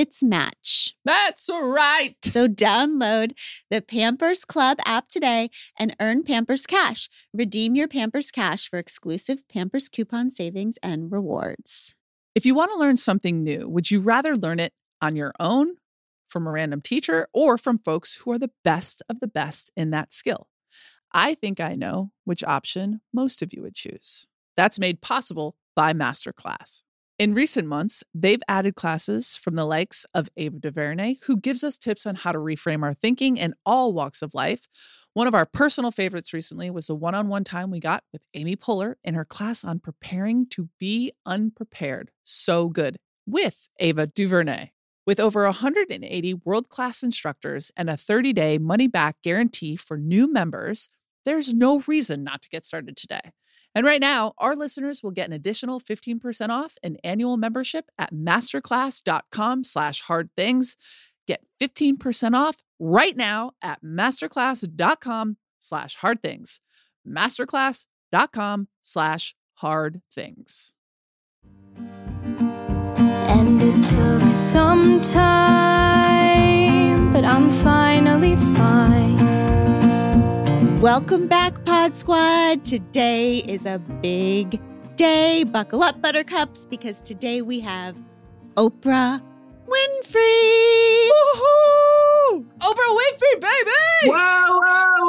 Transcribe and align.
its 0.00 0.22
match. 0.22 0.96
That's 1.04 1.50
right. 1.50 2.14
So 2.24 2.48
download 2.48 3.38
the 3.70 3.82
Pampers 3.82 4.46
Club 4.46 4.78
app 4.86 5.08
today 5.08 5.50
and 5.78 5.94
earn 6.00 6.22
Pampers 6.22 6.66
Cash. 6.66 7.10
Redeem 7.34 7.74
your 7.74 7.86
Pampers 7.86 8.30
Cash 8.30 8.66
for 8.66 8.78
exclusive 8.78 9.46
Pampers 9.46 9.90
coupon 9.90 10.30
savings 10.30 10.78
and 10.82 11.12
rewards. 11.12 11.96
If 12.34 12.46
you 12.46 12.54
want 12.54 12.72
to 12.72 12.78
learn 12.78 12.96
something 12.96 13.42
new, 13.42 13.68
would 13.68 13.90
you 13.90 14.00
rather 14.00 14.34
learn 14.34 14.58
it 14.58 14.72
on 15.02 15.16
your 15.16 15.34
own, 15.38 15.74
from 16.28 16.46
a 16.46 16.50
random 16.50 16.80
teacher, 16.80 17.28
or 17.34 17.58
from 17.58 17.78
folks 17.78 18.22
who 18.22 18.32
are 18.32 18.38
the 18.38 18.52
best 18.64 19.02
of 19.10 19.20
the 19.20 19.28
best 19.28 19.70
in 19.76 19.90
that 19.90 20.14
skill? 20.14 20.48
I 21.12 21.34
think 21.34 21.60
I 21.60 21.74
know 21.74 22.10
which 22.24 22.42
option 22.44 23.02
most 23.12 23.42
of 23.42 23.52
you 23.52 23.60
would 23.60 23.74
choose. 23.74 24.26
That's 24.56 24.78
made 24.78 25.02
possible 25.02 25.56
by 25.76 25.92
Masterclass. 25.92 26.84
In 27.20 27.34
recent 27.34 27.68
months, 27.68 28.02
they've 28.14 28.40
added 28.48 28.76
classes 28.76 29.36
from 29.36 29.54
the 29.54 29.66
likes 29.66 30.06
of 30.14 30.30
Ava 30.38 30.58
DuVernay, 30.58 31.16
who 31.26 31.36
gives 31.36 31.62
us 31.62 31.76
tips 31.76 32.06
on 32.06 32.14
how 32.14 32.32
to 32.32 32.38
reframe 32.38 32.82
our 32.82 32.94
thinking 32.94 33.36
in 33.36 33.52
all 33.66 33.92
walks 33.92 34.22
of 34.22 34.32
life. 34.32 34.66
One 35.12 35.26
of 35.26 35.34
our 35.34 35.44
personal 35.44 35.90
favorites 35.90 36.32
recently 36.32 36.70
was 36.70 36.86
the 36.86 36.94
one 36.94 37.14
on 37.14 37.28
one 37.28 37.44
time 37.44 37.70
we 37.70 37.78
got 37.78 38.04
with 38.10 38.26
Amy 38.32 38.56
Poehler 38.56 38.94
in 39.04 39.12
her 39.12 39.26
class 39.26 39.64
on 39.64 39.80
preparing 39.80 40.46
to 40.48 40.70
be 40.78 41.12
unprepared. 41.26 42.10
So 42.24 42.70
good 42.70 42.96
with 43.26 43.68
Ava 43.78 44.06
DuVernay. 44.06 44.70
With 45.06 45.20
over 45.20 45.44
180 45.44 46.34
world 46.46 46.70
class 46.70 47.02
instructors 47.02 47.70
and 47.76 47.90
a 47.90 47.98
30 47.98 48.32
day 48.32 48.56
money 48.56 48.88
back 48.88 49.16
guarantee 49.22 49.76
for 49.76 49.98
new 49.98 50.32
members, 50.32 50.88
there's 51.26 51.52
no 51.52 51.80
reason 51.86 52.24
not 52.24 52.40
to 52.40 52.48
get 52.48 52.64
started 52.64 52.96
today. 52.96 53.32
And 53.74 53.86
right 53.86 54.00
now, 54.00 54.32
our 54.38 54.56
listeners 54.56 55.02
will 55.02 55.12
get 55.12 55.28
an 55.28 55.32
additional 55.32 55.80
15% 55.80 56.48
off 56.50 56.76
an 56.82 56.96
annual 57.04 57.36
membership 57.36 57.86
at 57.98 58.12
masterclass.com 58.12 59.64
slash 59.64 60.02
hard 60.02 60.30
things. 60.36 60.76
Get 61.26 61.44
15% 61.60 62.34
off 62.34 62.64
right 62.80 63.16
now 63.16 63.52
at 63.62 63.82
masterclass.com 63.82 65.36
slash 65.60 65.96
hard 65.96 66.20
things. 66.22 66.60
Masterclass.com 67.06 68.68
slash 68.82 69.34
hard 69.54 70.00
things. 70.12 70.74
And 72.96 73.62
it 73.62 73.86
took 73.86 74.30
some 74.30 75.00
time, 75.02 76.32
but 77.12 77.24
I'm 77.24 77.50
finally 77.50 78.36
fine. 78.36 79.20
Welcome 80.80 81.28
back, 81.28 81.59
Pod 81.80 81.96
Squad. 81.96 82.62
Today 82.62 83.38
is 83.48 83.64
a 83.64 83.78
big 83.78 84.60
day. 84.96 85.44
Buckle 85.44 85.82
up, 85.82 86.02
Buttercups, 86.02 86.66
because 86.66 87.00
today 87.00 87.40
we 87.40 87.58
have 87.60 87.96
Oprah 88.56 89.22
Winfrey. 89.66 91.08
Woohoo! 91.08 92.44
Oprah 92.58 92.96
Winfrey, 93.00 93.40
baby! 93.40 93.72
Whoa, 94.04 94.60
whoa, 94.60 95.08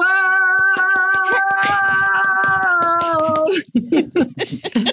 whoa! 4.71 4.91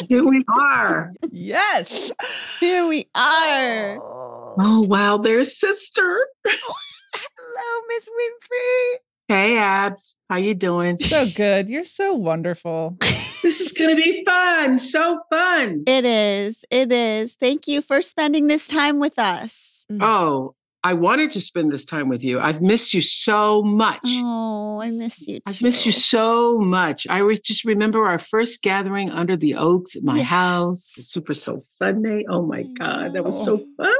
Here 0.08 0.24
we 0.24 0.46
are. 0.58 1.12
Yes. 1.30 2.10
Here 2.58 2.86
we 2.86 3.06
are. 3.14 3.98
Oh, 3.98 4.54
oh 4.58 4.80
wow. 4.80 5.18
There's 5.18 5.54
sister. 5.54 6.26
Hello, 6.46 7.82
Miss 7.90 8.08
Winfrey. 8.08 9.07
Hey, 9.28 9.58
Abs. 9.58 10.16
How 10.30 10.36
you 10.36 10.54
doing? 10.54 10.96
So 10.96 11.26
good. 11.36 11.68
You're 11.68 11.84
so 11.84 12.14
wonderful. 12.14 12.96
This 13.40 13.60
is 13.60 13.70
going 13.72 13.90
to 13.90 13.96
be 13.96 14.24
fun. 14.24 14.80
So 14.80 15.20
fun. 15.30 15.84
It 15.86 16.04
is. 16.04 16.64
It 16.72 16.90
is. 16.90 17.34
Thank 17.36 17.68
you 17.68 17.80
for 17.80 18.02
spending 18.02 18.48
this 18.48 18.66
time 18.66 18.98
with 18.98 19.16
us. 19.16 19.86
Mm. 19.90 20.02
Oh, 20.02 20.56
I 20.82 20.94
wanted 20.94 21.30
to 21.30 21.40
spend 21.40 21.70
this 21.72 21.84
time 21.84 22.08
with 22.08 22.24
you. 22.24 22.40
I've 22.40 22.60
missed 22.60 22.92
you 22.92 23.00
so 23.00 23.62
much. 23.62 24.00
Oh, 24.04 24.80
I 24.82 24.90
miss 24.90 25.28
you 25.28 25.36
too. 25.36 25.42
I've 25.46 25.62
missed 25.62 25.86
you 25.86 25.92
so 25.92 26.58
much. 26.58 27.06
I 27.08 27.18
re- 27.18 27.38
just 27.42 27.64
remember 27.64 28.06
our 28.06 28.18
first 28.18 28.60
gathering 28.60 29.08
under 29.10 29.36
the 29.36 29.54
oaks 29.54 29.94
at 29.94 30.02
my 30.02 30.18
Yeah. 30.18 30.24
house, 30.24 30.92
the 30.96 31.02
Super 31.02 31.32
Soul 31.32 31.60
Sunday. 31.60 32.24
Oh 32.28 32.42
my 32.44 32.58
I 32.58 32.62
God, 32.76 33.14
that 33.14 33.24
was 33.24 33.42
so 33.42 33.60
oh. 33.60 33.66
fun. 33.84 33.94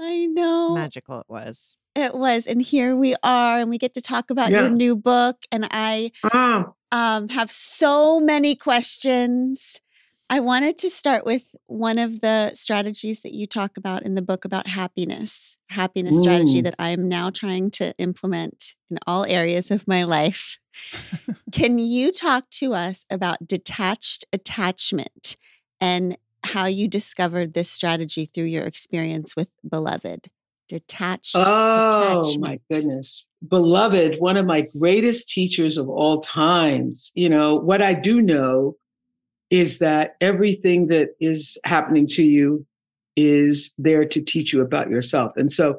I 0.00 0.26
know. 0.26 0.74
Magical 0.74 1.20
it 1.20 1.26
was. 1.28 1.76
It 1.94 2.14
was. 2.14 2.46
And 2.46 2.62
here 2.62 2.96
we 2.96 3.14
are, 3.22 3.58
and 3.58 3.68
we 3.68 3.78
get 3.78 3.94
to 3.94 4.00
talk 4.00 4.30
about 4.30 4.50
Yeah. 4.50 4.62
your 4.62 4.70
new 4.70 4.96
book. 4.96 5.36
And 5.52 5.68
I 5.70 6.12
Oh, 6.32 6.74
um, 6.92 7.28
have 7.28 7.50
so 7.50 8.18
many 8.20 8.54
questions. 8.54 9.80
I 10.32 10.38
wanted 10.38 10.78
to 10.78 10.90
start 10.90 11.26
with 11.26 11.54
one 11.66 11.98
of 11.98 12.20
the 12.20 12.52
strategies 12.54 13.22
that 13.22 13.34
you 13.34 13.48
talk 13.48 13.76
about 13.76 14.04
in 14.04 14.14
the 14.14 14.22
book 14.22 14.44
about 14.44 14.68
happiness, 14.68 15.58
happiness 15.70 16.20
strategy 16.22 16.60
that 16.60 16.76
I 16.78 16.90
am 16.90 17.08
now 17.08 17.30
trying 17.30 17.70
to 17.72 17.92
implement 17.98 18.76
in 18.88 18.98
all 19.08 19.24
areas 19.26 19.72
of 19.72 19.88
my 19.88 20.04
life. 20.04 20.60
Can 21.52 21.80
you 21.80 22.12
talk 22.12 22.48
to 22.50 22.74
us 22.74 23.04
about 23.10 23.46
detached 23.48 24.24
attachment 24.32 25.36
and 25.80 26.16
how 26.44 26.66
you 26.66 26.88
discovered 26.88 27.54
this 27.54 27.70
strategy 27.70 28.26
through 28.26 28.44
your 28.44 28.64
experience 28.64 29.36
with 29.36 29.50
Beloved? 29.68 30.30
Detached 30.68 31.36
Oh 31.36 32.20
attachment. 32.20 32.40
my 32.40 32.60
goodness. 32.72 33.28
Beloved, 33.46 34.16
one 34.18 34.36
of 34.36 34.46
my 34.46 34.60
greatest 34.60 35.28
teachers 35.28 35.76
of 35.76 35.88
all 35.88 36.20
times. 36.20 37.10
You 37.14 37.28
know, 37.28 37.56
what 37.56 37.82
I 37.82 37.92
do 37.94 38.20
know 38.20 38.76
is 39.50 39.80
that 39.80 40.14
everything 40.20 40.86
that 40.86 41.10
is 41.20 41.58
happening 41.64 42.06
to 42.06 42.22
you 42.22 42.64
is 43.16 43.74
there 43.78 44.04
to 44.04 44.20
teach 44.22 44.52
you 44.52 44.60
about 44.60 44.88
yourself. 44.90 45.32
And 45.36 45.50
so 45.50 45.78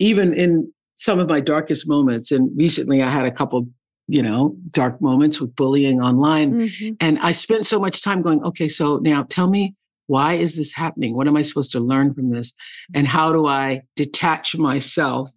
even 0.00 0.32
in 0.32 0.72
some 0.96 1.18
of 1.20 1.28
my 1.28 1.38
darkest 1.40 1.88
moments, 1.88 2.32
and 2.32 2.50
recently 2.56 3.02
I 3.02 3.10
had 3.10 3.26
a 3.26 3.30
couple, 3.30 3.68
you 4.08 4.22
know, 4.22 4.56
dark 4.70 5.00
moments 5.00 5.40
with 5.40 5.54
bullying 5.54 6.00
online. 6.00 6.68
Mhm. 6.68 6.96
And 7.00 7.18
I 7.20 7.30
spent 7.30 7.64
so 7.64 7.78
much 7.78 8.02
time 8.02 8.22
going, 8.22 8.42
okay, 8.42 8.66
so 8.66 8.96
now 8.98 9.22
tell 9.22 9.48
me 9.48 9.74
why 10.06 10.34
is 10.34 10.56
this 10.56 10.72
happening? 10.72 11.16
What 11.16 11.28
am 11.28 11.36
I 11.36 11.42
supposed 11.42 11.72
to 11.72 11.80
learn 11.80 12.14
from 12.14 12.30
this? 12.30 12.52
And 12.94 13.06
how 13.06 13.32
do 13.32 13.46
I 13.46 13.82
detach 13.96 14.56
myself 14.56 15.30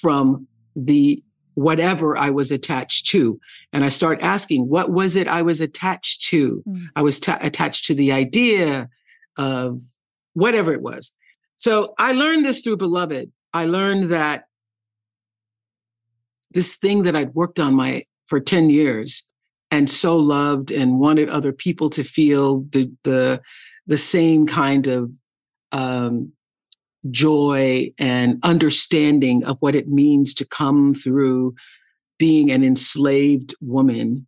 from 0.00 0.46
the 0.74 1.18
whatever 1.54 2.16
I 2.16 2.30
was 2.30 2.50
attached 2.50 3.06
to? 3.08 3.38
And 3.72 3.84
I 3.84 3.88
start 3.88 4.20
asking, 4.22 4.68
what 4.68 4.90
was 4.90 5.16
it 5.16 5.28
I 5.28 5.42
was 5.42 5.60
attached 5.60 6.24
to? 6.28 6.62
Mm. 6.66 6.86
I 6.96 7.02
was 7.02 7.20
ta- 7.20 7.38
attached 7.40 7.86
to 7.86 7.94
the 7.94 8.12
idea 8.12 8.88
of 9.36 9.80
whatever 10.34 10.72
it 10.72 10.82
was. 10.82 11.12
So 11.56 11.94
I 11.98 12.12
learned 12.12 12.44
this 12.44 12.62
through 12.62 12.76
Beloved. 12.78 13.30
I 13.52 13.66
learned 13.66 14.10
that 14.10 14.44
this 16.50 16.76
thing 16.76 17.02
that 17.02 17.16
I'd 17.16 17.34
worked 17.34 17.58
on 17.58 17.74
my 17.74 18.02
for 18.26 18.40
10 18.40 18.70
years 18.70 19.26
and 19.70 19.88
so 19.88 20.16
loved 20.16 20.70
and 20.70 20.98
wanted 20.98 21.28
other 21.28 21.52
people 21.52 21.90
to 21.90 22.04
feel 22.04 22.62
the 22.70 22.92
the 23.04 23.40
the 23.86 23.96
same 23.96 24.46
kind 24.46 24.86
of 24.86 25.12
um, 25.72 26.32
joy 27.10 27.92
and 27.98 28.38
understanding 28.42 29.44
of 29.44 29.56
what 29.60 29.74
it 29.74 29.88
means 29.88 30.34
to 30.34 30.44
come 30.46 30.94
through 30.94 31.54
being 32.18 32.50
an 32.50 32.64
enslaved 32.64 33.54
woman 33.60 34.26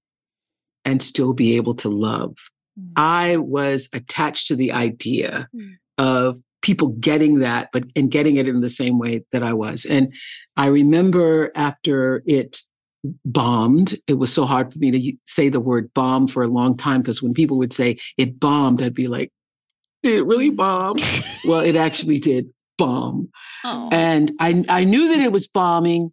and 0.85 1.03
still 1.03 1.33
be 1.33 1.57
able 1.57 1.75
to 1.75 1.89
love. 1.89 2.37
Mm. 2.79 2.93
I 2.97 3.37
was 3.39 3.89
attached 3.93 4.47
to 4.49 4.57
the 4.57 4.73
idea 4.73 5.49
Mm. 5.55 5.73
of 5.99 6.39
people 6.61 6.89
getting 6.89 7.39
that, 7.39 7.71
but 7.73 7.85
and 7.97 8.11
getting 8.11 8.37
it 8.37 8.49
in 8.49 8.61
the 8.61 8.69
same 8.69 8.99
way 8.99 9.25
that 9.33 9.43
I 9.43 9.53
was. 9.53 9.85
And 9.85 10.13
I 10.57 10.67
remember 10.67 11.51
after 11.55 12.23
it 12.27 12.59
bombed. 13.25 13.95
It 14.07 14.15
was 14.15 14.33
so 14.33 14.45
hard 14.45 14.73
for 14.73 14.79
me 14.81 14.91
to 14.91 15.13
say 15.27 15.49
the 15.49 15.61
word 15.61 15.93
bomb 15.95 16.27
for 16.27 16.43
a 16.43 16.49
long 16.49 16.77
time 16.77 17.01
because 17.01 17.23
when 17.23 17.33
people 17.33 17.57
would 17.59 17.73
say 17.73 17.99
it 18.17 18.41
bombed, 18.41 18.83
I'd 18.83 18.93
be 18.95 19.07
like, 19.09 19.33
did 20.03 20.19
it 20.19 20.23
really 20.23 20.51
bomb? 20.51 20.97
well, 21.47 21.61
it 21.61 21.77
actually 21.77 22.19
did 22.19 22.51
bomb. 22.77 23.29
Oh. 23.65 23.89
And 23.93 24.33
I, 24.41 24.65
I 24.69 24.85
knew 24.85 25.09
that 25.09 25.21
it 25.21 25.33
was 25.33 25.47
bombing 25.47 26.13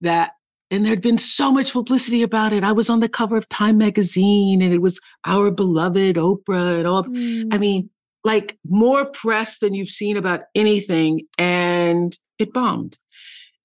that 0.00 0.32
and 0.70 0.86
there'd 0.86 1.02
been 1.02 1.18
so 1.18 1.52
much 1.52 1.74
publicity 1.74 2.22
about 2.22 2.54
it. 2.54 2.64
I 2.64 2.72
was 2.72 2.88
on 2.88 3.00
the 3.00 3.08
cover 3.08 3.36
of 3.36 3.46
Time 3.50 3.76
magazine 3.76 4.62
and 4.62 4.72
it 4.72 4.80
was 4.80 5.00
our 5.26 5.50
beloved 5.50 6.16
Oprah 6.16 6.78
and 6.78 6.86
all. 6.86 7.04
Mm. 7.04 7.52
I 7.52 7.58
mean, 7.58 7.90
like 8.24 8.58
more 8.66 9.04
press 9.04 9.58
than 9.58 9.74
you've 9.74 9.88
seen 9.88 10.16
about 10.16 10.44
anything. 10.54 11.26
And 11.36 12.16
it 12.38 12.54
bombed. 12.54 12.96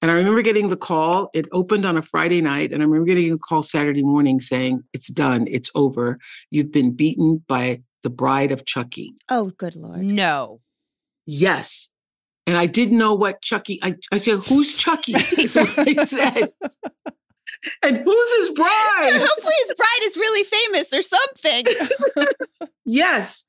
And 0.02 0.12
I 0.12 0.16
remember 0.16 0.42
getting 0.42 0.68
the 0.68 0.78
call. 0.78 1.30
It 1.34 1.46
opened 1.54 1.86
on 1.86 1.98
a 1.98 2.02
Friday 2.02 2.42
night. 2.42 2.74
And 2.74 2.84
I 2.84 2.86
remember 2.86 3.08
getting 3.08 3.32
a 3.32 3.38
call 3.38 3.64
Saturday 3.64 4.04
morning 4.04 4.42
saying, 4.42 4.84
It's 4.94 5.08
done. 5.08 5.48
It's 5.50 5.72
over. 5.76 6.20
You've 6.52 6.72
been 6.72 6.94
beaten 6.94 7.44
by 7.48 7.82
the 8.04 8.10
bride 8.10 8.52
of 8.52 8.66
Chucky. 8.66 9.16
Oh, 9.30 9.52
good 9.58 9.76
Lord. 9.76 10.02
No. 10.04 10.62
Yes. 11.26 11.90
And 12.46 12.56
I 12.56 12.66
didn't 12.66 12.98
know 12.98 13.14
what 13.14 13.42
Chucky, 13.42 13.80
I, 13.84 13.96
I 14.12 14.20
said, 14.20 14.40
who's 14.40 14.78
Chucky? 14.78 15.14
so 15.48 15.62
I 15.78 16.04
said, 16.06 16.50
and 17.84 17.98
who's 17.98 18.34
his 18.38 18.56
bride? 18.56 19.12
Hopefully 19.14 19.54
his 19.64 19.74
bride 19.76 20.00
is 20.04 20.18
really 20.18 20.44
famous 20.44 20.94
or 20.94 21.02
something. 21.02 21.66
yes. 22.86 23.46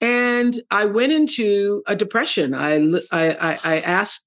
And 0.00 0.54
I 0.70 0.84
went 0.84 1.12
into 1.12 1.82
a 1.86 1.96
depression. 1.96 2.54
I, 2.54 2.76
I, 3.10 3.58
I 3.64 3.80
asked 3.80 4.24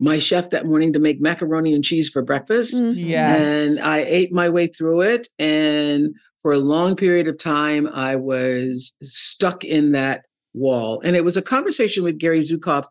my 0.00 0.18
chef 0.18 0.50
that 0.50 0.66
morning 0.66 0.92
to 0.92 0.98
make 0.98 1.20
macaroni 1.20 1.74
and 1.74 1.84
cheese 1.84 2.08
for 2.08 2.22
breakfast. 2.22 2.74
Mm-hmm. 2.74 2.98
Yes. 2.98 3.46
And 3.46 3.80
I 3.80 3.98
ate 3.98 4.32
my 4.32 4.48
way 4.48 4.66
through 4.66 5.02
it. 5.02 5.28
And 5.38 6.14
for 6.40 6.52
a 6.52 6.58
long 6.58 6.96
period 6.96 7.28
of 7.28 7.38
time, 7.38 7.88
I 7.88 8.16
was 8.16 8.94
stuck 9.02 9.64
in 9.64 9.92
that 9.92 10.24
wall. 10.54 11.00
And 11.04 11.16
it 11.16 11.24
was 11.24 11.36
a 11.36 11.42
conversation 11.42 12.04
with 12.04 12.18
Gary 12.18 12.40
Zukav, 12.40 12.84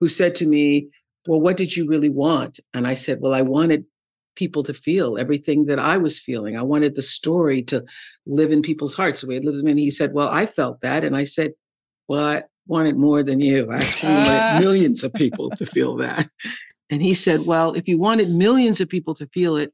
who 0.00 0.08
said 0.08 0.34
to 0.36 0.46
me, 0.46 0.88
Well, 1.26 1.40
what 1.40 1.56
did 1.56 1.76
you 1.76 1.86
really 1.86 2.08
want? 2.08 2.60
And 2.72 2.86
I 2.86 2.94
said, 2.94 3.18
Well, 3.20 3.34
I 3.34 3.42
wanted 3.42 3.84
people 4.36 4.62
to 4.64 4.74
feel 4.74 5.16
everything 5.16 5.66
that 5.66 5.78
I 5.78 5.96
was 5.96 6.18
feeling. 6.18 6.56
I 6.56 6.62
wanted 6.62 6.96
the 6.96 7.02
story 7.02 7.62
to 7.64 7.84
live 8.26 8.50
in 8.50 8.62
people's 8.62 8.94
hearts 8.94 9.20
the 9.20 9.28
way 9.28 9.36
it 9.36 9.44
lived 9.44 9.58
in. 9.58 9.68
And 9.68 9.78
he 9.78 9.90
said, 9.90 10.12
Well, 10.12 10.28
I 10.28 10.46
felt 10.46 10.80
that. 10.80 11.04
And 11.04 11.16
I 11.16 11.24
said, 11.24 11.52
Well, 12.08 12.24
I 12.24 12.42
wanted 12.66 12.96
more 12.96 13.22
than 13.22 13.40
you. 13.40 13.70
I 13.70 13.76
actually 13.76 14.14
wanted 14.14 14.60
millions 14.60 15.04
of 15.04 15.12
people 15.14 15.50
to 15.50 15.66
feel 15.66 15.96
that. 15.96 16.28
And 16.90 17.02
he 17.02 17.14
said, 17.14 17.46
Well, 17.46 17.74
if 17.74 17.88
you 17.88 17.98
wanted 17.98 18.30
millions 18.30 18.80
of 18.80 18.88
people 18.88 19.14
to 19.14 19.26
feel 19.28 19.56
it, 19.56 19.72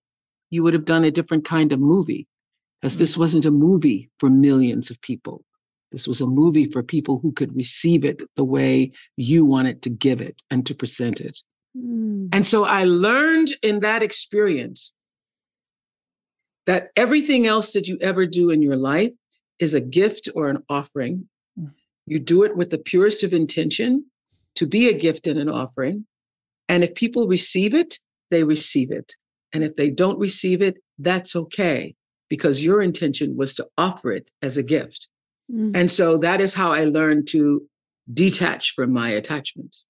you 0.51 0.63
would 0.63 0.75
have 0.75 0.85
done 0.85 1.05
a 1.05 1.11
different 1.11 1.45
kind 1.45 1.73
of 1.73 1.81
movie. 1.81 2.27
Because 2.81 2.99
this 2.99 3.17
wasn't 3.17 3.45
a 3.45 3.51
movie 3.51 4.11
for 4.19 4.31
millions 4.31 4.91
of 4.91 5.01
people. 5.03 5.45
This 5.93 6.07
was 6.07 6.21
a 6.21 6.27
movie 6.27 6.67
for 6.67 6.83
people 6.83 7.19
who 7.19 7.33
could 7.33 7.55
receive 7.55 8.05
it 8.05 8.23
the 8.37 8.45
way 8.45 8.93
you 9.17 9.45
wanted 9.45 9.83
to 9.83 9.91
give 9.91 10.21
it 10.21 10.43
and 10.51 10.65
to 10.67 10.75
present 10.75 11.21
it. 11.21 11.41
Mm. 11.77 12.29
And 12.33 12.47
so 12.47 12.65
I 12.65 12.85
learned 12.85 13.49
in 13.63 13.81
that 13.81 14.03
experience 14.03 14.95
that 16.67 16.91
everything 16.97 17.47
else 17.47 17.73
that 17.73 17.89
you 17.89 17.99
ever 18.01 18.25
do 18.27 18.51
in 18.51 18.63
your 18.63 18.77
life 18.77 19.13
is 19.59 19.75
a 19.75 19.81
gift 19.81 20.29
or 20.35 20.49
an 20.49 20.63
offering. 20.69 21.29
Mm. 21.59 21.73
You 22.07 22.19
do 22.19 22.45
it 22.45 22.57
with 22.57 22.71
the 22.71 22.79
purest 22.79 23.23
of 23.25 23.33
intention 23.33 24.07
to 24.55 24.67
be 24.67 24.89
a 24.89 24.95
gift 24.95 25.27
and 25.27 25.39
an 25.39 25.49
offering. 25.49 26.07
And 26.69 26.85
if 26.85 26.95
people 26.95 27.27
receive 27.27 27.75
it, 27.75 27.99
they 28.31 28.45
receive 28.45 28.93
it. 28.93 29.15
And 29.53 29.65
if 29.65 29.75
they 29.75 29.91
don't 29.91 30.19
receive 30.19 30.63
it, 30.63 30.79
that's 30.99 31.35
okay 31.35 31.97
because 32.31 32.65
your 32.65 32.81
intention 32.81 33.37
was 33.37 33.55
to 33.57 33.67
offer 33.77 34.13
it 34.13 34.31
as 34.41 34.57
a 34.57 34.63
gift. 34.63 35.09
Mm. 35.53 35.77
And 35.77 35.91
so 35.91 36.17
that 36.19 36.41
is 36.41 36.55
how 36.55 36.73
I 36.73 36.85
learned 36.85 37.29
to 37.29 37.67
detach 38.11 38.73
from 38.73 38.93
my 38.93 39.11
attachments. 39.11 39.85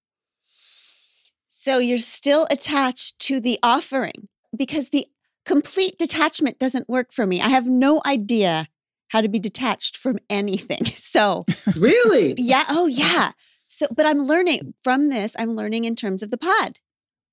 So 1.47 1.77
you're 1.77 1.99
still 1.99 2.47
attached 2.49 3.19
to 3.19 3.39
the 3.39 3.59
offering 3.61 4.27
because 4.57 4.89
the 4.89 5.07
complete 5.45 5.97
detachment 5.97 6.59
doesn't 6.59 6.89
work 6.89 7.13
for 7.13 7.25
me. 7.25 7.39
I 7.39 7.49
have 7.49 7.67
no 7.67 8.01
idea 8.05 8.67
how 9.09 9.21
to 9.21 9.29
be 9.29 9.39
detached 9.39 9.95
from 9.95 10.19
anything. 10.29 10.79
So, 11.11 11.43
really? 11.75 12.35
yeah. 12.37 12.63
Oh, 12.69 12.87
yeah. 12.87 13.33
So, 13.67 13.85
but 13.93 14.05
I'm 14.05 14.19
learning 14.19 14.75
from 14.81 15.09
this, 15.09 15.35
I'm 15.37 15.57
learning 15.57 15.83
in 15.83 15.93
terms 15.93 16.23
of 16.23 16.31
the 16.31 16.37
pod. 16.37 16.79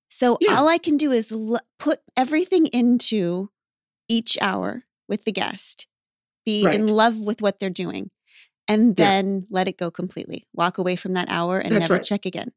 So, 0.09 0.37
yeah. 0.41 0.57
all 0.57 0.69
I 0.69 0.79
can 0.79 0.97
do 0.97 1.13
is 1.13 1.31
l- 1.31 1.61
put 1.79 2.01
everything 2.17 2.67
into 2.67 3.51
each 4.09 4.37
hour 4.41 4.83
with 5.09 5.25
the 5.25 5.33
guest, 5.33 5.87
be 6.45 6.65
right. 6.65 6.75
in 6.75 6.87
love 6.89 7.19
with 7.19 7.43
what 7.43 7.59
they're 7.59 7.71
doing 7.71 8.11
and 8.69 8.97
then 8.97 9.37
yeah. 9.37 9.47
let 9.51 9.69
it 9.69 9.79
go 9.79 9.91
completely. 9.91 10.47
Walk 10.53 10.79
away 10.79 10.95
from 10.95 11.15
that 11.15 11.29
hour 11.31 11.59
and 11.59 11.73
That's 11.73 11.81
never 11.81 11.95
right. 11.95 12.03
check 12.03 12.27
again. 12.27 12.53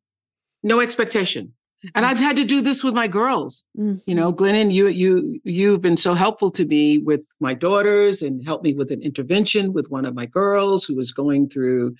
No 0.61 0.81
expectation. 0.81 1.53
And 1.95 2.05
mm-hmm. 2.05 2.11
I've 2.11 2.19
had 2.19 2.35
to 2.35 2.45
do 2.45 2.61
this 2.61 2.83
with 2.83 2.93
my 2.93 3.07
girls. 3.07 3.65
Mm-hmm. 3.77 4.09
You 4.09 4.15
know, 4.15 4.31
Glennon, 4.31 4.71
you 4.71 4.87
you 4.87 5.39
you've 5.43 5.81
been 5.81 5.97
so 5.97 6.13
helpful 6.13 6.51
to 6.51 6.65
me 6.65 6.99
with 6.99 7.21
my 7.39 7.55
daughters 7.55 8.21
and 8.21 8.45
helped 8.45 8.63
me 8.63 8.73
with 8.73 8.91
an 8.91 9.01
intervention 9.01 9.73
with 9.73 9.89
one 9.89 10.05
of 10.05 10.13
my 10.13 10.27
girls 10.27 10.85
who 10.85 10.95
was 10.95 11.11
going 11.11 11.49
through 11.49 11.95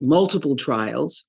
multiple 0.00 0.56
trials. 0.56 1.28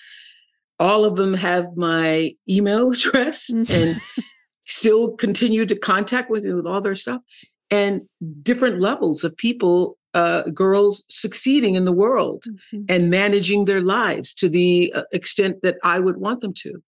all 0.78 1.04
of 1.04 1.16
them 1.16 1.34
have 1.34 1.76
my 1.76 2.32
email 2.48 2.90
address 2.90 3.50
mm-hmm. 3.50 3.72
and 3.72 4.24
still 4.64 5.12
continue 5.12 5.64
to 5.64 5.78
contact 5.78 6.30
with 6.30 6.44
me 6.44 6.52
with 6.52 6.66
all 6.66 6.80
their 6.80 6.94
stuff 6.94 7.22
and 7.70 8.02
different 8.42 8.80
levels 8.80 9.24
of 9.24 9.36
people 9.36 9.98
uh, 10.14 10.42
girls 10.54 11.04
succeeding 11.08 11.74
in 11.74 11.84
the 11.84 11.92
world 11.92 12.44
mm-hmm. 12.48 12.84
and 12.88 13.10
managing 13.10 13.66
their 13.66 13.82
lives 13.82 14.34
to 14.34 14.48
the 14.48 14.92
uh, 14.94 15.02
extent 15.12 15.56
that 15.62 15.76
i 15.84 16.00
would 16.00 16.16
want 16.16 16.40
them 16.40 16.52
to 16.52 16.82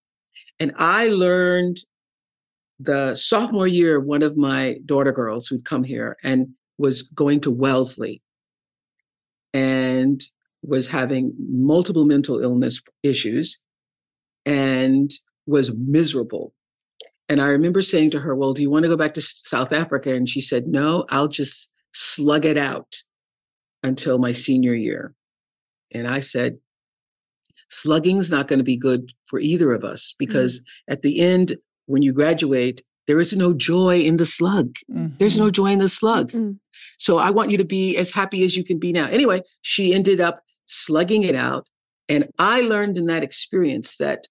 and 0.59 0.73
i 0.77 1.09
learned 1.09 1.79
the 2.81 3.15
sophomore 3.15 3.67
year 3.67 3.99
one 3.99 4.23
of 4.23 4.37
my 4.37 4.77
daughter 4.85 5.13
girls 5.13 5.49
who'd 5.49 5.65
come 5.65 5.83
here 5.83 6.17
and 6.23 6.49
was 6.79 7.03
going 7.03 7.41
to 7.41 7.51
wellesley 7.51 8.23
and 9.53 10.23
was 10.63 10.89
having 10.89 11.33
multiple 11.39 12.05
mental 12.05 12.41
illness 12.41 12.83
issues 13.03 13.63
and 14.45 15.11
was 15.47 15.77
miserable. 15.77 16.55
And 17.29 17.41
I 17.41 17.47
remember 17.47 17.83
saying 17.83 18.11
to 18.13 18.21
her, 18.21 18.35
Well, 18.35 18.55
do 18.55 18.63
you 18.63 18.71
want 18.71 18.85
to 18.85 18.89
go 18.89 18.97
back 18.97 19.15
to 19.15 19.21
South 19.21 19.73
Africa? 19.73 20.15
And 20.15 20.29
she 20.29 20.41
said, 20.41 20.67
No, 20.67 21.05
I'll 21.11 21.29
just 21.29 21.75
slug 21.93 22.45
it 22.45 22.57
out 22.57 22.97
until 23.83 24.19
my 24.19 24.33
senior 24.33 24.75
year. 24.75 25.15
And 25.93 26.09
I 26.09 26.21
said, 26.21 26.59
Slugging's 27.71 28.31
not 28.31 28.49
going 28.49 28.59
to 28.59 28.65
be 28.65 28.77
good 28.77 29.13
for 29.27 29.39
either 29.39 29.73
of 29.73 29.85
us 29.85 30.15
because 30.19 30.61
mm-hmm. 30.61 30.93
at 30.93 31.03
the 31.03 31.21
end, 31.21 31.57
when 31.89 32.03
you 32.03 32.13
graduate, 32.13 32.83
there 33.07 33.19
is 33.19 33.33
no 33.33 33.53
joy 33.53 34.01
in 34.01 34.19
the 34.19 34.27
slug. 34.27 34.75
Mm-hmm. 34.91 35.17
There's 35.19 35.39
no 35.39 35.51
joy 35.51 35.73
in 35.73 35.79
the 35.79 35.89
slug. 35.89 36.29
Mm-hmm. 36.29 36.53
So 36.99 37.19
I 37.19 37.31
want 37.31 37.51
you 37.51 37.59
to 37.59 37.65
be 37.65 37.97
as 37.97 38.13
happy 38.13 38.45
as 38.45 38.57
you 38.57 38.63
can 38.63 38.79
be 38.79 38.93
now. 38.93 39.09
Anyway, 39.09 39.43
she 39.63 39.95
ended 39.95 40.21
up 40.21 40.43
slugging 40.67 41.23
it 41.23 41.35
out. 41.35 41.69
And 42.09 42.29
I 42.39 42.61
learned 42.61 42.99
in 42.99 43.07
that 43.07 43.25
experience 43.25 43.97
that 43.97 44.27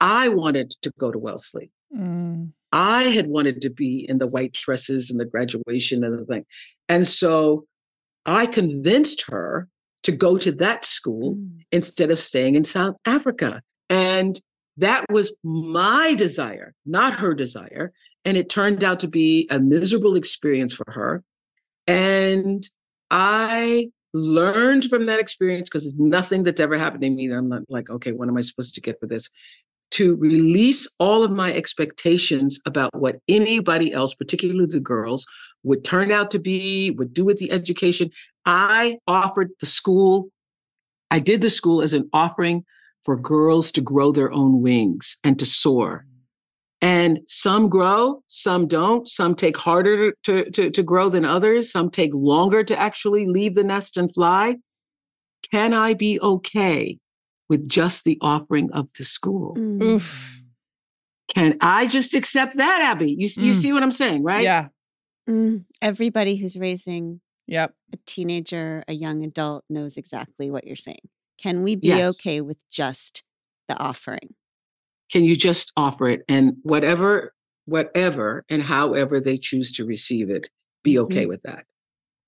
I 0.00 0.28
wanted 0.28 0.74
to 0.82 0.92
go 0.98 1.12
to 1.12 1.18
Wellesley. 1.18 1.70
Mm. 1.96 2.52
I 2.72 3.04
had 3.04 3.28
wanted 3.28 3.60
to 3.62 3.70
be 3.70 4.04
in 4.08 4.18
the 4.18 4.26
white 4.26 4.52
dresses 4.52 5.10
and 5.10 5.20
the 5.20 5.24
graduation 5.24 6.02
and 6.02 6.18
the 6.18 6.24
thing. 6.24 6.44
And 6.88 7.06
so 7.06 7.66
I 8.26 8.46
convinced 8.46 9.24
her 9.30 9.68
to 10.02 10.12
go 10.12 10.38
to 10.38 10.50
that 10.52 10.84
school 10.84 11.36
mm. 11.36 11.60
instead 11.70 12.10
of 12.10 12.18
staying 12.18 12.56
in 12.56 12.64
South 12.64 12.96
Africa. 13.04 13.62
And 13.88 14.40
that 14.82 15.04
was 15.10 15.34
my 15.44 16.14
desire, 16.14 16.74
not 16.84 17.14
her 17.14 17.34
desire. 17.34 17.92
And 18.24 18.36
it 18.36 18.48
turned 18.48 18.82
out 18.82 19.00
to 19.00 19.08
be 19.08 19.46
a 19.50 19.60
miserable 19.60 20.16
experience 20.16 20.74
for 20.74 20.86
her. 20.88 21.22
And 21.86 22.62
I 23.10 23.90
learned 24.12 24.84
from 24.84 25.06
that 25.06 25.20
experience 25.20 25.68
because 25.68 25.86
it's 25.86 25.98
nothing 25.98 26.42
that's 26.42 26.60
ever 26.60 26.76
happened 26.76 27.02
to 27.02 27.10
me 27.10 27.28
that 27.28 27.36
I'm 27.36 27.48
not 27.48 27.62
like, 27.68 27.90
okay, 27.90 28.12
what 28.12 28.28
am 28.28 28.36
I 28.36 28.40
supposed 28.40 28.74
to 28.74 28.80
get 28.80 28.98
for 29.00 29.06
this? 29.06 29.30
to 29.92 30.16
release 30.16 30.88
all 30.98 31.22
of 31.22 31.30
my 31.30 31.52
expectations 31.52 32.58
about 32.64 32.98
what 32.98 33.16
anybody 33.28 33.92
else, 33.92 34.14
particularly 34.14 34.64
the 34.64 34.80
girls, 34.80 35.26
would 35.64 35.84
turn 35.84 36.10
out 36.10 36.30
to 36.30 36.38
be, 36.38 36.90
would 36.92 37.12
do 37.12 37.26
with 37.26 37.36
the 37.36 37.52
education. 37.52 38.10
I 38.46 38.96
offered 39.06 39.50
the 39.60 39.66
school, 39.66 40.30
I 41.10 41.18
did 41.18 41.42
the 41.42 41.50
school 41.50 41.82
as 41.82 41.92
an 41.92 42.08
offering 42.14 42.64
for 43.04 43.16
girls 43.16 43.72
to 43.72 43.80
grow 43.80 44.12
their 44.12 44.32
own 44.32 44.62
wings 44.62 45.16
and 45.24 45.38
to 45.38 45.46
soar. 45.46 46.06
And 46.80 47.20
some 47.28 47.68
grow, 47.68 48.22
some 48.26 48.66
don't. 48.66 49.06
Some 49.08 49.34
take 49.36 49.56
harder 49.56 50.12
to, 50.24 50.50
to, 50.50 50.70
to 50.70 50.82
grow 50.82 51.08
than 51.08 51.24
others. 51.24 51.70
Some 51.70 51.90
take 51.90 52.10
longer 52.12 52.64
to 52.64 52.76
actually 52.78 53.26
leave 53.26 53.54
the 53.54 53.64
nest 53.64 53.96
and 53.96 54.12
fly. 54.12 54.56
can 55.50 55.74
I 55.74 55.94
be 55.94 56.20
okay 56.20 56.98
with 57.48 57.68
just 57.68 58.04
the 58.04 58.16
offering 58.22 58.70
of 58.72 58.88
the 58.98 59.04
school? 59.04 59.54
Mm. 59.56 59.82
Oof. 59.82 60.40
Can 61.34 61.56
I 61.60 61.86
just 61.86 62.14
accept 62.14 62.56
that, 62.56 62.80
Abby? 62.82 63.10
You, 63.10 63.28
you 63.36 63.52
Mm. 63.52 63.56
see 63.56 63.72
what 63.72 63.82
I'm 63.82 63.90
saying, 63.90 64.22
right? 64.22 64.42
Yeah. 64.44 64.68
Mm. 65.28 65.64
Everybody 65.80 66.36
who's 66.36 66.56
raising 66.58 67.20
Yep. 67.48 67.74
a 67.92 67.96
teenager, 68.06 68.82
a 68.88 68.92
young 68.94 69.24
adult 69.24 69.64
knows 69.68 69.96
exactly 69.96 70.50
what 70.50 70.66
you're 70.66 70.76
saying. 70.76 71.08
Can 71.42 71.62
we 71.62 71.76
be 71.76 71.88
Yes. 71.88 72.18
okay 72.18 72.40
with 72.40 72.58
just 72.70 73.24
the 73.68 73.78
offering? 73.78 74.34
Can 75.10 75.24
you 75.24 75.36
just 75.36 75.72
offer 75.76 76.08
it 76.08 76.22
and 76.28 76.56
whatever, 76.62 77.34
whatever 77.66 78.44
and 78.48 78.62
however 78.62 79.20
they 79.20 79.36
choose 79.36 79.72
to 79.72 79.84
receive 79.84 80.30
it, 80.30 80.48
be 80.82 80.98
okay 80.98 81.26
with 81.26 81.42
that. 81.42 81.64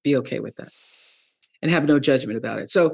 Be 0.02 0.16
okay 0.16 0.40
with 0.40 0.56
that. 0.56 0.68
And 1.62 1.70
have 1.70 1.86
no 1.86 1.98
judgment 1.98 2.36
about 2.36 2.58
it. 2.58 2.70
So 2.70 2.92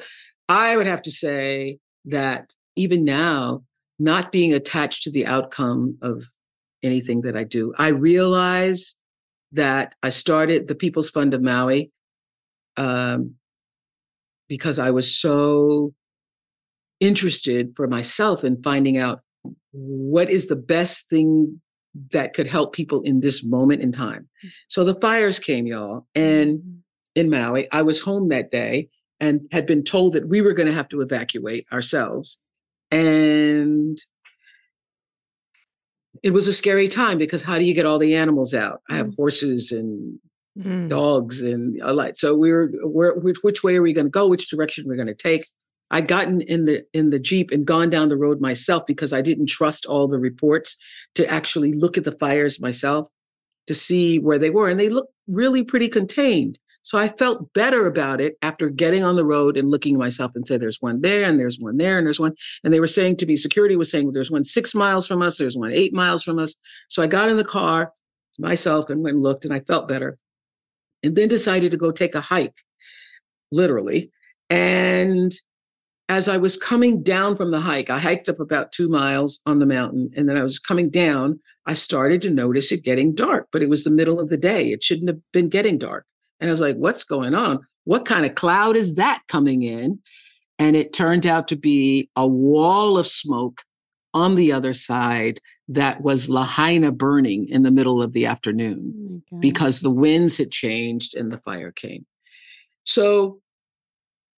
I 0.49 0.77
would 0.77 0.87
have 0.87 1.03
to 1.03 1.11
say 1.11 1.79
that 2.05 2.53
even 2.77 3.05
now, 3.05 3.65
not 3.99 4.33
being 4.33 4.55
attached 4.55 5.03
to 5.03 5.11
the 5.11 5.27
outcome 5.27 5.99
of 6.00 6.25
anything 6.83 7.23
that 7.23 7.37
I 7.37 7.45
do, 7.45 7.75
I 7.79 7.89
realize 7.89 8.97
that 9.53 9.95
I 10.03 10.11
started 10.11 10.69
the 10.69 10.75
People's 10.75 11.11
Fund 11.11 11.35
of 11.35 11.43
Maui 11.43 11.91
um, 12.77 13.35
because 14.49 14.79
I 14.79 14.91
was 14.91 15.15
so 15.15 15.93
interested 17.00 17.73
for 17.75 17.88
myself 17.88 18.45
in 18.45 18.62
finding 18.62 18.99
out 18.99 19.21
what 19.73 20.30
is 20.30 20.49
the 20.49 20.57
best 20.57 21.09
thing 21.09 21.61
that 22.12 22.35
could 22.35 22.47
help 22.47 22.73
people 22.73 23.00
in 23.02 23.21
this 23.21 23.45
moment 23.45 23.83
in 23.83 23.90
time. 23.90 24.28
So 24.69 24.85
the 24.85 24.95
fires 24.95 25.38
came, 25.40 25.66
y'all, 25.66 26.07
and 26.14 26.59
Mhm. 26.61 26.78
in 27.16 27.30
Maui, 27.30 27.66
I 27.73 27.83
was 27.83 28.00
home 28.00 28.28
that 28.28 28.50
day 28.50 28.88
and 29.19 29.40
had 29.50 29.66
been 29.66 29.83
told 29.83 30.12
that 30.12 30.28
we 30.28 30.40
were 30.40 30.52
going 30.52 30.69
to 30.69 30.73
have 30.75 30.88
to 30.90 31.00
evacuate 31.00 31.66
ourselves. 31.73 32.38
And 32.90 33.99
it 36.23 36.30
was 36.33 36.49
a 36.49 36.52
scary 36.52 36.88
time 36.88 37.19
because 37.19 37.42
how 37.42 37.59
do 37.59 37.64
you 37.64 37.75
get 37.75 37.87
all 37.87 37.99
the 37.99 38.14
animals 38.14 38.54
out? 38.54 38.83
I 38.90 38.97
have 38.97 39.14
horses 39.16 39.73
and 39.73 40.19
dogs 40.88 41.40
and 41.40 41.80
a 41.80 41.92
lot. 41.92 42.16
So 42.16 42.35
we 42.37 42.52
were, 42.52 42.71
where, 42.83 43.14
which, 43.14 43.38
which 43.42 43.62
way 43.62 43.76
are 43.76 43.83
we 43.83 43.92
going 43.92 44.07
to 44.07 44.11
go? 44.11 44.26
Which 44.26 44.50
direction 44.50 44.85
we're 44.87 44.97
going 44.97 45.07
to 45.07 45.14
take? 45.14 45.45
I'd 45.91 46.09
gotten 46.09 46.41
in 46.43 46.67
the 46.67 46.85
in 46.93 47.11
the 47.11 47.19
jeep 47.19 47.51
and 47.51 47.67
gone 47.67 47.91
down 47.91 48.09
the 48.09 48.17
road 48.17 48.41
myself 48.41 48.87
because 48.87 49.13
I 49.13 49.21
didn't 49.21 49.47
trust 49.47 49.87
all 49.87 50.07
the 50.07 50.19
reports 50.19 50.77
to 51.17 51.27
actually 51.27 51.73
look 51.73 51.99
at 51.99 52.05
the 52.05 52.13
fires 52.13 52.61
myself 52.61 53.09
to 53.67 53.75
see 53.75 54.19
where 54.19 54.39
they 54.39 54.51
were, 54.51 54.69
and 54.69 54.79
they 54.79 54.89
looked 54.89 55.13
really 55.27 55.63
pretty 55.65 55.89
contained. 55.89 56.59
So 56.83 56.99
I 56.99 57.09
felt 57.09 57.53
better 57.53 57.87
about 57.87 58.21
it 58.21 58.37
after 58.41 58.71
getting 58.71 59.05
on 59.05 59.17
the 59.17 59.25
road 59.25 59.57
and 59.57 59.71
looking 59.71 59.95
at 59.95 60.01
myself 60.01 60.33
and 60.35 60.47
said, 60.47 60.61
"There's 60.61 60.81
one 60.81 61.03
there, 61.03 61.25
and 61.25 61.39
there's 61.39 61.59
one 61.59 61.77
there, 61.77 61.99
and 61.99 62.07
there's 62.07 62.21
one." 62.21 62.35
And 62.65 62.73
they 62.73 62.81
were 62.81 62.87
saying 62.87 63.17
to 63.17 63.27
me, 63.27 63.37
security 63.37 63.77
was 63.77 63.91
saying, 63.91 64.13
"There's 64.13 64.31
one 64.31 64.45
six 64.45 64.75
miles 64.75 65.07
from 65.07 65.23
us, 65.23 65.39
there's 65.39 65.57
one 65.57 65.73
eight 65.73 65.93
miles 65.93 66.23
from 66.23 66.39
us." 66.39 66.55
So 66.89 67.03
I 67.03 67.07
got 67.07 67.29
in 67.29 67.37
the 67.37 67.45
car 67.45 67.93
myself 68.39 68.89
and 68.89 69.03
went 69.03 69.15
and 69.17 69.23
looked, 69.23 69.45
and 69.45 69.53
I 69.53 69.61
felt 69.61 69.89
better, 69.89 70.17
and 71.03 71.17
then 71.17 71.29
decided 71.29 71.71
to 71.73 71.77
go 71.77 71.91
take 71.91 72.15
a 72.15 72.21
hike, 72.21 72.63
literally, 73.53 74.11
and 74.49 75.33
as 76.11 76.26
I 76.26 76.38
was 76.38 76.57
coming 76.57 77.05
down 77.05 77.37
from 77.37 77.52
the 77.52 77.61
hike, 77.61 77.88
I 77.88 78.00
hiked 78.00 78.29
up 78.29 78.40
about 78.40 78.73
two 78.73 78.88
miles 78.88 79.40
on 79.47 79.61
the 79.61 79.64
mountain. 79.64 80.09
And 80.17 80.29
then 80.29 80.37
I 80.37 80.43
was 80.43 80.59
coming 80.59 80.90
down, 80.90 81.38
I 81.67 81.75
started 81.75 82.21
to 82.23 82.31
notice 82.31 82.73
it 82.73 82.83
getting 82.83 83.14
dark, 83.14 83.47
but 83.52 83.62
it 83.62 83.71
was 83.71 83.85
the 83.85 83.90
middle 83.90 84.19
of 84.19 84.29
the 84.29 84.37
day. 84.37 84.73
It 84.73 84.83
shouldn't 84.83 85.09
have 85.09 85.21
been 85.33 85.49
getting 85.49 85.79
dark. 85.79 86.05
And 86.40 86.50
I 86.50 86.52
was 86.52 86.61
like, 86.61 86.75
what's 86.75 87.05
going 87.05 87.33
on? 87.33 87.61
What 87.85 88.07
kind 88.07 88.26
of 88.26 88.35
cloud 88.35 88.75
is 88.75 88.97
that 88.97 89.23
coming 89.29 89.62
in? 89.62 90.00
And 90.59 90.75
it 90.75 90.93
turned 90.93 91.26
out 91.26 91.47
to 91.47 91.57
be 91.57 92.11
a 92.17 92.26
wall 92.26 92.99
of 92.99 93.07
smoke 93.07 93.62
on 94.12 94.35
the 94.35 94.50
other 94.50 94.75
side 94.75 95.38
that 95.69 96.00
was 96.00 96.29
Lahaina 96.29 96.90
burning 96.90 97.49
in 97.49 97.62
the 97.62 97.71
middle 97.71 98.02
of 98.02 98.14
the 98.14 98.26
afternoon 98.26 99.23
Oh 99.33 99.38
because 99.38 99.81
the 99.81 99.95
winds 99.95 100.38
had 100.38 100.50
changed 100.50 101.14
and 101.14 101.33
the 101.33 101.38
fire 101.38 101.71
came. 101.71 102.05
So 102.83 103.40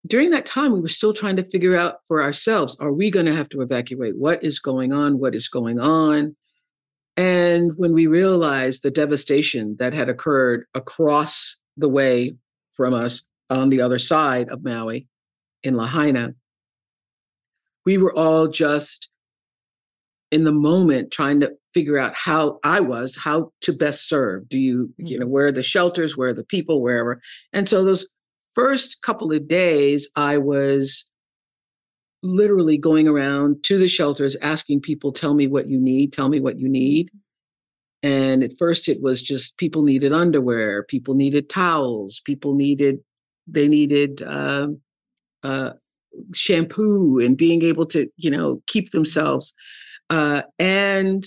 during 0.07 0.31
that 0.31 0.47
time, 0.47 0.73
we 0.73 0.81
were 0.81 0.89
still 0.89 1.13
trying 1.13 1.37
to 1.37 1.45
figure 1.45 1.77
out 1.77 1.99
for 2.07 2.23
ourselves 2.23 2.77
are 2.81 2.93
we 2.93 3.11
going 3.11 3.27
to 3.27 3.35
have 3.35 3.49
to 3.51 3.61
evacuate? 3.61 4.17
What 4.17 4.43
is 4.43 4.59
going 4.59 4.93
on? 4.93 5.19
What 5.19 5.35
is 5.35 5.49
going 5.49 5.79
on? 5.79 6.37
And 7.17 7.73
when 7.77 7.93
we 7.93 8.07
realized 8.07 8.83
the 8.83 8.91
devastation 8.91 9.77
that 9.79 9.93
had 9.93 10.09
occurred 10.09 10.65
across 10.75 11.61
the 11.77 11.89
way 11.89 12.37
from 12.73 12.95
us 12.95 13.29
on 13.51 13.69
the 13.69 13.81
other 13.81 13.99
side 13.99 14.51
of 14.51 14.65
Maui 14.65 15.07
in 15.63 15.77
Lahaina, 15.77 16.35
we 17.85 17.99
were 17.99 18.15
all 18.17 18.49
just 18.49 19.11
in 20.31 20.45
the 20.45 20.53
moment 20.53 21.11
trying 21.11 21.41
to 21.41 21.53
figure 21.75 21.99
out 21.99 22.15
how 22.17 22.59
I 22.65 22.81
was, 22.81 23.17
how 23.17 23.53
to 23.61 23.73
best 23.73 24.09
serve. 24.09 24.49
Do 24.49 24.59
you, 24.59 24.93
you 24.97 25.19
know, 25.19 25.27
mm-hmm. 25.27 25.33
where 25.33 25.47
are 25.47 25.53
the 25.53 25.63
shelters, 25.63 26.17
where 26.17 26.31
are 26.31 26.35
the 26.35 26.45
people, 26.45 26.81
wherever. 26.81 27.21
And 27.53 27.69
so 27.69 27.85
those 27.85 28.09
first 28.55 29.03
couple 29.03 29.33
of 29.33 29.49
days, 29.49 30.09
I 30.17 30.39
was 30.39 31.11
literally 32.23 32.79
going 32.79 33.09
around 33.09 33.63
to 33.65 33.79
the 33.79 33.89
shelters 33.89 34.37
asking 34.37 34.81
people, 34.81 35.13
tell 35.13 35.35
me 35.35 35.47
what 35.47 35.69
you 35.69 35.81
need, 35.81 36.13
tell 36.13 36.29
me 36.29 36.41
what 36.41 36.59
you 36.59 36.69
need. 36.69 37.11
And 38.03 38.43
at 38.43 38.57
first 38.59 38.89
it 38.89 39.03
was 39.03 39.23
just 39.23 39.59
people 39.59 39.83
needed 39.83 40.13
underwear, 40.13 40.83
people 40.85 41.15
needed 41.15 41.49
towels, 41.49 42.21
people 42.25 42.55
needed, 42.55 42.99
they 43.47 43.69
needed 43.69 44.23
um, 44.23 44.81
uh, 45.43 45.73
shampoo 46.35 47.19
and 47.19 47.37
being 47.37 47.63
able 47.63 47.87
to, 47.87 48.09
you 48.17 48.31
know, 48.31 48.63
keep 48.67 48.91
themselves. 48.91 49.55
Uh, 50.11 50.43
and 50.59 51.27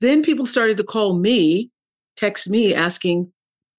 then 0.00 0.22
people 0.22 0.46
started 0.46 0.76
to 0.78 0.84
call 0.84 1.18
me, 1.18 1.70
text 2.16 2.48
me 2.48 2.74
asking, 2.74 3.32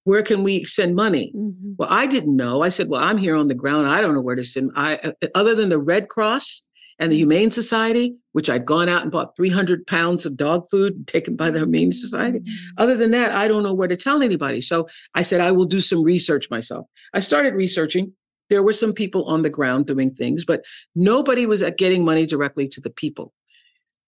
where 0.06 0.22
can 0.22 0.44
we 0.44 0.62
send 0.62 0.94
money? 0.94 1.32
Mhm. 1.34 1.74
Well, 1.78 1.88
I 1.90 2.06
didn't 2.06 2.36
know. 2.36 2.62
I 2.62 2.68
said, 2.68 2.86
well, 2.88 3.02
I'm 3.02 3.18
here 3.18 3.34
on 3.34 3.48
the 3.48 3.56
ground. 3.56 3.88
I 3.88 4.00
don't 4.00 4.14
know 4.14 4.20
where 4.20 4.36
to 4.36 4.44
send. 4.44 4.70
I, 4.76 5.12
other 5.34 5.56
than 5.56 5.68
the 5.68 5.80
Red 5.80 6.08
Cross 6.08 6.64
and 7.00 7.10
the 7.10 7.16
Humane 7.16 7.50
Society, 7.50 8.14
which 8.30 8.48
I'd 8.48 8.64
gone 8.64 8.88
out 8.88 9.02
and 9.02 9.10
bought 9.10 9.34
300 9.36 9.84
pounds 9.84 10.24
of 10.24 10.36
dog 10.36 10.64
food 10.70 11.08
taken 11.08 11.34
by 11.34 11.50
the 11.50 11.58
Humane 11.58 11.90
Society. 11.90 12.40
Other 12.78 12.96
than 12.96 13.10
that, 13.10 13.32
I 13.32 13.48
don't 13.48 13.64
know 13.64 13.74
where 13.74 13.88
to 13.88 13.96
tell 13.96 14.22
anybody. 14.22 14.60
So 14.60 14.86
I 15.16 15.22
said, 15.22 15.40
I 15.40 15.50
will 15.50 15.64
do 15.64 15.80
some 15.80 16.04
research 16.04 16.50
myself. 16.50 16.86
I 17.12 17.18
started 17.18 17.54
researching. 17.54 18.12
There 18.48 18.62
were 18.62 18.72
some 18.72 18.92
people 18.92 19.24
on 19.24 19.42
the 19.42 19.50
ground 19.50 19.86
doing 19.86 20.14
things, 20.14 20.44
but 20.44 20.64
nobody 20.94 21.46
was 21.46 21.62
at 21.62 21.78
getting 21.78 22.04
money 22.04 22.26
directly 22.26 22.68
to 22.68 22.80
the 22.80 22.90
people. 22.90 23.32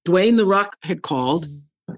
Dwayne 0.06 0.36
The 0.36 0.46
Rock 0.46 0.76
had 0.84 1.02
called 1.02 1.48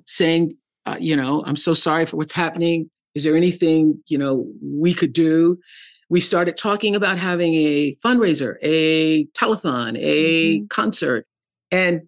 saying, 0.07 0.55
uh, 0.87 0.97
you 0.99 1.17
know, 1.17 1.45
I'm 1.47 1.57
so 1.57 1.75
sorry 1.75 2.07
for 2.07 2.17
what's 2.17 2.33
happening. 2.33 2.91
Is 3.21 3.25
there 3.25 3.37
anything, 3.37 4.03
you 4.07 4.17
know, 4.17 4.51
we 4.63 4.95
could 4.95 5.13
do? 5.13 5.59
We 6.09 6.21
started 6.23 6.57
talking 6.57 6.97
about 6.97 7.19
having 7.19 7.53
a 7.55 7.95
fundraiser, 8.03 8.55
a 8.63 9.27
telethon, 9.39 9.99
a 10.01 10.63
concert. 10.69 11.27
And 11.71 12.01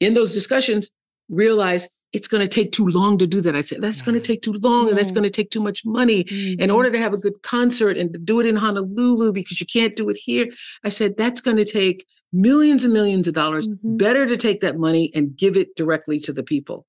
in 0.00 0.14
those 0.14 0.32
discussions, 0.32 0.90
realized 1.28 1.90
it's 2.14 2.26
going 2.26 2.40
to 2.40 2.48
take 2.48 2.72
too 2.72 2.86
long 2.86 3.18
to 3.18 3.26
do 3.26 3.42
that. 3.42 3.54
I 3.54 3.60
said, 3.60 3.82
that's 3.82 4.00
going 4.00 4.14
to 4.14 4.20
take 4.26 4.40
too 4.40 4.54
long 4.54 4.88
and 4.88 4.96
that's 4.96 5.12
going 5.12 5.24
to 5.24 5.30
take 5.30 5.50
too 5.50 5.60
much 5.60 5.84
money 5.84 6.20
in 6.20 6.70
Mhm. 6.70 6.74
order 6.74 6.90
to 6.90 6.98
have 6.98 7.12
a 7.12 7.18
good 7.18 7.42
concert 7.42 7.98
and 7.98 8.10
to 8.14 8.18
do 8.18 8.40
it 8.40 8.46
in 8.46 8.56
Honolulu 8.56 9.30
because 9.32 9.60
you 9.60 9.66
can't 9.66 9.94
do 9.94 10.08
it 10.08 10.16
here. 10.16 10.46
I 10.84 10.88
said, 10.88 11.18
that's 11.18 11.42
going 11.42 11.58
to 11.58 11.66
take 11.66 12.06
millions 12.32 12.82
and 12.84 12.94
millions 12.94 13.28
of 13.28 13.34
dollars. 13.34 13.68
Mhm. 13.68 13.98
Better 13.98 14.24
to 14.26 14.38
take 14.38 14.62
that 14.62 14.78
money 14.78 15.10
and 15.14 15.36
give 15.36 15.54
it 15.58 15.76
directly 15.76 16.18
to 16.20 16.32
the 16.32 16.42
people. 16.42 16.86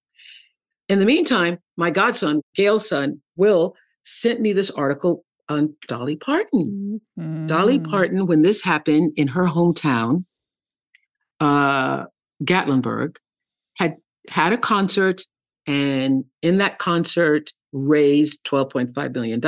In 0.88 1.00
the 1.00 1.06
meantime, 1.06 1.60
my 1.78 1.90
godson, 1.90 2.42
Gail's 2.54 2.88
son, 2.88 3.22
Will, 3.36 3.76
sent 4.04 4.40
me 4.40 4.54
this 4.54 4.70
article 4.72 5.26
on 5.50 5.76
Dolly 5.88 6.16
Parton. 6.16 7.02
Mhm. 7.18 7.48
Dolly 7.48 7.80
Mm. 7.80 7.90
Parton, 7.90 8.26
when 8.28 8.42
this 8.42 8.62
happened 8.62 9.14
in 9.16 9.30
her 9.30 9.46
hometown, 9.46 10.26
uh, 11.40 12.06
Gatlinburg, 12.44 13.18
had 13.78 13.98
had 14.30 14.54
a 14.54 14.58
concert, 14.58 15.22
and 15.68 16.26
in 16.42 16.58
that 16.60 16.80
concert 16.80 17.52
raised 17.74 18.44
$12.5 18.46 19.14
million. 19.14 19.42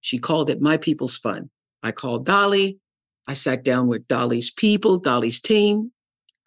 She 0.00 0.18
called 0.18 0.50
it 0.50 0.60
My 0.60 0.76
People's 0.76 1.16
Fund. 1.16 1.48
I 1.82 1.92
called 1.92 2.26
Dolly. 2.26 2.78
I 3.28 3.34
sat 3.34 3.62
down 3.64 3.86
with 3.86 4.06
Dolly's 4.08 4.50
people, 4.50 4.98
Dolly's 4.98 5.40
team, 5.40 5.91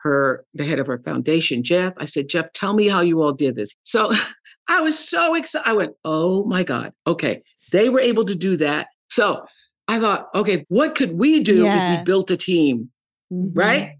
her, 0.05 0.45
the 0.53 0.63
head 0.63 0.79
of 0.79 0.87
her 0.87 0.99
foundation, 0.99 1.63
Jeff. 1.63 1.93
I 1.97 2.05
said, 2.05 2.29
Jeff, 2.29 2.53
tell 2.53 2.73
me 2.73 2.87
how 2.87 3.01
you 3.01 3.21
all 3.21 3.33
did 3.33 3.55
this. 3.55 3.73
So 3.83 4.11
I 4.67 4.81
was 4.81 4.97
so 4.97 5.35
excited. 5.35 5.67
I 5.67 5.73
went, 5.73 5.93
oh 6.05 6.45
my 6.45 6.63
God. 6.63 6.93
Okay. 7.05 7.41
They 7.71 7.89
were 7.89 7.99
able 7.99 8.23
to 8.25 8.35
do 8.35 8.55
that. 8.57 8.87
So 9.09 9.45
I 9.87 9.99
thought, 9.99 10.29
okay, 10.35 10.65
what 10.69 10.95
could 10.95 11.17
we 11.17 11.41
do 11.41 11.65
if 11.65 11.99
we 11.99 12.03
built 12.05 12.31
a 12.31 12.37
team, 12.37 12.91
Mhm. 13.33 13.51
right? 13.53 13.95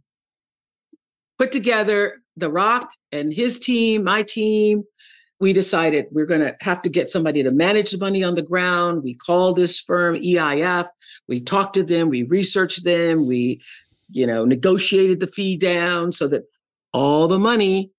Put 1.37 1.51
together 1.51 2.21
The 2.37 2.49
Rock 2.51 2.89
and 3.11 3.33
his 3.33 3.59
team, 3.59 4.03
my 4.03 4.23
team, 4.23 4.83
we 5.41 5.51
decided 5.51 6.05
we're 6.11 6.25
going 6.25 6.39
to 6.41 6.55
have 6.61 6.81
to 6.83 6.89
get 6.89 7.09
somebody 7.09 7.43
to 7.43 7.51
manage 7.51 7.91
the 7.91 7.97
money 7.97 8.23
on 8.23 8.35
the 8.35 8.41
ground. 8.41 9.03
We 9.03 9.15
called 9.15 9.57
this 9.57 9.81
firm 9.81 10.15
EIF. 10.15 10.87
We 11.27 11.41
talked 11.41 11.73
to 11.73 11.83
them. 11.83 12.07
We 12.09 12.23
researched 12.23 12.85
them. 12.85 13.27
We, 13.27 13.61
you 14.11 14.27
know, 14.27 14.45
negotiated 14.45 15.19
the 15.19 15.27
fee 15.27 15.57
down 15.57 16.11
so 16.11 16.27
that 16.27 16.43
all 16.93 17.27
the 17.27 17.39
money, 17.39 17.91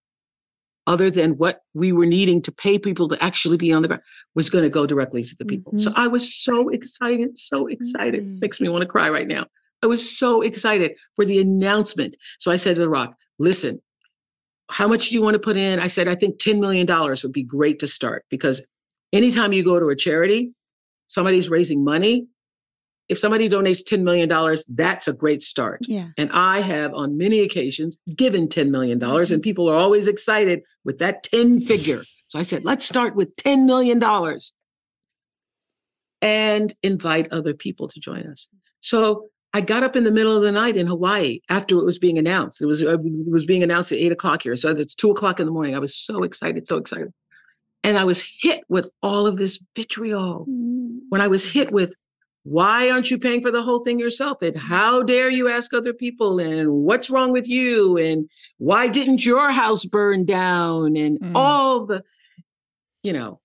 other 0.87 1.11
than 1.11 1.33
what 1.33 1.63
we 1.75 1.93
were 1.93 2.07
needing 2.07 2.41
to 2.43 2.53
pay 2.53 2.79
people 2.79 3.09
to 3.09 3.23
actually 3.23 3.57
be 3.57 3.73
on 3.73 3.83
the 3.83 3.89
ground, 3.89 4.03
was 4.35 4.51
going 4.51 4.65
to 4.65 4.71
go 4.71 4.87
directly 4.87 5.25
to 5.25 5.37
the 5.37 5.45
people. 5.45 5.73
Mhm. 5.73 5.81
So 5.81 5.93
I 5.97 6.07
was 6.07 6.33
so 6.33 6.69
excited, 6.69 7.37
so 7.37 7.67
excited. 7.67 8.23
Mhm. 8.23 8.41
Makes 8.41 8.61
me 8.61 8.69
want 8.69 8.83
to 8.83 8.89
cry 8.89 9.11
right 9.11 9.27
now. 9.27 9.47
I 9.83 9.89
was 9.89 10.17
so 10.17 10.43
excited 10.43 10.93
for 11.17 11.25
the 11.25 11.39
announcement. 11.41 12.17
So 12.39 12.51
I 12.51 12.57
said 12.57 12.77
to 12.77 12.81
The 12.81 12.89
Rock, 12.89 13.15
listen, 13.39 13.83
how 14.71 14.89
much 14.89 15.09
do 15.09 15.15
you 15.15 15.23
want 15.23 15.35
to 15.35 15.41
put 15.41 15.57
in? 15.57 15.79
I 15.79 15.89
said, 15.89 16.09
I 16.09 16.15
think 16.15 16.39
$10 16.39 16.61
million 16.61 16.87
would 16.89 17.33
be 17.33 17.43
great 17.43 17.79
to 17.81 17.87
start 17.87 18.25
because 18.31 18.67
anytime 19.13 19.53
you 19.53 19.65
go 19.65 19.79
to 19.79 19.89
a 19.89 19.97
charity, 19.97 20.53
somebody's 21.09 21.51
raising 21.51 21.85
money. 21.85 22.27
If 23.09 23.19
somebody 23.19 23.49
donates 23.49 23.83
$10 23.85 24.03
million, 24.03 24.29
that's 24.69 25.07
a 25.07 25.13
great 25.13 25.43
start. 25.43 25.81
Yeah. 25.83 26.09
And 26.19 26.31
I 26.33 26.61
have 26.61 26.93
on 26.95 27.17
many 27.17 27.41
occasions 27.41 27.97
given 28.15 28.49
$10 28.49 28.71
million, 28.71 29.03
and 29.03 29.43
people 29.43 29.69
are 29.69 29.77
always 29.77 30.09
excited 30.09 30.63
with 30.85 30.99
that 30.99 31.23
10 31.23 31.61
figure. 31.61 32.03
So 32.29 32.39
I 32.39 32.43
said, 32.43 32.65
let's 32.65 32.85
start 32.85 33.15
with 33.15 33.35
$10 33.37 33.67
million 33.67 34.03
and 36.23 36.75
invite 36.83 37.33
other 37.33 37.55
people 37.55 37.87
to 37.89 38.01
join 38.01 38.27
us. 38.27 38.49
So 38.81 39.29
I 39.53 39.61
got 39.61 39.83
up 39.83 39.97
in 39.97 40.05
the 40.05 40.11
middle 40.11 40.37
of 40.37 40.43
the 40.43 40.53
night 40.53 40.77
in 40.77 40.87
Hawaii 40.87 41.41
after 41.49 41.79
it 41.79 41.85
was 41.85 41.99
being 41.99 42.19
announced. 42.19 42.61
It 42.61 42.67
was 42.67 42.83
uh, 42.83 42.99
it 42.99 43.31
was 43.31 43.47
being 43.47 43.63
announced 43.63 43.91
at 43.91 43.99
eight 43.99 44.13
o'clock 44.13 44.43
here, 44.43 44.55
so 44.55 44.71
it's 44.71 44.95
two 44.95 45.11
o'clock 45.11 45.41
in 45.41 45.47
the 45.47 45.53
morning. 45.53 45.75
I 45.75 45.79
was 45.79 45.97
so 45.97 46.25
excited, 46.25 46.67
so 46.67 46.77
excited, 46.77 47.13
and 47.83 47.97
I 47.97 48.05
was 48.05 48.23
hit 48.23 48.65
with 48.69 48.91
all 49.03 49.27
of 49.27 49.39
this 49.39 49.63
vitriol. 49.75 50.45
When 51.09 51.21
I 51.23 51.29
was 51.29 51.51
hit 51.51 51.73
with, 51.73 51.95
why 52.49 52.89
aren't 52.91 53.11
you 53.11 53.19
paying 53.19 53.43
for 53.43 53.51
the 53.51 53.63
whole 53.63 53.83
thing 53.83 53.99
yourself? 53.99 54.41
And 54.41 54.57
how 54.57 55.03
dare 55.03 55.29
you 55.29 55.49
ask 55.49 55.75
other 55.75 55.93
people? 55.93 56.39
And 56.39 56.71
what's 56.71 57.11
wrong 57.11 57.33
with 57.33 57.49
you? 57.49 57.97
And 57.99 58.31
why 58.59 58.87
didn't 58.87 59.27
your 59.27 59.51
house 59.51 59.85
burn 59.85 60.25
down? 60.25 60.97
And 60.97 61.19
Mm. 61.19 61.33
all 61.35 61.87
the, 61.87 62.05
you 63.03 63.13
know, 63.13 63.41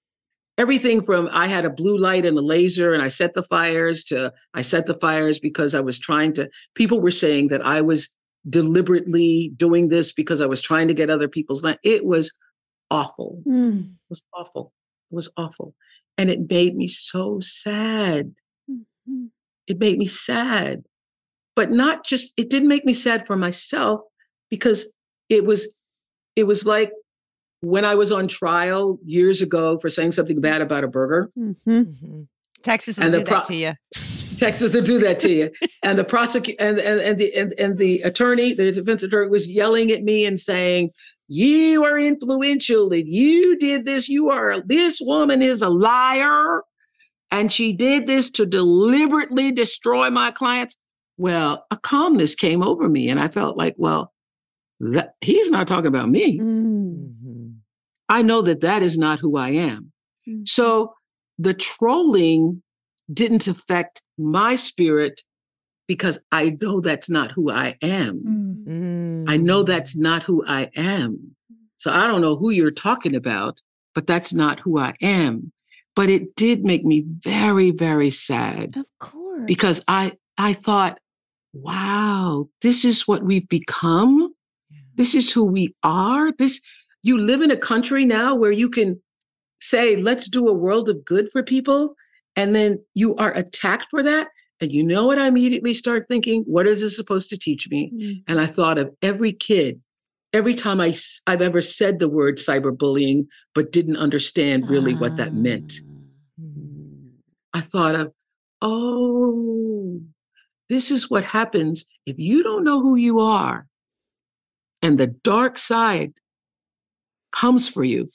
everything 0.59 1.01
from 1.01 1.27
I 1.31 1.47
had 1.47 1.65
a 1.65 1.69
blue 1.71 1.97
light 1.97 2.27
and 2.27 2.37
a 2.37 2.41
laser 2.41 2.93
and 2.93 3.01
I 3.01 3.07
set 3.07 3.33
the 3.33 3.41
fires 3.41 4.03
to 4.05 4.31
I 4.53 4.61
set 4.61 4.85
the 4.85 4.93
fires 4.99 5.39
because 5.39 5.73
I 5.73 5.79
was 5.79 5.97
trying 5.97 6.33
to, 6.33 6.47
people 6.75 7.01
were 7.01 7.09
saying 7.09 7.47
that 7.47 7.65
I 7.65 7.81
was 7.81 8.15
deliberately 8.47 9.51
doing 9.55 9.89
this 9.89 10.11
because 10.11 10.41
I 10.41 10.45
was 10.45 10.61
trying 10.61 10.87
to 10.89 10.93
get 10.93 11.09
other 11.09 11.27
people's 11.27 11.63
land. 11.63 11.79
It 11.83 12.05
was 12.05 12.37
awful. 12.91 13.41
Mm. 13.47 13.79
It 13.81 14.09
was 14.09 14.21
awful. 14.31 14.73
It 15.11 15.15
was 15.15 15.29
awful. 15.37 15.73
And 16.19 16.29
it 16.29 16.49
made 16.49 16.75
me 16.75 16.85
so 16.85 17.39
sad. 17.39 18.35
Mhm. 19.11 19.29
It 19.67 19.79
made 19.79 19.97
me 19.97 20.05
sad. 20.05 20.83
But 21.55 21.69
not 21.71 22.05
just, 22.05 22.33
it 22.37 22.49
didn't 22.49 22.69
make 22.69 22.85
me 22.85 22.93
sad 22.93 23.27
for 23.27 23.35
myself 23.35 24.01
because 24.49 24.91
it 25.29 25.45
was, 25.45 25.75
it 26.35 26.43
was 26.47 26.65
like 26.65 26.91
when 27.61 27.85
I 27.85 27.95
was 27.95 28.11
on 28.11 28.27
trial 28.27 28.99
years 29.05 29.41
ago 29.41 29.77
for 29.79 29.89
saying 29.89 30.13
something 30.13 30.39
bad 30.41 30.61
about 30.61 30.83
a 30.83 30.87
burger. 30.87 31.29
Mhm. 31.37 31.55
Mhm. 31.67 32.27
Texas 32.63 32.97
will 32.97 33.05
And 33.05 33.13
do 33.13 33.19
the 33.19 33.25
that 33.25 33.43
to 33.45 33.55
you. 33.55 33.73
Texas 34.39 34.73
will 34.75 34.83
do 34.83 34.99
that 34.99 35.19
to 35.21 35.31
you. 35.31 35.51
And 35.83 35.97
the 35.97 36.03
prosecutor 36.03 36.63
and, 36.63 36.79
and, 36.79 36.99
and 37.01 37.17
the 37.19 37.33
and, 37.35 37.53
and 37.59 37.77
the 37.77 38.01
attorney, 38.01 38.53
the 38.53 38.71
defense 38.71 39.03
attorney 39.03 39.29
was 39.29 39.49
yelling 39.49 39.91
at 39.91 40.03
me 40.03 40.25
and 40.25 40.39
saying, 40.39 40.91
You 41.27 41.83
are 41.83 41.99
influential 41.99 42.91
and 42.93 43.07
you 43.07 43.57
did 43.57 43.85
this. 43.85 44.07
You 44.09 44.29
are 44.29 44.61
this 44.61 44.99
woman 45.01 45.41
is 45.41 45.61
a 45.61 45.69
liar. 45.69 46.61
And 47.31 47.51
she 47.51 47.71
did 47.73 48.07
this 48.07 48.29
to 48.31 48.45
deliberately 48.45 49.51
destroy 49.51 50.09
my 50.09 50.31
clients. 50.31 50.77
Well, 51.17 51.65
a 51.71 51.77
calmness 51.77 52.35
came 52.35 52.61
over 52.63 52.89
me, 52.89 53.09
and 53.09 53.19
I 53.19 53.27
felt 53.29 53.57
like, 53.57 53.75
well, 53.77 54.11
that, 54.79 55.13
he's 55.21 55.49
not 55.51 55.67
talking 55.67 55.87
about 55.87 56.09
me. 56.09 56.39
Mm. 56.39 57.13
Mhm. 57.23 57.53
I 58.09 58.21
know 58.21 58.41
that 58.41 58.61
that 58.61 58.81
is 58.83 58.97
not 58.97 59.19
who 59.19 59.37
I 59.37 59.49
am. 59.49 59.91
Mm. 60.27 60.47
So 60.47 60.93
the 61.37 61.53
trolling 61.53 62.61
didn't 63.13 63.47
affect 63.47 64.01
my 64.17 64.55
spirit 64.55 65.21
because 65.87 66.23
I 66.31 66.57
know 66.61 66.81
that's 66.81 67.09
not 67.09 67.31
who 67.31 67.49
I 67.51 67.77
am. 67.81 68.65
Mm. 68.67 69.25
I 69.29 69.37
know 69.37 69.63
Mhm. 69.63 69.67
that's 69.67 69.95
not 69.97 70.23
who 70.23 70.43
I 70.45 70.69
am. 70.75 71.35
So 71.77 71.91
I 71.91 72.07
don't 72.07 72.21
know 72.21 72.35
who 72.35 72.49
you're 72.49 72.71
talking 72.71 73.15
about, 73.15 73.61
but 73.95 74.07
that's 74.07 74.33
not 74.33 74.59
who 74.61 74.77
I 74.79 74.93
am. 75.01 75.51
But 75.95 76.09
it 76.09 76.35
did 76.35 76.63
make 76.63 76.85
me 76.85 77.03
very, 77.05 77.71
very 77.71 78.09
sad 78.11 78.77
Of 78.77 78.85
course. 78.99 79.43
because 79.45 79.83
I 79.87 80.13
I 80.37 80.53
thought, 80.53 80.99
wow, 81.53 82.47
this 82.61 82.85
is 82.85 83.07
what 83.07 83.23
we've 83.23 83.47
become. 83.49 84.33
Yeah. 84.69 84.79
This 84.95 85.15
is 85.15 85.31
who 85.31 85.45
we 85.45 85.75
are. 85.83 86.31
This 86.31 86.61
you 87.03 87.17
live 87.17 87.41
in 87.41 87.51
a 87.51 87.57
country 87.57 88.05
now 88.05 88.35
where 88.35 88.51
you 88.51 88.69
can 88.69 89.01
say, 89.59 89.95
let's 89.95 90.27
do 90.29 90.47
a 90.47 90.53
world 90.53 90.89
of 90.89 91.03
good 91.05 91.29
for 91.31 91.43
people, 91.43 91.95
and 92.35 92.55
then 92.55 92.79
you 92.95 93.15
are 93.17 93.35
attacked 93.37 93.87
for 93.91 94.01
that. 94.03 94.27
And 94.59 94.71
you 94.71 94.83
know 94.83 95.07
what 95.07 95.17
I 95.17 95.25
immediately 95.27 95.73
start 95.73 96.07
thinking? 96.07 96.43
What 96.45 96.67
is 96.67 96.81
this 96.81 96.95
supposed 96.95 97.29
to 97.31 97.37
teach 97.37 97.67
me? 97.69 97.91
Mm. 97.95 98.23
And 98.27 98.39
I 98.39 98.45
thought 98.45 98.77
of 98.77 98.91
every 99.01 99.31
kid, 99.33 99.81
every 100.33 100.53
time 100.53 100.79
I've 100.79 101.41
ever 101.41 101.61
said 101.61 101.99
the 101.99 102.09
word 102.09 102.37
cyberbullying, 102.37 103.27
but 103.53 103.71
didn't 103.71 103.97
understand 103.97 104.69
really 104.69 104.93
what 104.93 105.17
that 105.17 105.33
meant. 105.33 105.81
Mhm. 106.39 107.11
I 107.53 107.61
thought 107.61 107.95
of, 107.95 108.13
oh, 108.61 110.01
this 110.69 110.89
is 110.91 111.09
what 111.09 111.25
happens 111.25 111.85
if 112.05 112.17
you 112.17 112.43
don't 112.43 112.63
know 112.63 112.81
who 112.81 112.95
you 112.95 113.19
are 113.19 113.67
and 114.81 114.97
the 114.97 115.07
dark 115.07 115.57
side 115.57 116.13
comes 117.31 117.67
for 117.69 117.83
you. 117.83 118.09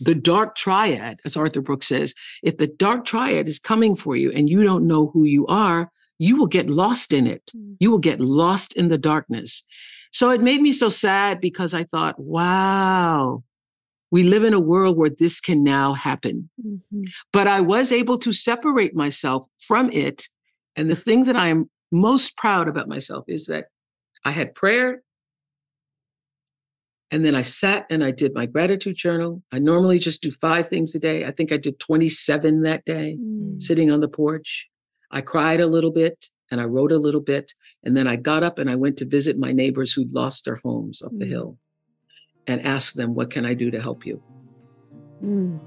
The 0.00 0.14
dark 0.14 0.54
triad, 0.54 1.20
as 1.24 1.36
Arthur 1.36 1.60
Brooks 1.60 1.88
says, 1.88 2.14
if 2.42 2.56
the 2.56 2.66
dark 2.66 3.04
triad 3.04 3.48
is 3.48 3.58
coming 3.58 3.96
for 3.96 4.16
you 4.16 4.30
and 4.32 4.48
you 4.48 4.62
don't 4.62 4.86
know 4.86 5.08
who 5.08 5.24
you 5.24 5.46
are, 5.46 5.90
you 6.18 6.36
will 6.36 6.46
get 6.46 6.70
lost 6.70 7.12
in 7.12 7.26
it. 7.26 7.50
Mm. 7.54 7.76
You 7.80 7.90
will 7.90 7.98
get 7.98 8.20
lost 8.20 8.76
in 8.76 8.88
the 8.88 8.96
darkness. 8.98 9.66
So 10.12 10.30
it 10.30 10.40
made 10.40 10.60
me 10.60 10.72
so 10.72 10.88
sad 10.88 11.40
because 11.40 11.72
I 11.74 11.84
thought, 11.84 12.18
wow, 12.20 13.42
we 14.10 14.22
live 14.22 14.44
in 14.44 14.52
a 14.52 14.60
world 14.60 14.96
where 14.98 15.10
this 15.10 15.40
can 15.40 15.62
now 15.64 15.94
happen 15.94 16.50
Mhm. 16.62 17.04
but 17.32 17.46
I 17.48 17.60
was 17.60 17.90
able 17.92 18.18
to 18.18 18.32
separate 18.32 18.94
myself 18.94 19.46
from 19.58 19.90
it. 19.90 20.28
And 20.76 20.90
the 20.90 20.96
thing 20.96 21.24
that 21.24 21.36
I 21.36 21.48
am 21.48 21.70
most 21.90 22.36
proud 22.36 22.68
about 22.68 22.88
myself 22.88 23.24
is 23.28 23.46
that 23.46 23.66
I 24.24 24.30
had 24.32 24.54
prayer. 24.54 25.02
And 27.10 27.24
then 27.24 27.34
I 27.34 27.42
sat 27.42 27.86
and 27.90 28.02
I 28.02 28.10
did 28.10 28.32
my 28.34 28.46
gratitude 28.46 28.96
journal. 28.96 29.42
I 29.52 29.58
normally 29.58 29.98
just 29.98 30.22
do 30.22 30.30
five 30.30 30.68
things 30.68 30.94
a 30.94 30.98
day. 30.98 31.24
I 31.26 31.30
think 31.30 31.52
I 31.52 31.58
did 31.58 31.78
27 31.78 32.62
that 32.62 32.84
day, 32.86 33.18
Mm. 33.20 33.60
sitting 33.62 33.90
on 33.90 34.00
the 34.00 34.08
porch. 34.08 34.68
I 35.10 35.20
cried 35.20 35.60
a 35.60 35.66
little 35.66 35.90
bit 35.90 36.30
and 36.52 36.60
I 36.60 36.64
wrote 36.64 36.92
a 36.92 36.98
little 36.98 37.22
bit. 37.22 37.54
And 37.82 37.96
then 37.96 38.06
I 38.06 38.14
got 38.16 38.44
up 38.44 38.58
and 38.60 38.70
I 38.70 38.76
went 38.76 38.98
to 38.98 39.06
visit 39.06 39.38
my 39.38 39.52
neighbors 39.52 39.94
who'd 39.94 40.12
lost 40.12 40.44
their 40.44 40.58
homes 40.62 41.02
up 41.02 41.12
the 41.16 41.24
Mm. 41.24 41.28
hill 41.28 41.58
and 42.46 42.60
asked 42.60 42.96
them, 42.96 43.14
What 43.14 43.30
can 43.30 43.46
I 43.46 43.54
do 43.54 43.70
to 43.70 43.80
help 43.80 44.04
you? 44.06 44.22
Mm. 45.24 45.58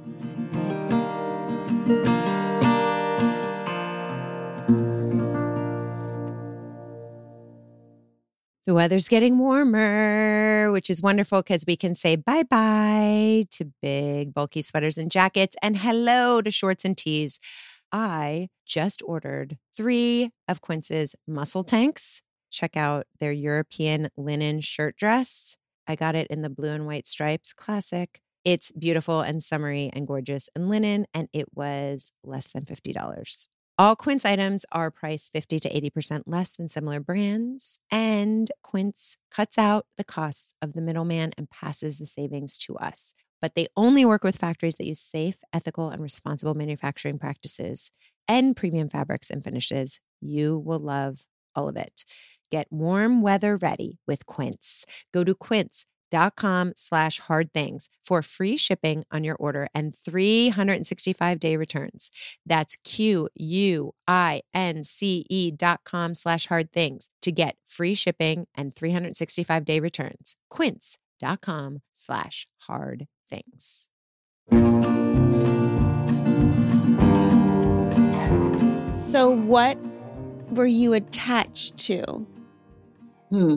The 8.66 8.74
weather's 8.74 9.08
getting 9.08 9.38
warmer, 9.38 10.72
which 10.72 10.90
is 10.90 11.00
wonderful 11.02 11.44
because 11.44 11.66
we 11.68 11.76
can 11.78 11.94
say 11.94 12.16
bye 12.16 12.42
bye 12.50 13.46
to 13.52 13.72
big, 13.82 14.34
bulky 14.34 14.64
sweaters 14.64 14.98
and 14.98 15.12
jackets 15.12 15.56
and 15.62 15.78
hello 15.78 16.42
to 16.42 16.50
shorts 16.50 16.84
and 16.84 16.98
tees. 16.98 17.40
I 17.92 18.50
just 18.66 19.02
ordered 19.06 19.58
three 19.76 20.32
of 20.48 20.62
Quince's 20.62 21.16
muscle 21.28 21.64
tanks. 21.64 22.22
Check 22.52 22.78
out 22.78 23.06
their 23.20 23.32
European 23.32 24.10
linen 24.18 24.62
shirt 24.62 24.96
dress. 24.98 25.58
I 25.88 25.96
got 25.96 26.16
it 26.16 26.28
in 26.28 26.42
the 26.42 26.50
blue 26.50 26.72
and 26.72 26.86
white 26.86 27.08
stripes, 27.08 27.54
classic. 27.54 28.22
It's 28.44 28.72
beautiful 28.72 29.22
and 29.22 29.42
summery 29.42 29.90
and 29.94 30.08
gorgeous 30.08 30.50
and 30.56 30.70
linen, 30.70 31.06
and 31.14 31.30
it 31.34 31.48
was 31.56 32.12
less 32.24 32.52
than 32.52 32.66
$50. 32.66 33.48
All 33.78 33.96
Quince 33.96 34.24
items 34.24 34.66
are 34.72 34.90
priced 34.90 35.34
50 35.34 35.60
to 35.60 35.70
80% 35.70 36.22
less 36.26 36.54
than 36.54 36.70
similar 36.70 37.02
brands, 37.02 37.78
and 37.92 38.50
Quince 38.64 39.18
cuts 39.30 39.58
out 39.58 39.86
the 39.98 40.06
costs 40.06 40.54
of 40.62 40.74
the 40.74 40.82
middleman 40.82 41.34
and 41.38 41.50
passes 41.50 41.98
the 41.98 42.06
savings 42.06 42.58
to 42.60 42.78
us. 42.78 43.14
But 43.46 43.54
they 43.54 43.68
only 43.78 44.04
work 44.06 44.24
with 44.24 44.38
factories 44.38 44.78
that 44.78 44.88
use 44.88 45.00
safe, 45.00 45.44
ethical, 45.54 45.92
and 45.92 46.02
responsible 46.02 46.56
manufacturing 46.56 47.20
practices 47.20 47.92
and 48.28 48.56
premium 48.56 48.90
fabrics 48.90 49.30
and 49.30 49.44
finishes. 49.44 50.00
You 50.20 50.58
will 50.58 50.80
love 50.80 51.28
all 51.56 51.70
of 51.70 51.78
it. 51.78 52.06
Get 52.50 52.66
warm 52.72 53.22
weather 53.22 53.56
ready 53.56 54.00
with 54.08 54.26
Quince. 54.26 54.84
Go 55.14 55.24
to 55.24 55.36
quince.com 55.36 56.74
slash 56.76 57.20
hard 57.20 57.54
things 57.54 57.88
for 58.04 58.24
free 58.24 58.58
shipping 58.58 59.04
on 59.12 59.24
your 59.24 59.36
order 59.36 59.68
and 59.76 59.96
365 59.96 61.40
day 61.40 61.56
returns. 61.56 62.10
That's 62.48 62.78
Q-U-I-N-C-E 62.84 63.92
dot 65.52 65.82
com 65.84 66.16
slash 66.16 66.48
hard 66.48 66.72
things 66.74 67.10
to 67.22 67.32
get 67.32 67.58
free 67.68 67.94
shipping 67.94 68.48
and 68.58 68.74
365 68.74 69.66
day 69.66 69.80
returns. 69.80 70.36
Quince.com 70.50 71.84
slash 71.94 72.48
hard 72.68 73.06
things. 73.30 73.90
So, 78.94 79.30
what 79.30 79.78
were 80.52 80.66
you 80.66 80.94
attached 80.94 81.78
to? 81.80 82.26
Hmm. 83.30 83.56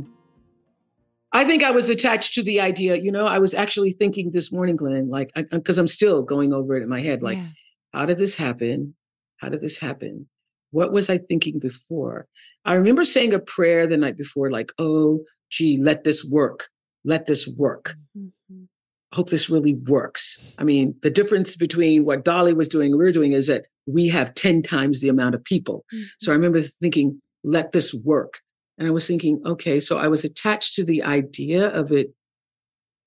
I 1.32 1.44
think 1.44 1.62
I 1.62 1.70
was 1.70 1.90
attached 1.90 2.34
to 2.34 2.42
the 2.42 2.60
idea, 2.60 2.96
you 2.96 3.12
know, 3.12 3.26
I 3.26 3.38
was 3.38 3.54
actually 3.54 3.90
thinking 3.92 4.30
this 4.30 4.50
morning, 4.52 4.76
Glenn, 4.76 5.08
like, 5.10 5.30
because 5.50 5.76
I'm 5.78 5.86
still 5.86 6.22
going 6.22 6.52
over 6.54 6.76
it 6.76 6.82
in 6.82 6.88
my 6.88 7.00
head, 7.00 7.22
like, 7.22 7.36
Yeah. 7.36 7.46
how 7.92 8.06
did 8.06 8.18
this 8.18 8.36
happen? 8.36 8.94
How 9.36 9.48
did 9.48 9.60
this 9.60 9.78
happen? 9.78 10.28
What 10.70 10.92
was 10.92 11.10
I 11.10 11.18
thinking 11.18 11.58
before? 11.58 12.26
I 12.64 12.74
remember 12.74 13.04
saying 13.04 13.34
a 13.34 13.38
prayer 13.38 13.86
the 13.86 13.96
night 13.96 14.16
before, 14.16 14.50
like, 14.50 14.72
oh, 14.78 15.24
gee, 15.50 15.78
let 15.80 16.04
this 16.04 16.24
work. 16.24 16.68
Let 17.04 17.26
this 17.26 17.46
work. 17.58 17.96
Mhm. 18.16 18.68
Hope 19.14 19.30
this 19.30 19.48
really 19.48 19.74
works. 19.74 20.54
I 20.58 20.64
mean, 20.64 20.94
the 21.02 21.10
difference 21.10 21.56
between 21.56 22.04
what 22.04 22.24
Dolly 22.24 22.52
was 22.52 22.68
doing 22.68 22.90
and 22.92 22.98
we 22.98 23.06
are 23.06 23.12
doing 23.12 23.32
is 23.32 23.46
that 23.46 23.66
we 23.86 24.08
have 24.08 24.34
10 24.34 24.62
times 24.62 25.00
the 25.00 25.08
amount 25.08 25.34
of 25.34 25.42
people. 25.44 25.84
So 26.18 26.30
I 26.30 26.34
remember 26.34 26.60
thinking, 26.60 27.20
let 27.42 27.72
this 27.72 27.94
work. 28.04 28.40
And 28.76 28.86
I 28.86 28.90
was 28.90 29.06
thinking, 29.06 29.40
okay, 29.46 29.80
so 29.80 29.96
I 29.98 30.08
was 30.08 30.24
attached 30.24 30.74
to 30.74 30.84
the 30.84 31.02
idea 31.02 31.68
of 31.68 31.90
it 31.90 32.12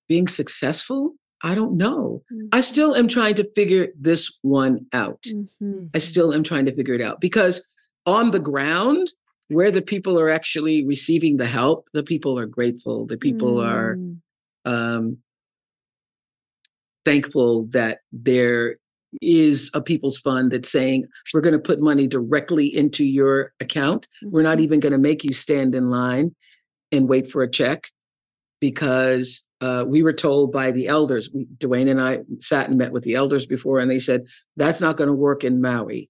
being 0.09 0.27
successful. 0.27 1.13
I 1.43 1.53
don't 1.55 1.77
know. 1.77 2.23
I 2.51 2.61
still 2.61 2.95
am 2.95 3.07
trying 3.07 3.35
to 3.35 3.49
figure 3.53 3.89
this 3.99 4.39
one 4.41 4.87
out. 4.93 5.21
Mhm. 5.23 5.89
I 5.93 5.99
still 5.99 6.33
am 6.33 6.43
trying 6.43 6.65
to 6.65 6.75
figure 6.75 6.95
it 6.95 7.01
out 7.01 7.21
because 7.21 7.63
on 8.05 8.31
the 8.31 8.39
ground, 8.39 9.07
where 9.49 9.69
the 9.71 9.81
people 9.81 10.19
are 10.19 10.29
actually 10.29 10.85
receiving 10.85 11.37
the 11.37 11.45
help, 11.45 11.87
the 11.93 12.03
people 12.03 12.39
are 12.39 12.45
grateful. 12.47 13.05
The 13.05 13.17
people 13.17 13.59
are 13.59 13.95
Mm. 13.97 14.17
um, 14.65 15.17
thankful 17.05 17.65
that 17.71 17.99
there 18.11 18.77
is 19.21 19.69
a 19.73 19.81
people's 19.81 20.17
fund 20.17 20.51
that's 20.51 20.71
saying 20.71 21.05
we're 21.33 21.41
going 21.41 21.53
to 21.53 21.59
put 21.59 21.81
money 21.81 22.07
directly 22.07 22.67
into 22.73 23.03
your 23.05 23.51
account. 23.59 24.07
We're 24.23 24.43
not 24.43 24.57
Mhm. 24.57 24.61
even 24.61 24.79
going 24.79 24.93
to 24.93 24.97
make 24.99 25.23
you 25.23 25.33
stand 25.33 25.75
in 25.75 25.89
line 25.89 26.33
and 26.93 27.09
wait 27.09 27.27
for 27.27 27.43
a 27.43 27.49
check 27.51 27.87
because 28.59 29.47
uh, 29.59 29.85
we 29.87 30.01
were 30.01 30.13
told 30.13 30.51
by 30.51 30.71
the 30.71 30.87
elders. 30.87 31.29
We, 31.31 31.45
Dwayne 31.57 31.89
and 31.89 32.01
I 32.01 32.21
sat 32.39 32.69
and 32.69 32.77
met 32.79 32.91
with 32.91 33.03
the 33.03 33.13
elders 33.13 33.45
before, 33.45 33.77
and 33.79 33.91
they 33.91 33.99
said 33.99 34.23
that's 34.57 34.81
not 34.81 34.97
going 34.97 35.07
to 35.09 35.13
work 35.13 35.43
in 35.43 35.61
Maui. 35.61 36.09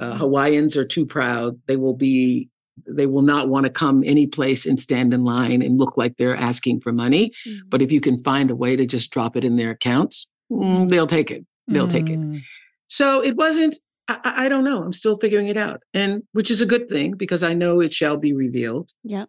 Uh, 0.00 0.14
Mhm. 0.14 0.16
Hawaiians 0.18 0.76
are 0.78 0.84
too 0.86 1.04
proud. 1.04 1.60
They 1.66 1.76
will 1.76 1.94
be. 1.94 2.48
They 2.86 3.06
will 3.06 3.22
not 3.22 3.48
want 3.48 3.64
to 3.66 3.72
come 3.72 4.02
any 4.04 4.26
place 4.26 4.66
and 4.66 4.78
stand 4.78 5.14
in 5.14 5.24
line 5.24 5.62
and 5.62 5.78
look 5.78 5.96
like 5.96 6.16
they're 6.16 6.36
asking 6.36 6.80
for 6.80 6.92
money. 6.92 7.32
Mhm. 7.46 7.60
But 7.68 7.80
if 7.82 7.90
you 7.90 8.00
can 8.00 8.22
find 8.22 8.50
a 8.50 8.56
way 8.56 8.76
to 8.76 8.84
just 8.86 9.10
drop 9.10 9.36
it 9.36 9.44
in 9.44 9.56
their 9.56 9.70
accounts, 9.70 10.30
mm, 10.52 10.88
they'll 10.90 11.06
take 11.06 11.30
it. 11.30 11.46
They'll 11.68 11.88
take 11.88 12.08
it. 12.08 12.18
Mm. 12.18 12.42
So 12.88 13.22
it 13.24 13.34
wasn't, 13.36 13.76
I, 14.08 14.18
I 14.24 14.44
I 14.44 14.48
don't 14.48 14.62
know. 14.64 14.82
I'm 14.84 14.92
still 14.92 15.16
figuring 15.18 15.48
it 15.48 15.56
out. 15.56 15.82
And 15.94 16.22
which 16.32 16.50
is 16.50 16.60
a 16.60 16.66
good 16.66 16.88
thing 16.88 17.14
because 17.16 17.42
I 17.42 17.54
know 17.54 17.80
it 17.80 17.92
shall 17.92 18.16
be 18.16 18.32
revealed. 18.32 18.90
Yep. 19.04 19.28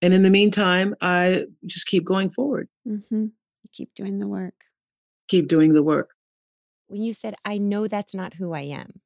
And 0.00 0.14
in 0.14 0.22
the 0.22 0.30
meantime, 0.30 0.94
I 1.00 1.46
just 1.66 1.86
keep 1.88 2.04
going 2.04 2.30
forward, 2.30 2.68
Mm-hmm. 2.86 3.22
You 3.24 3.68
keep 3.72 3.90
doing 3.94 4.18
the 4.20 4.28
work. 4.28 4.54
keep 5.26 5.48
doing 5.48 5.74
the 5.74 5.82
work. 5.82 6.10
When 6.86 7.02
you 7.02 7.12
said, 7.12 7.34
I 7.44 7.58
know 7.58 7.86
that's 7.88 8.14
not 8.14 8.34
who 8.34 8.52
I 8.54 8.62
am, 8.62 9.00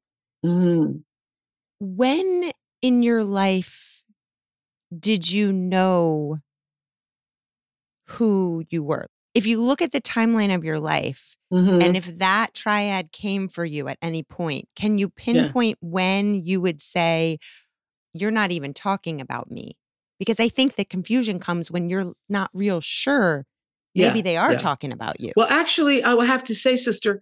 Mm. 0.45 1.03
when 1.81 2.51
in 2.83 3.01
your 3.01 3.23
life 3.23 4.03
did 4.97 5.31
you 5.31 5.51
know 5.51 6.37
who 8.07 8.63
you 8.69 8.83
were? 8.83 9.07
If 9.33 9.47
you 9.47 9.59
look 9.59 9.81
at 9.81 9.91
the 9.91 10.01
timeline 10.01 10.53
of 10.53 10.63
your 10.63 10.79
life, 10.79 11.35
Mhm. 11.51 11.81
and 11.81 11.97
if 11.97 12.19
that 12.19 12.53
triad 12.53 13.11
came 13.11 13.47
for 13.47 13.65
you 13.65 13.87
at 13.87 13.97
any 14.01 14.21
point, 14.21 14.69
can 14.75 14.99
you 14.99 15.09
pinpoint 15.09 15.77
when 15.81 16.35
you 16.45 16.61
would 16.61 16.81
say, 16.81 17.39
You're 18.15 18.29
not 18.29 18.51
even 18.51 18.75
talking 18.75 19.19
about 19.19 19.49
me? 19.49 19.75
Because 20.19 20.39
I 20.39 20.47
think 20.47 20.75
the 20.75 20.85
confusion 20.85 21.39
comes 21.39 21.71
when 21.71 21.89
you're 21.89 22.13
not 22.29 22.51
real 22.53 22.79
sure. 22.79 23.47
Yeah, 23.95 24.09
Maybe 24.09 24.21
they 24.21 24.37
are 24.37 24.51
yeah. 24.51 24.57
talking 24.59 24.91
about 24.91 25.19
you. 25.19 25.31
Well, 25.35 25.47
actually, 25.49 26.03
I 26.03 26.13
will 26.13 26.21
have 26.25 26.43
to 26.43 26.53
say, 26.53 26.75
sister, 26.75 27.19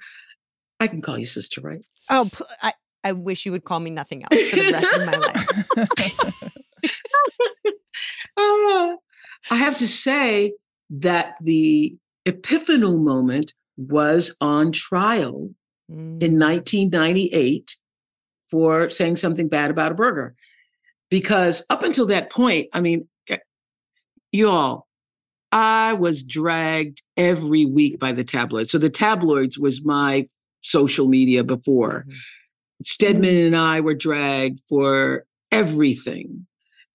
I 0.81 0.87
can 0.89 1.01
call 1.01 1.17
you 1.17 1.25
sister, 1.25 1.61
right? 1.61 1.81
Oh, 2.09 2.29
I, 2.61 2.73
I 3.03 3.13
wish 3.13 3.45
you 3.45 3.51
would 3.51 3.63
call 3.63 3.79
me 3.79 3.89
nothing 3.89 4.23
else 4.23 4.49
for 4.49 4.55
the 4.57 4.71
rest 4.71 4.95
of 4.95 5.05
my 5.05 5.17
life. 5.17 6.51
Ah, 8.37 8.95
I 9.51 9.55
have 9.55 9.77
to 9.79 9.87
say 9.87 10.53
that 10.89 11.35
the 11.41 11.95
epiphanal 12.25 12.99
moment 12.99 13.53
was 13.77 14.35
on 14.41 14.71
trial 14.71 15.49
Mm. 15.91 16.23
in 16.23 16.39
1998 16.39 17.75
for 18.49 18.89
saying 18.89 19.17
something 19.17 19.49
bad 19.49 19.69
about 19.71 19.91
a 19.91 19.95
burger. 19.95 20.35
Because 21.09 21.65
up 21.69 21.83
until 21.83 22.05
that 22.05 22.29
point, 22.31 22.69
I 22.71 22.79
mean, 22.79 23.09
eh, 23.27 23.39
you 24.31 24.47
all, 24.47 24.87
I 25.51 25.91
was 25.93 26.23
dragged 26.23 27.03
every 27.17 27.65
week 27.65 27.99
by 27.99 28.13
the 28.13 28.23
tabloids. 28.23 28.71
So 28.71 28.77
the 28.77 28.89
tabloids 28.89 29.59
was 29.59 29.83
my 29.83 30.27
social 30.61 31.09
media 31.09 31.43
before. 31.43 32.05
Mhm. 32.07 32.15
Stedman 32.83 33.35
and 33.35 33.55
I 33.55 33.79
were 33.81 33.93
dragged 33.93 34.61
for 34.67 35.25
everything. 35.51 36.45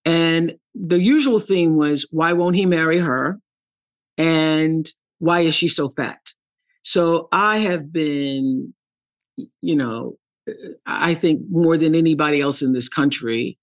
And 0.05 0.57
the 0.73 1.01
usual 1.01 1.39
theme 1.39 1.75
was 1.75 2.07
why 2.11 2.33
won't 2.33 2.55
he 2.55 2.65
marry 2.65 2.97
her? 2.99 3.39
And 4.17 4.87
why 5.19 5.41
is 5.41 5.53
she 5.53 5.67
so 5.67 5.89
fat? 5.89 6.19
So 6.83 7.27
I 7.31 7.57
have 7.57 7.91
been, 7.91 8.73
you 9.61 9.75
know, 9.75 10.17
I 10.85 11.13
think 11.13 11.41
more 11.49 11.75
than 11.77 11.93
anybody 11.93 12.39
else 12.39 12.61
in 12.61 12.71
this 12.71 12.87
country, 12.87 13.57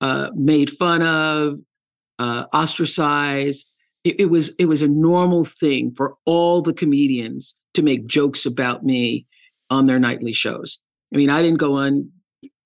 uh, 0.00 0.30
made 0.34 0.70
fun 0.70 1.02
of, 1.02 1.58
uh, 2.18 2.44
ostracized. 2.52 3.72
It, 4.04 4.20
it 4.20 4.26
was 4.26 4.54
it 4.56 4.66
was 4.66 4.82
a 4.82 4.88
normal 4.88 5.44
thing 5.44 5.92
for 5.96 6.14
all 6.24 6.62
the 6.62 6.72
comedians 6.72 7.60
to 7.74 7.82
make 7.82 8.06
jokes 8.06 8.46
about 8.46 8.84
me 8.84 9.26
on 9.70 9.86
their 9.86 9.98
nightly 9.98 10.32
shows. 10.32 10.80
I 11.12 11.16
mean, 11.16 11.30
I 11.30 11.42
didn't 11.42 11.58
go 11.58 11.76
on 11.76 12.10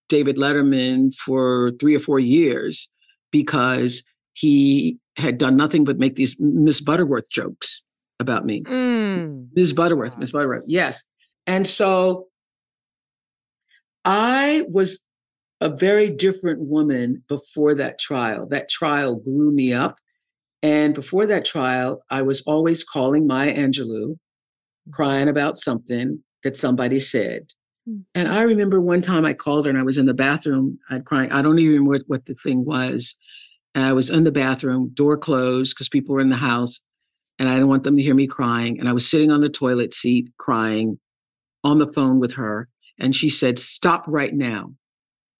David 0.09 0.37
Letterman 0.37 1.15
for 1.15 1.73
three 1.81 1.95
or 1.95 2.01
four 2.01 2.19
years 2.19 2.91
because 3.31 4.03
he 4.35 4.99
had 5.17 5.39
done 5.39 5.57
nothing 5.57 5.85
but 5.85 5.99
make 5.99 6.17
these 6.17 6.37
Miss 6.41 6.81
Butterworth 6.81 7.29
jokes 7.31 7.83
about 8.21 8.45
me. 8.45 8.63
Mm. 8.63 9.49
Ms. 9.55 9.73
Butterworth, 9.73 10.19
Miss 10.19 10.31
Butterworth, 10.31 10.65
yes. 10.67 11.03
And 11.47 11.67
so 11.67 12.29
I 14.05 14.65
was 14.69 15.05
a 15.61 15.69
very 15.69 16.11
different 16.11 16.61
woman 16.61 17.23
before 17.29 17.75
that 17.75 17.99
trial. 17.99 18.47
That 18.49 18.69
trial 18.69 19.17
grew 19.17 19.53
me 19.53 19.73
up. 19.73 19.99
And 20.63 20.95
before 20.95 21.27
that 21.27 21.45
trial, 21.45 22.03
I 22.11 22.23
was 22.23 22.41
always 22.43 22.85
calling 22.85 23.27
Maya 23.27 23.55
Angelou, 23.55 24.17
crying 24.93 25.29
about 25.29 25.59
something 25.59 26.23
that 26.43 26.57
somebody 26.57 27.01
said. 27.01 27.49
Mm. 27.89 28.05
And 28.15 28.29
I 28.29 28.43
remember 28.43 28.81
one 28.81 29.01
time 29.01 29.25
I 29.25 29.33
called 29.33 29.67
her 29.67 29.71
and 29.71 29.79
I 29.79 29.83
was 29.83 29.99
in 29.99 30.07
the 30.07 30.15
bathroom. 30.15 30.79
I'd 30.91 31.05
crying. 31.05 31.33
I 31.33 31.43
don't 31.43 31.59
even 31.59 31.73
remember 31.73 31.91
what, 31.91 32.03
what 32.07 32.27
the 32.27 32.35
thing 32.35 32.65
was. 32.65 33.17
And 33.75 33.85
I 33.85 33.93
was 33.93 34.11
in 34.11 34.25
the 34.25 34.33
bathroom, 34.33 34.91
door 34.93 35.17
closed 35.17 35.75
because 35.75 35.89
people 35.89 36.15
were 36.15 36.21
in 36.21 36.29
the 36.29 36.37
house 36.37 36.81
and 37.39 37.49
I 37.49 37.55
didn't 37.55 37.69
want 37.69 37.85
them 37.85 37.97
to 37.97 38.03
hear 38.03 38.15
me 38.15 38.27
crying. 38.27 38.79
And 38.79 38.89
I 38.89 38.93
was 38.93 39.11
sitting 39.11 39.31
on 39.31 39.41
the 39.41 39.49
toilet 39.49 39.95
seat 39.95 40.29
crying 40.39 40.99
on 41.65 41.79
the 41.79 41.87
phone 41.87 42.21
with 42.21 42.35
her. 42.35 42.69
And 42.99 43.17
she 43.17 43.29
said, 43.29 43.59
Stop 43.59 44.05
right 44.07 44.35
now 44.35 44.75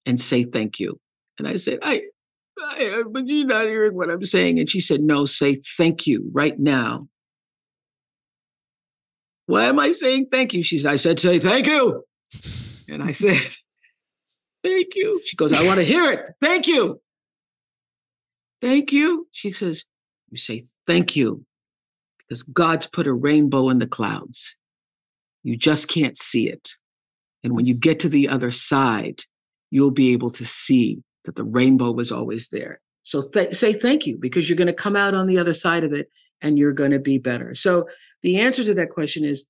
and 0.07 0.21
say 0.21 0.45
thank 0.45 0.81
you. 0.81 0.99
And 1.39 1.47
I 1.47 1.57
said, 1.57 1.81
I, 1.83 2.03
I 2.59 3.03
but 3.11 3.27
you're 3.27 3.47
not 3.47 3.67
hearing 3.67 3.95
what 3.95 4.11
I'm 4.11 4.25
saying. 4.25 4.59
And 4.59 4.69
she 4.69 4.81
said, 4.81 5.01
No, 5.01 5.27
say 5.27 5.61
thank 5.77 6.07
you 6.07 6.31
right 6.33 6.59
now. 6.59 7.09
Why 9.47 9.65
am 9.65 9.79
I 9.79 9.93
saying 9.93 10.29
thank 10.31 10.55
you? 10.55 10.63
She 10.63 10.79
said, 10.79 10.93
I 10.93 10.97
said, 10.97 11.19
say 11.19 11.39
thank 11.39 11.67
you. 11.67 12.05
And 12.89 13.03
I 13.03 13.13
said, 13.13 13.37
Thank 14.63 14.95
you. 14.95 15.21
She 15.25 15.37
goes, 15.37 15.53
I 15.53 15.65
want 15.67 15.79
to 15.79 15.85
hear 15.85 16.11
it. 16.13 16.31
Thank 16.41 16.67
you. 16.67 17.01
Thank 18.61 18.93
you. 18.93 19.27
She 19.33 19.51
says, 19.51 19.85
You 20.31 20.37
say 20.37 20.65
thank 20.87 21.17
you 21.17 21.45
because 22.19 22.43
God's 22.43 22.87
put 22.87 23.07
a 23.07 23.13
rainbow 23.13 23.69
in 23.69 23.79
the 23.79 23.87
clouds. 23.87 24.57
You 25.43 25.57
just 25.57 25.89
can't 25.89 26.17
see 26.17 26.49
it. 26.49 26.71
And 27.43 27.57
when 27.57 27.67
you 27.67 27.75
get 27.75 27.99
to 28.01 28.09
the 28.09 28.29
other 28.29 28.51
side, 28.51 29.23
you'll 29.71 29.91
be 29.91 30.13
able 30.13 30.31
to 30.31 30.45
see 30.45 31.03
that 31.25 31.37
the 31.37 31.45
rainbow 31.45 31.91
was 31.91 32.13
always 32.13 32.51
there. 32.51 32.81
So 33.03 33.23
th- 33.29 33.55
say 33.55 33.73
thank 33.73 34.07
you 34.07 34.17
because 34.17 34.49
you're 34.49 34.57
going 34.57 34.67
to 34.67 34.73
come 34.73 34.97
out 34.97 35.15
on 35.15 35.27
the 35.27 35.39
other 35.39 35.55
side 35.55 35.83
of 35.83 35.93
it 35.93 36.09
and 36.41 36.59
you're 36.59 36.73
going 36.73 36.91
to 36.93 36.99
be 36.99 37.19
better. 37.19 37.55
So 37.55 37.89
the 38.23 38.39
answer 38.39 38.65
to 38.65 38.75
that 38.75 38.91
question 38.91 39.25
is 39.25 39.45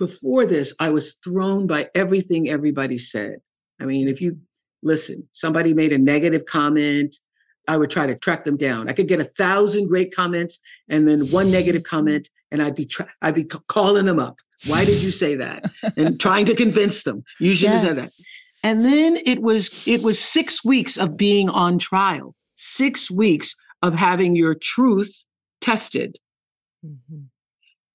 before 0.00 0.46
this, 0.46 0.74
I 0.80 0.88
was 0.88 1.12
thrown 1.22 1.66
by 1.66 1.90
everything 1.94 2.48
everybody 2.48 2.96
said. 2.96 3.36
I 3.78 3.84
mean, 3.84 4.08
if 4.08 4.20
you 4.20 4.38
listen, 4.82 5.28
somebody 5.32 5.74
made 5.74 5.92
a 5.92 5.98
negative 5.98 6.46
comment, 6.46 7.14
I 7.68 7.76
would 7.76 7.90
try 7.90 8.06
to 8.06 8.16
track 8.16 8.44
them 8.44 8.56
down. 8.56 8.88
I 8.88 8.92
could 8.92 9.08
get 9.08 9.20
a 9.20 9.24
thousand 9.24 9.88
great 9.88 10.12
comments 10.16 10.58
and 10.88 11.06
then 11.06 11.26
one 11.26 11.52
negative 11.52 11.82
comment, 11.82 12.30
and 12.50 12.62
I'd 12.62 12.74
be 12.74 12.86
tra- 12.86 13.12
I'd 13.20 13.34
be 13.34 13.44
calling 13.44 14.06
them 14.06 14.18
up. 14.18 14.38
Why 14.66 14.86
did 14.86 15.02
you 15.02 15.10
say 15.10 15.34
that? 15.36 15.70
and 15.98 16.18
trying 16.18 16.46
to 16.46 16.54
convince 16.54 17.04
them. 17.04 17.22
You 17.38 17.52
should 17.52 17.68
yes. 17.68 17.82
have 17.82 17.94
said 17.94 18.04
that. 18.04 18.10
And 18.62 18.82
then 18.82 19.18
it 19.26 19.42
was 19.42 19.86
it 19.86 20.02
was 20.02 20.18
six 20.18 20.64
weeks 20.64 20.96
of 20.96 21.18
being 21.18 21.50
on 21.50 21.78
trial, 21.78 22.34
six 22.56 23.10
weeks 23.10 23.54
of 23.82 23.94
having 23.94 24.34
your 24.34 24.54
truth 24.54 25.26
tested. 25.60 26.16
Mm-hmm. 26.84 27.24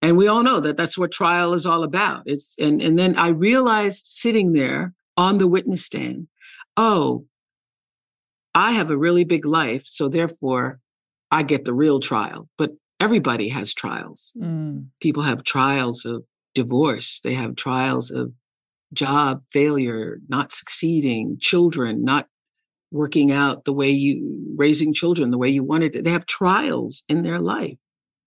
And 0.06 0.18
we 0.18 0.28
all 0.28 0.44
know 0.44 0.60
that 0.60 0.78
that's 0.78 1.00
what 1.00 1.12
trial 1.12 1.56
is 1.56 1.66
all 1.66 1.84
about. 1.84 2.22
It's 2.28 2.56
and 2.60 2.80
and 2.80 2.98
then 2.98 3.18
I 3.18 3.30
realized 3.30 4.06
sitting 4.06 4.54
there 4.54 4.94
on 5.18 5.40
the 5.40 5.48
witness 5.48 5.84
stand, 5.84 6.28
oh, 6.78 7.26
I 8.54 8.74
have 8.74 8.92
a 8.92 8.98
really 8.98 9.24
big 9.24 9.46
life, 9.46 9.84
so 9.86 10.08
therefore 10.08 10.80
I 11.32 11.42
get 11.42 11.66
the 11.66 11.74
real 11.74 12.00
trial. 12.00 12.48
But 12.56 12.74
everybody 13.00 13.50
has 13.50 13.74
trials. 13.74 14.38
Mm. 14.40 14.90
People 15.02 15.24
have 15.24 15.44
trials 15.44 16.06
of 16.06 16.24
divorce, 16.54 17.22
they 17.22 17.34
have 17.34 17.56
trials 17.56 18.12
of 18.12 18.32
job 18.94 19.42
failure, 19.50 20.20
not 20.30 20.52
succeeding, 20.52 21.38
children 21.42 22.04
not 22.04 22.28
working 22.92 23.32
out 23.32 23.66
the 23.66 23.74
way 23.74 23.90
you 23.90 24.54
raising 24.56 24.94
children 24.94 25.32
the 25.32 25.40
way 25.40 25.50
you 25.50 25.64
wanted 25.64 25.94
to. 25.94 26.04
They 26.04 26.12
have 26.12 26.28
trials 26.28 27.04
in 27.10 27.24
their 27.24 27.40
life. 27.40 27.78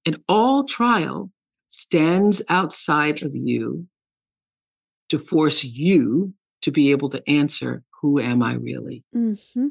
And 0.04 0.20
all 0.28 0.64
trial 0.64 1.30
stands 1.68 2.42
outside 2.48 3.22
of 3.22 3.34
you 3.34 3.86
to 5.08 5.18
force 5.18 5.64
you 5.64 6.34
to 6.62 6.70
be 6.70 6.90
able 6.90 7.08
to 7.10 7.22
answer, 7.28 7.82
Who 8.02 8.18
am 8.18 8.42
I 8.42 8.54
really? 8.54 9.04
Mm-hmm. 9.14 9.68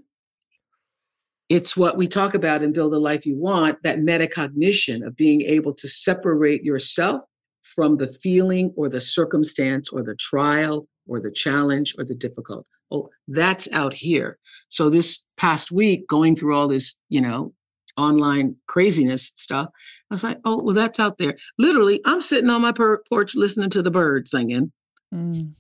It's 1.50 1.78
what 1.78 1.98
we 1.98 2.08
talk 2.08 2.34
about 2.34 2.62
in 2.62 2.74
Build 2.74 2.92
the 2.92 3.00
Life 3.00 3.26
You 3.26 3.38
Want 3.38 3.78
that 3.84 4.00
metacognition 4.00 5.06
of 5.06 5.16
being 5.16 5.42
able 5.42 5.74
to 5.76 5.88
separate 5.88 6.64
yourself 6.64 7.24
from 7.64 7.98
the 7.98 8.08
feeling 8.08 8.74
or 8.76 8.90
the 8.90 9.02
circumstance 9.02 9.90
or 9.90 10.04
the 10.04 10.16
trial 10.16 10.88
or 11.08 11.22
the 11.22 11.32
challenge 11.32 11.96
or 11.98 12.04
the 12.04 12.16
difficult. 12.16 12.66
Oh, 12.92 13.10
that's 13.28 13.72
out 13.72 13.94
here. 13.94 14.38
So 14.70 14.90
this 14.90 15.26
past 15.38 15.72
week, 15.72 16.08
going 16.08 16.36
through 16.36 16.56
all 16.56 16.68
this, 16.68 16.98
you 17.10 17.22
know, 17.22 17.54
online 17.98 18.56
craziness 18.68 19.32
stuff, 19.36 19.70
I 20.10 20.14
was 20.14 20.24
like, 20.24 20.40
oh, 20.46 20.62
well, 20.62 20.76
that's 20.76 21.00
out 21.00 21.18
there. 21.18 21.36
Literally, 21.58 22.02
I'm 22.06 22.22
sitting 22.22 22.50
on 22.50 22.62
my 22.62 22.72
per- 22.72 23.04
porch 23.10 23.36
listening 23.36 23.70
to 23.72 23.82
the 23.82 23.92
birds 23.92 24.32
singing. 24.32 24.72
Mm. 25.14 25.54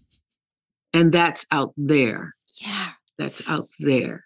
And 0.93 1.11
that's 1.11 1.45
out 1.51 1.73
there. 1.75 2.35
Yeah. 2.61 2.91
That's 3.17 3.41
out 3.47 3.65
there. 3.79 4.23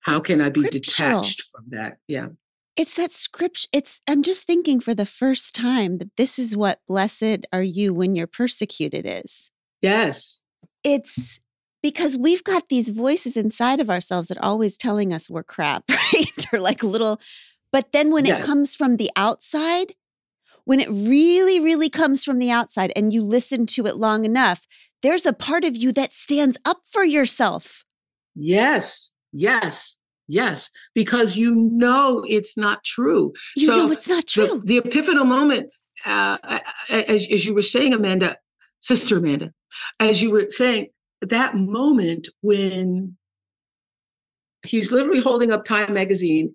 How 0.00 0.20
can 0.20 0.40
I 0.40 0.48
be 0.48 0.62
detached 0.62 1.42
from 1.42 1.66
that? 1.70 1.98
Yeah. 2.08 2.28
It's 2.76 2.96
that 2.96 3.12
script. 3.12 3.68
It's, 3.72 4.00
I'm 4.08 4.22
just 4.22 4.44
thinking 4.44 4.80
for 4.80 4.94
the 4.94 5.06
first 5.06 5.54
time 5.54 5.98
that 5.98 6.16
this 6.16 6.38
is 6.38 6.56
what 6.56 6.80
blessed 6.88 7.46
are 7.52 7.62
you 7.62 7.92
when 7.92 8.16
you're 8.16 8.26
persecuted 8.26 9.04
is. 9.06 9.50
Yes. 9.82 10.42
It's 10.82 11.40
because 11.82 12.16
we've 12.16 12.42
got 12.44 12.68
these 12.68 12.88
voices 12.88 13.36
inside 13.36 13.80
of 13.80 13.90
ourselves 13.90 14.28
that 14.28 14.38
are 14.38 14.44
always 14.44 14.78
telling 14.78 15.12
us 15.12 15.28
we're 15.28 15.42
crap, 15.42 15.84
right? 15.90 16.46
or 16.52 16.60
like 16.60 16.82
little, 16.82 17.20
but 17.72 17.92
then 17.92 18.12
when 18.12 18.26
yes. 18.26 18.42
it 18.42 18.46
comes 18.46 18.76
from 18.76 18.96
the 18.96 19.10
outside, 19.16 19.94
when 20.64 20.78
it 20.78 20.88
really, 20.90 21.58
really 21.58 21.88
comes 21.88 22.22
from 22.22 22.38
the 22.38 22.50
outside 22.50 22.92
and 22.94 23.12
you 23.12 23.22
listen 23.22 23.66
to 23.66 23.86
it 23.86 23.96
long 23.96 24.24
enough, 24.24 24.66
there's 25.02 25.26
a 25.26 25.32
part 25.32 25.64
of 25.64 25.76
you 25.76 25.90
that 25.92 26.12
stands 26.12 26.56
up 26.64 26.82
for 26.88 27.02
yourself. 27.02 27.84
Yes, 28.34 29.12
yes, 29.32 29.98
yes, 30.28 30.70
because 30.94 31.36
you 31.36 31.54
know 31.54 32.24
it's 32.28 32.56
not 32.56 32.84
true. 32.84 33.32
You 33.56 33.66
so 33.66 33.76
know 33.76 33.90
it's 33.90 34.08
not 34.08 34.26
true. 34.26 34.62
The, 34.64 34.80
the 34.80 34.88
epiphanal 34.88 35.26
moment, 35.26 35.70
uh, 36.06 36.38
as, 36.90 37.26
as 37.28 37.46
you 37.46 37.54
were 37.54 37.62
saying, 37.62 37.94
Amanda, 37.94 38.36
Sister 38.80 39.18
Amanda, 39.18 39.52
as 39.98 40.22
you 40.22 40.30
were 40.30 40.46
saying, 40.50 40.88
that 41.20 41.54
moment 41.54 42.28
when 42.42 43.16
he's 44.64 44.92
literally 44.92 45.20
holding 45.20 45.52
up 45.52 45.64
Time 45.64 45.92
magazine 45.92 46.54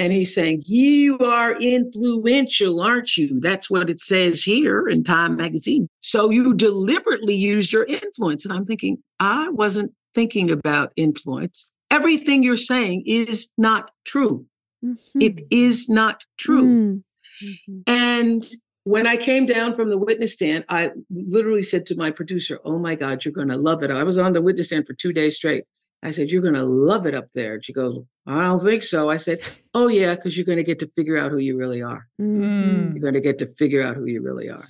and 0.00 0.14
he's 0.14 0.34
saying, 0.34 0.62
You 0.64 1.18
are 1.18 1.60
influential, 1.60 2.80
aren't 2.80 3.18
you? 3.18 3.38
That's 3.38 3.70
what 3.70 3.90
it 3.90 4.00
says 4.00 4.42
here 4.42 4.88
in 4.88 5.04
Time 5.04 5.36
magazine. 5.36 5.88
So 6.00 6.30
you 6.30 6.54
deliberately 6.54 7.34
used 7.34 7.70
your 7.70 7.84
influence. 7.84 8.46
And 8.46 8.54
I'm 8.54 8.64
thinking, 8.64 8.96
I 9.18 9.50
wasn't 9.50 9.92
thinking 10.14 10.50
about 10.50 10.92
influence. 10.96 11.70
Everything 11.90 12.42
you're 12.42 12.56
saying 12.56 13.02
is 13.04 13.52
not 13.58 13.90
true. 14.06 14.46
Mm-hmm. 14.82 15.20
It 15.20 15.42
is 15.50 15.90
not 15.90 16.24
true. 16.38 17.02
Mm-hmm. 17.42 17.80
And 17.86 18.42
when 18.84 19.06
I 19.06 19.18
came 19.18 19.44
down 19.44 19.74
from 19.74 19.90
the 19.90 19.98
witness 19.98 20.32
stand, 20.32 20.64
I 20.70 20.92
literally 21.10 21.62
said 21.62 21.84
to 21.86 21.96
my 21.96 22.10
producer, 22.10 22.58
Oh 22.64 22.78
my 22.78 22.94
God, 22.94 23.22
you're 23.22 23.34
going 23.34 23.48
to 23.48 23.58
love 23.58 23.82
it. 23.82 23.90
I 23.90 24.02
was 24.04 24.16
on 24.16 24.32
the 24.32 24.40
witness 24.40 24.68
stand 24.68 24.86
for 24.86 24.94
two 24.94 25.12
days 25.12 25.36
straight. 25.36 25.64
I 26.02 26.10
said, 26.10 26.30
You're 26.30 26.42
going 26.42 26.54
to 26.54 26.64
love 26.64 27.06
it 27.06 27.14
up 27.14 27.28
there. 27.34 27.60
She 27.62 27.72
goes, 27.72 27.98
I 28.26 28.42
don't 28.42 28.60
think 28.60 28.82
so. 28.82 29.10
I 29.10 29.16
said, 29.16 29.40
Oh, 29.74 29.88
yeah, 29.88 30.14
because 30.14 30.36
you're 30.36 30.46
going 30.46 30.58
to 30.58 30.64
get 30.64 30.78
to 30.80 30.90
figure 30.96 31.18
out 31.18 31.30
who 31.30 31.38
you 31.38 31.56
really 31.56 31.82
are. 31.82 32.06
Mm. 32.20 32.92
You're 32.92 33.02
going 33.02 33.14
to 33.14 33.20
get 33.20 33.38
to 33.38 33.46
figure 33.46 33.82
out 33.82 33.96
who 33.96 34.06
you 34.06 34.22
really 34.22 34.48
are. 34.48 34.66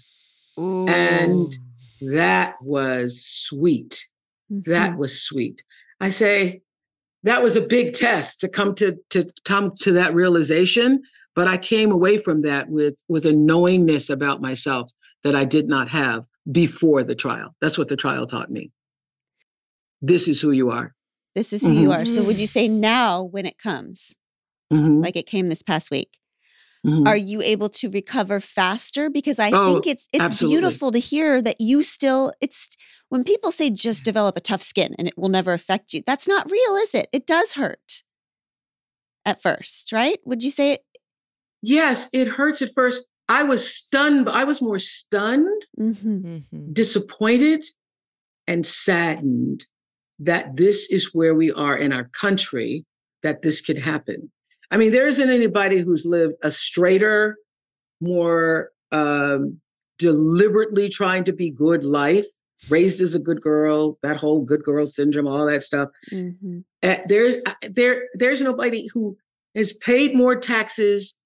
Ooh. 0.58 0.88
And 0.88 1.52
that 2.00 2.56
was 2.60 3.24
sweet. 3.24 4.06
Mm-hmm. 4.50 4.70
That 4.70 4.96
was 4.96 5.22
sweet. 5.22 5.64
I 6.00 6.10
say, 6.10 6.62
that 7.22 7.42
was 7.42 7.56
a 7.56 7.66
big 7.66 7.92
test 7.94 8.40
to 8.40 8.48
come 8.48 8.74
to 8.74 8.98
to 9.10 9.30
come 9.44 9.72
to 9.80 9.92
that 9.92 10.14
realization 10.14 11.02
but 11.34 11.46
i 11.46 11.56
came 11.56 11.90
away 11.90 12.16
from 12.18 12.42
that 12.42 12.68
with 12.68 13.02
with 13.08 13.26
a 13.26 13.32
knowingness 13.32 14.10
about 14.10 14.40
myself 14.40 14.90
that 15.22 15.36
i 15.36 15.44
did 15.44 15.68
not 15.68 15.88
have 15.88 16.26
before 16.50 17.02
the 17.04 17.14
trial 17.14 17.54
that's 17.60 17.78
what 17.78 17.88
the 17.88 17.96
trial 17.96 18.26
taught 18.26 18.50
me 18.50 18.70
this 20.00 20.28
is 20.28 20.40
who 20.40 20.50
you 20.50 20.70
are 20.70 20.94
this 21.40 21.55
is 21.55 21.62
who 21.62 21.68
mm-hmm. 21.68 21.83
you 21.85 21.92
are. 21.92 22.05
So 22.05 22.22
would 22.22 22.38
you 22.38 22.46
say 22.46 22.68
now 22.68 23.22
when 23.22 23.46
it 23.46 23.57
comes, 23.57 24.14
mm-hmm. 24.70 25.00
like 25.00 25.16
it 25.16 25.24
came 25.26 25.48
this 25.48 25.62
past 25.62 25.90
week, 25.90 26.18
mm-hmm. 26.87 27.07
are 27.07 27.16
you 27.16 27.40
able 27.40 27.70
to 27.70 27.88
recover 27.88 28.40
faster? 28.40 29.09
Because 29.09 29.38
I 29.38 29.50
oh, 29.50 29.72
think 29.72 29.87
it's 29.87 30.07
it's 30.12 30.24
absolutely. 30.24 30.61
beautiful 30.61 30.92
to 30.92 30.98
hear 30.98 31.40
that 31.40 31.59
you 31.59 31.83
still 31.83 32.35
it's 32.42 32.76
when 33.09 33.24
people 33.24 33.50
say 33.50 33.70
just 33.70 34.05
develop 34.05 34.37
a 34.37 34.40
tough 34.42 34.61
skin 34.61 34.94
and 34.98 35.09
it 35.09 35.16
will 35.16 35.31
never 35.31 35.55
affect 35.55 35.94
you. 35.94 36.03
That's 36.07 36.29
not 36.29 36.50
real, 36.50 36.74
is 36.76 36.94
it? 36.94 37.09
It 37.11 37.26
does 37.26 37.55
hurt 37.55 38.03
at 39.24 39.40
first, 39.40 39.92
right? 39.92 40.18
Would 40.26 40.44
you 40.44 40.50
say 40.50 40.72
it? 40.72 40.85
Yes, 41.62 42.11
it 42.12 42.29
hurts 42.29 42.61
at 42.61 42.74
first. 42.74 43.07
I 43.31 43.44
was 43.44 43.66
stunned. 43.66 44.29
I 44.29 44.44
was 44.44 44.61
more 44.61 44.79
stunned, 44.79 45.62
mm-hmm. 45.79 46.26
Mm-hmm. 46.26 46.72
disappointed, 46.74 47.64
and 48.46 48.66
saddened 48.66 49.64
that 50.20 50.56
this 50.56 50.90
is 50.90 51.14
where 51.14 51.35
we 51.35 51.50
are 51.50 51.76
in 51.76 51.92
our 51.92 52.04
country 52.04 52.85
that 53.22 53.42
this 53.42 53.61
could 53.61 53.78
happen. 53.78 54.30
I 54.70 54.76
mean, 54.76 54.92
there 54.92 55.09
isn't 55.09 55.30
anybody 55.30 55.78
who's 55.80 56.06
lived 56.06 56.35
a 56.42 56.50
straighter, 56.50 57.37
more 58.00 58.70
um, 58.92 59.61
deliberately 59.98 60.88
trying 60.88 61.24
to 61.24 61.33
be 61.33 61.50
good 61.50 61.85
life, 61.85 62.26
raised 62.68 63.00
as 63.00 63.14
a 63.14 63.18
good 63.18 63.40
girl, 63.40 63.98
that 64.02 64.20
whole 64.20 64.42
good 64.42 64.62
girl 64.62 64.87
syndrome, 64.87 65.26
all 65.26 65.46
that 65.46 65.62
stuff. 65.62 65.88
Mm-hmm. 66.12 66.61
Uh, 66.83 66.96
there, 67.06 67.42
there, 67.62 68.04
there's 68.14 68.42
nobody 68.42 68.87
who 68.88 69.16
has 69.54 69.72
paid 69.72 70.14
more 70.14 70.37
taxes, 70.37 71.18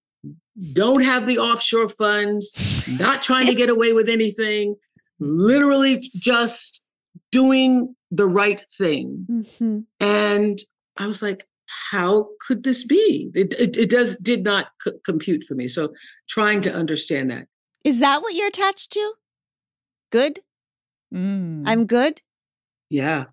don't 0.72 1.02
have 1.02 1.26
the 1.26 1.38
offshore 1.38 1.88
funds, 1.88 2.88
not 2.98 3.22
trying 3.22 3.46
to 3.46 3.54
get 3.54 3.68
away 3.68 3.92
with 3.92 4.08
anything, 4.08 4.76
literally 5.18 5.98
just 6.16 6.84
doing 7.30 7.94
the 8.16 8.26
right 8.26 8.60
thing. 8.78 9.26
Mm-hmm. 9.30 9.80
And 10.00 10.58
I 10.96 11.06
was 11.06 11.22
like, 11.22 11.46
how 11.90 12.28
could 12.46 12.62
this 12.62 12.84
be? 12.84 13.30
It, 13.34 13.54
it, 13.54 13.76
it 13.76 13.90
does 13.90 14.16
did 14.16 14.44
not 14.44 14.68
c- 14.82 14.92
compute 15.04 15.44
for 15.44 15.54
me. 15.54 15.66
So 15.68 15.92
trying 16.28 16.60
to 16.62 16.72
understand 16.72 17.30
that. 17.30 17.46
Is 17.84 18.00
that 18.00 18.22
what 18.22 18.34
you're 18.34 18.48
attached 18.48 18.92
to? 18.92 19.14
Good? 20.10 20.40
Mm. 21.12 21.64
I'm 21.66 21.86
good? 21.86 22.20
Yeah. 22.90 23.24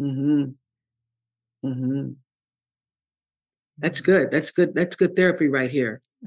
Mm-hmm. 0.00 0.52
Mm-hmm. 1.66 2.12
That's 3.78 4.00
good. 4.00 4.30
That's 4.30 4.50
good. 4.50 4.74
That's 4.74 4.96
good 4.96 5.16
therapy 5.16 5.48
right 5.48 5.70
here. 5.70 6.00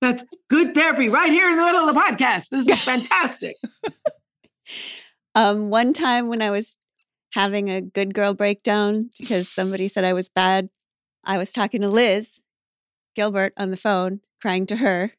That's 0.00 0.24
good 0.48 0.74
therapy 0.74 1.08
right 1.08 1.30
here 1.30 1.48
in 1.50 1.56
the 1.56 1.64
middle 1.64 1.88
of 1.88 1.94
the 1.94 2.00
podcast. 2.00 2.50
This 2.50 2.68
is 2.68 2.84
fantastic. 2.84 3.56
um, 5.34 5.70
one 5.70 5.92
time 5.92 6.28
when 6.28 6.42
I 6.42 6.50
was 6.50 6.78
having 7.32 7.68
a 7.68 7.80
good 7.80 8.14
girl 8.14 8.34
breakdown 8.34 9.10
because 9.18 9.48
somebody 9.48 9.88
said 9.88 10.04
I 10.04 10.12
was 10.12 10.28
bad 10.28 10.68
I 11.26 11.38
was 11.38 11.52
talking 11.52 11.80
to 11.80 11.88
Liz 11.88 12.40
Gilbert 13.14 13.52
on 13.56 13.70
the 13.70 13.76
phone, 13.76 14.20
crying 14.40 14.66
to 14.66 14.76
her. 14.76 15.12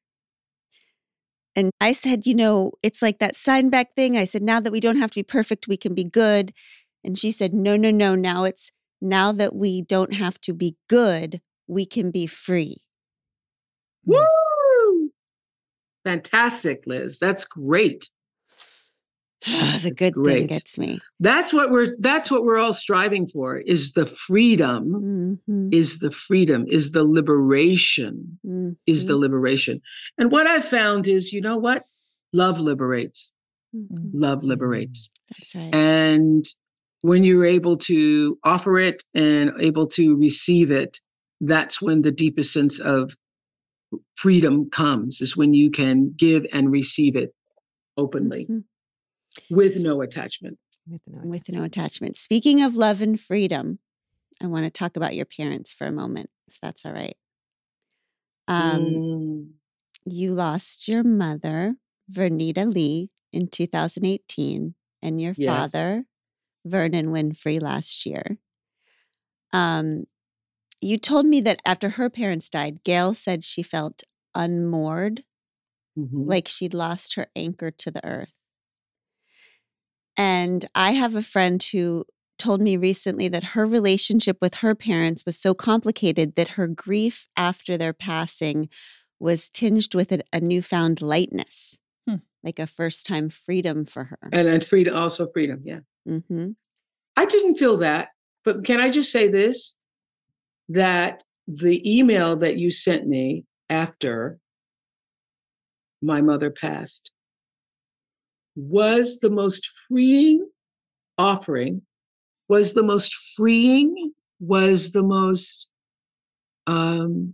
And 1.55 1.71
I 1.79 1.93
said, 1.93 2.25
you 2.25 2.35
know, 2.35 2.73
it's 2.83 3.01
like 3.01 3.19
that 3.19 3.33
Steinbeck 3.33 3.87
thing. 3.95 4.17
I 4.17 4.25
said, 4.25 4.41
now 4.41 4.59
that 4.59 4.71
we 4.71 4.79
don't 4.79 4.97
have 4.97 5.11
to 5.11 5.19
be 5.19 5.23
perfect, 5.23 5.67
we 5.67 5.77
can 5.77 5.93
be 5.93 6.03
good. 6.03 6.53
And 7.03 7.17
she 7.17 7.31
said, 7.31 7.53
no, 7.53 7.77
no, 7.77 7.91
no. 7.91 8.15
Now 8.15 8.43
it's 8.43 8.71
now 9.01 9.31
that 9.31 9.55
we 9.55 9.81
don't 9.81 10.13
have 10.13 10.39
to 10.41 10.53
be 10.53 10.75
good, 10.89 11.41
we 11.67 11.85
can 11.85 12.11
be 12.11 12.27
free. 12.27 12.77
Woo! 14.05 15.11
Fantastic, 16.03 16.83
Liz. 16.85 17.19
That's 17.19 17.45
great. 17.45 18.09
The 19.45 19.91
good 19.95 20.13
thing 20.25 20.47
gets 20.47 20.77
me. 20.77 20.99
That's 21.19 21.53
what 21.53 21.71
we're 21.71 21.95
that's 21.99 22.29
what 22.31 22.43
we're 22.43 22.57
all 22.57 22.73
striving 22.73 23.27
for 23.27 23.57
is 23.57 23.93
the 23.93 24.05
freedom 24.05 25.39
Mhm, 25.47 25.73
is 25.73 25.99
the 25.99 26.11
freedom 26.11 26.65
is 26.67 26.91
the 26.91 27.03
liberation 27.03 28.39
is 28.87 29.07
the 29.07 29.13
mhm, 29.13 29.19
liberation. 29.19 29.81
And 30.17 30.31
what 30.31 30.47
I 30.47 30.61
found 30.61 31.07
is 31.07 31.31
you 31.33 31.41
know 31.41 31.57
what? 31.57 31.85
Love 32.33 32.59
liberates. 32.59 33.33
mhm. 33.75 34.11
Love 34.13 34.43
liberates. 34.43 35.11
That's 35.29 35.55
right. 35.55 35.73
And 35.75 36.45
when 37.01 37.23
you're 37.23 37.45
able 37.45 37.77
to 37.77 38.37
offer 38.43 38.77
it 38.79 39.03
and 39.13 39.51
able 39.59 39.85
to 39.87 40.15
receive 40.15 40.71
it, 40.71 40.99
that's 41.39 41.81
when 41.81 42.01
the 42.01 42.11
deepest 42.11 42.51
sense 42.51 42.79
of 42.79 43.15
freedom 44.15 44.69
comes, 44.69 45.21
is 45.21 45.37
when 45.37 45.53
you 45.53 45.69
can 45.69 46.13
give 46.17 46.45
and 46.51 46.71
receive 46.71 47.15
it 47.15 47.33
openly 47.97 48.45
Mhm. 48.49 48.63
With 49.49 49.83
no 49.83 50.01
attachment. 50.01 50.57
With 50.87 51.01
no 51.07 51.21
With 51.27 51.49
no 51.51 51.63
attachment. 51.63 52.17
Speaking 52.17 52.61
of 52.61 52.75
love 52.75 53.01
and 53.01 53.19
freedom, 53.19 53.79
I 54.41 54.47
want 54.47 54.65
to 54.65 54.71
talk 54.71 54.95
about 54.95 55.15
your 55.15 55.25
parents 55.25 55.71
for 55.73 55.85
a 55.87 55.91
moment, 55.91 56.29
if 56.47 56.59
that's 56.61 56.85
all 56.85 56.93
right. 56.93 57.17
Um, 58.47 58.81
Mm, 58.81 59.53
You 60.07 60.33
lost 60.33 60.87
your 60.87 61.03
mother, 61.03 61.77
Vernita 62.11 62.71
Lee, 62.71 63.09
in 63.33 63.47
2018, 63.47 64.75
and 65.01 65.19
your 65.19 65.33
Yes. 65.37 65.71
father, 65.71 66.05
Vernon 66.63 67.07
Winfrey, 67.07 67.59
last 67.59 68.05
year. 68.05 68.37
Um, 69.51 70.05
you 70.81 70.97
told 70.99 71.25
me 71.25 71.41
that 71.41 71.61
after 71.65 71.89
her 71.91 72.09
parents 72.09 72.49
died, 72.49 72.83
Gail 72.83 73.13
said 73.15 73.43
she 73.43 73.63
felt 73.63 74.03
unmoored, 74.35 75.23
mhm. 75.97 76.29
like 76.29 76.47
she'd 76.47 76.73
lost 76.75 77.15
her 77.15 77.27
anchor 77.35 77.71
to 77.71 77.89
the 77.89 78.05
earth. 78.05 78.33
And 80.17 80.65
I 80.75 80.91
have 80.91 81.15
a 81.15 81.21
friend 81.21 81.61
who 81.61 82.05
told 82.37 82.61
me 82.61 82.77
recently 82.77 83.27
that 83.29 83.43
her 83.55 83.65
relationship 83.65 84.37
with 84.41 84.55
her 84.55 84.75
parents 84.75 85.25
was 85.25 85.37
so 85.37 85.53
complicated 85.53 86.35
that 86.35 86.49
her 86.49 86.67
grief 86.67 87.27
after 87.37 87.77
their 87.77 87.93
passing 87.93 88.69
was 89.19 89.49
tinged 89.49 89.95
with 89.95 90.11
a, 90.11 90.19
a 90.33 90.39
newfound 90.41 91.01
lightness, 91.01 91.79
Hmm. 92.07 92.17
like 92.43 92.59
a 92.59 92.67
first 92.67 93.05
time 93.05 93.29
freedom 93.29 93.85
for 93.85 94.05
her. 94.05 94.29
and 94.33 94.47
and 94.47 94.63
freedom 94.65 94.95
also 94.95 95.27
freedom, 95.31 95.61
yeah. 95.63 95.79
hmm 96.05 96.51
I 97.17 97.25
didn't 97.25 97.55
feel 97.55 97.77
that, 97.77 98.09
but 98.43 98.65
can 98.65 98.81
I 98.81 98.89
just 98.91 99.11
say 99.11 99.29
this? 99.29 99.75
That 100.67 101.23
the 101.47 101.79
email 101.97 102.35
that 102.37 102.57
you 102.57 102.69
sent 102.71 103.07
me 103.07 103.45
after 103.69 104.39
my 106.01 106.21
mother 106.21 106.49
passed 106.49 107.11
was 108.55 109.19
the 109.19 109.29
most 109.29 109.67
freeing 109.87 110.47
offering, 111.17 111.81
was 112.47 112.73
the 112.73 112.83
most 112.83 113.13
freeing, 113.35 114.13
was 114.39 114.91
the 114.91 115.03
most 115.03 115.69
um, 116.67 117.33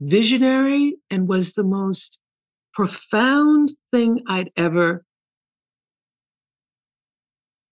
visionary, 0.00 0.96
and 1.10 1.28
was 1.28 1.54
the 1.54 1.64
most 1.64 2.20
profound 2.72 3.72
thing 3.90 4.22
I'd 4.26 4.50
ever 4.56 5.04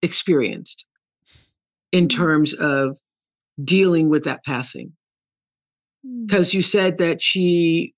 experienced 0.01 0.85
in 1.91 2.07
terms 2.07 2.53
of 2.53 2.99
dealing 3.61 4.09
with 4.09 4.23
that 4.25 4.43
passing. 4.45 4.93
Because 6.25 6.53
you 6.53 6.61
said 6.61 6.97
that 6.99 7.21
she 7.21 7.93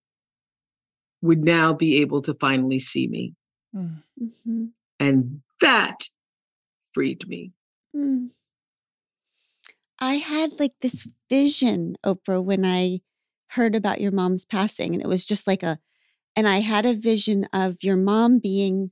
would 1.21 1.43
now 1.43 1.73
be 1.73 2.01
able 2.01 2.21
to 2.21 2.33
finally 2.35 2.79
see 2.79 3.07
me 3.07 3.33
Mm. 3.75 4.03
hmm 4.19 4.65
and 4.99 5.41
that 5.61 6.09
freed 6.93 7.27
me 7.27 7.51
Mm. 7.95 8.31
I 9.99 10.15
had 10.15 10.59
like 10.59 10.73
this 10.81 11.07
vision, 11.29 11.95
Oprah, 12.03 12.43
when 12.43 12.65
I 12.65 13.01
heard 13.51 13.75
about 13.75 14.01
your 14.01 14.11
mom's 14.11 14.45
passing. 14.45 14.93
And 14.93 15.03
it 15.03 15.07
was 15.07 15.25
just 15.25 15.45
like 15.45 15.61
a, 15.61 15.77
and 16.35 16.47
I 16.47 16.59
had 16.59 16.85
a 16.85 16.95
vision 16.95 17.47
of 17.53 17.83
your 17.83 17.97
mom 17.97 18.39
being 18.39 18.91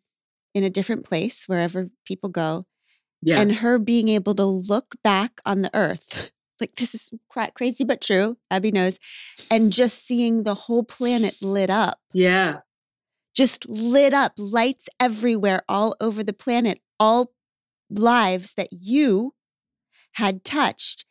in 0.53 0.63
a 0.63 0.69
different 0.69 1.05
place, 1.05 1.45
wherever 1.47 1.89
people 2.05 2.29
go, 2.29 2.65
yeah 3.21 3.39
and 3.39 3.55
her 3.55 3.79
being 3.79 4.07
able 4.07 4.35
to 4.35 4.45
look 4.45 4.95
back 5.03 5.39
on 5.45 5.61
the 5.61 5.71
earth. 5.73 6.31
Like 6.59 6.75
this 6.75 6.93
is 6.93 7.11
cra- 7.29 7.51
crazy, 7.53 7.83
but 7.83 8.01
true. 8.01 8.37
Abby 8.51 8.71
knows. 8.71 8.99
And 9.49 9.71
just 9.71 10.05
seeing 10.05 10.43
the 10.43 10.53
whole 10.53 10.83
planet 10.83 11.37
lit 11.41 11.69
up, 11.69 11.99
yeah 12.13 12.59
just 13.39 13.69
lit 13.69 14.13
up, 14.13 14.33
lights 14.37 14.89
everywhere, 14.99 15.61
all 15.69 15.95
over 16.01 16.23
the 16.23 16.33
planet, 16.33 16.81
all 16.99 17.31
lives 17.89 18.53
that 18.55 18.67
you 18.71 19.33
had 20.13 20.43
touched. 20.43 21.05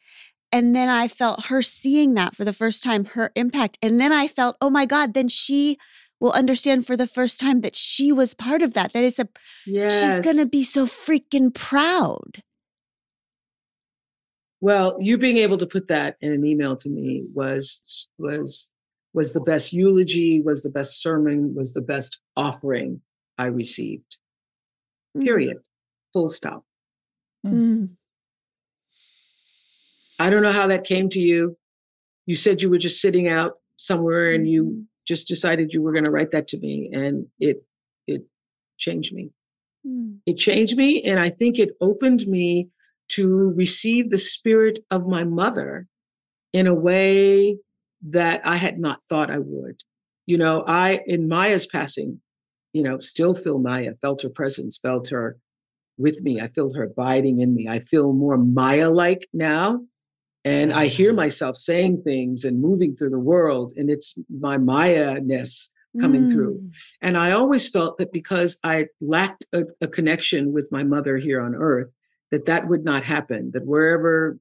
And 0.52 0.76
then 0.76 0.90
I 0.90 1.08
felt 1.08 1.46
her 1.46 1.62
seeing 1.62 2.14
that 2.14 2.37
for 2.37 2.44
the 2.44 2.52
first 2.52 2.82
time, 2.82 3.06
her 3.06 3.32
impact. 3.34 3.78
And 3.82 3.98
then 3.98 4.12
I 4.12 4.28
felt, 4.28 4.56
oh 4.61 4.68
my 4.68 4.84
God, 4.84 5.14
then 5.14 5.28
she 5.28 5.78
will 6.20 6.32
understand 6.32 6.87
for 6.87 6.96
the 6.96 7.06
first 7.06 7.38
time 7.40 7.62
that 7.62 7.76
she 7.76 8.12
was 8.12 8.34
part 8.34 8.61
of 8.61 8.74
that. 8.74 8.92
That 8.92 9.04
is 9.04 9.18
a, 9.18 9.28
yes 9.66 10.00
she's 10.00 10.20
going 10.20 10.37
to 10.37 10.50
be 10.50 10.62
so 10.62 10.87
freaking 10.87 11.54
proud. 11.54 12.42
Well 14.60 14.96
you 15.00 15.16
being 15.18 15.36
able 15.38 15.56
to 15.58 15.66
put 15.66 15.88
that 15.88 16.16
in 16.20 16.32
an 16.32 16.44
email 16.44 16.76
to 16.76 16.88
me 16.90 17.24
was 17.34 18.08
was 18.18 18.70
was 19.14 19.32
the 19.32 19.40
best 19.40 19.72
eulogy 19.72 20.40
was 20.40 20.62
the 20.62 20.70
best 20.70 21.00
sermon 21.02 21.54
was 21.54 21.72
the 21.74 21.80
best 21.80 22.20
offering 22.36 23.00
i 23.38 23.46
received. 23.46 24.18
Period. 25.18 25.58
Full 26.12 26.28
stop. 26.28 26.64
Mm. 27.46 27.96
i 30.18 30.28
don't 30.30 30.42
know 30.42 30.52
how 30.52 30.66
that 30.66 30.84
came 30.84 31.08
to 31.10 31.20
you. 31.20 31.56
You 32.26 32.36
said 32.36 32.60
you 32.62 32.68
were 32.70 32.78
just 32.78 33.00
sitting 33.00 33.28
out 33.28 33.54
somewhere 33.76 34.32
and 34.32 34.46
you 34.48 34.64
Mhm. 34.64 34.86
just 35.06 35.28
decided 35.28 35.72
you 35.72 35.80
were 35.82 35.92
going 35.92 36.04
to 36.04 36.10
write 36.10 36.32
that 36.32 36.48
to 36.48 36.58
me 36.58 36.90
and 36.92 37.28
it 37.40 37.64
it 38.06 38.26
changed 38.76 39.14
me. 39.14 39.30
Mm. 39.86 40.18
it 40.26 40.34
changed 40.34 40.76
me 40.76 41.02
and 41.02 41.20
i 41.20 41.30
think 41.30 41.58
it 41.58 41.70
opened 41.80 42.26
me 42.26 42.68
to 43.08 43.52
receive 43.56 44.10
the 44.10 44.18
spirit 44.18 44.78
of 44.90 45.06
my 45.06 45.24
mother 45.24 45.86
in 46.52 46.66
a 46.66 46.74
way 46.74 47.58
that 48.02 48.40
i 48.46 48.56
had 48.56 48.78
not 48.78 49.00
thought 49.08 49.30
i 49.30 49.38
would 49.38 49.82
you 50.26 50.38
know 50.38 50.64
i 50.66 51.00
in 51.06 51.28
maya's 51.28 51.66
passing 51.66 52.20
you 52.72 52.82
know 52.82 52.98
still 52.98 53.34
feel 53.34 53.58
maya 53.58 53.92
felt 54.00 54.22
her 54.22 54.30
presence 54.30 54.78
felt 54.78 55.08
her 55.08 55.36
with 55.96 56.22
me 56.22 56.40
i 56.40 56.46
feel 56.46 56.72
her 56.74 56.84
abiding 56.84 57.40
in 57.40 57.54
me 57.54 57.66
i 57.68 57.78
feel 57.78 58.12
more 58.12 58.36
maya 58.36 58.90
like 58.90 59.28
now 59.32 59.80
and 60.44 60.72
i 60.72 60.86
hear 60.86 61.12
myself 61.12 61.56
saying 61.56 62.00
things 62.02 62.44
and 62.44 62.62
moving 62.62 62.94
through 62.94 63.10
the 63.10 63.18
world 63.18 63.72
and 63.76 63.90
it's 63.90 64.18
my 64.28 64.56
maya 64.56 65.20
ness 65.20 65.72
coming 66.00 66.28
through. 66.28 66.58
Mm. 66.58 66.74
And 67.02 67.16
I 67.16 67.32
always 67.32 67.68
felt 67.68 67.98
that 67.98 68.12
because 68.12 68.58
I 68.62 68.86
lacked 69.00 69.46
a, 69.52 69.64
a 69.80 69.88
connection 69.88 70.52
with 70.52 70.68
my 70.70 70.84
mother 70.84 71.16
here 71.16 71.40
on 71.40 71.54
earth, 71.54 71.88
that 72.30 72.46
that 72.46 72.68
would 72.68 72.84
not 72.84 73.04
happen, 73.04 73.50
that 73.52 73.66
wherever 73.66 74.38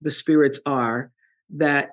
the 0.00 0.10
spirits 0.10 0.60
are, 0.66 1.10
that 1.50 1.90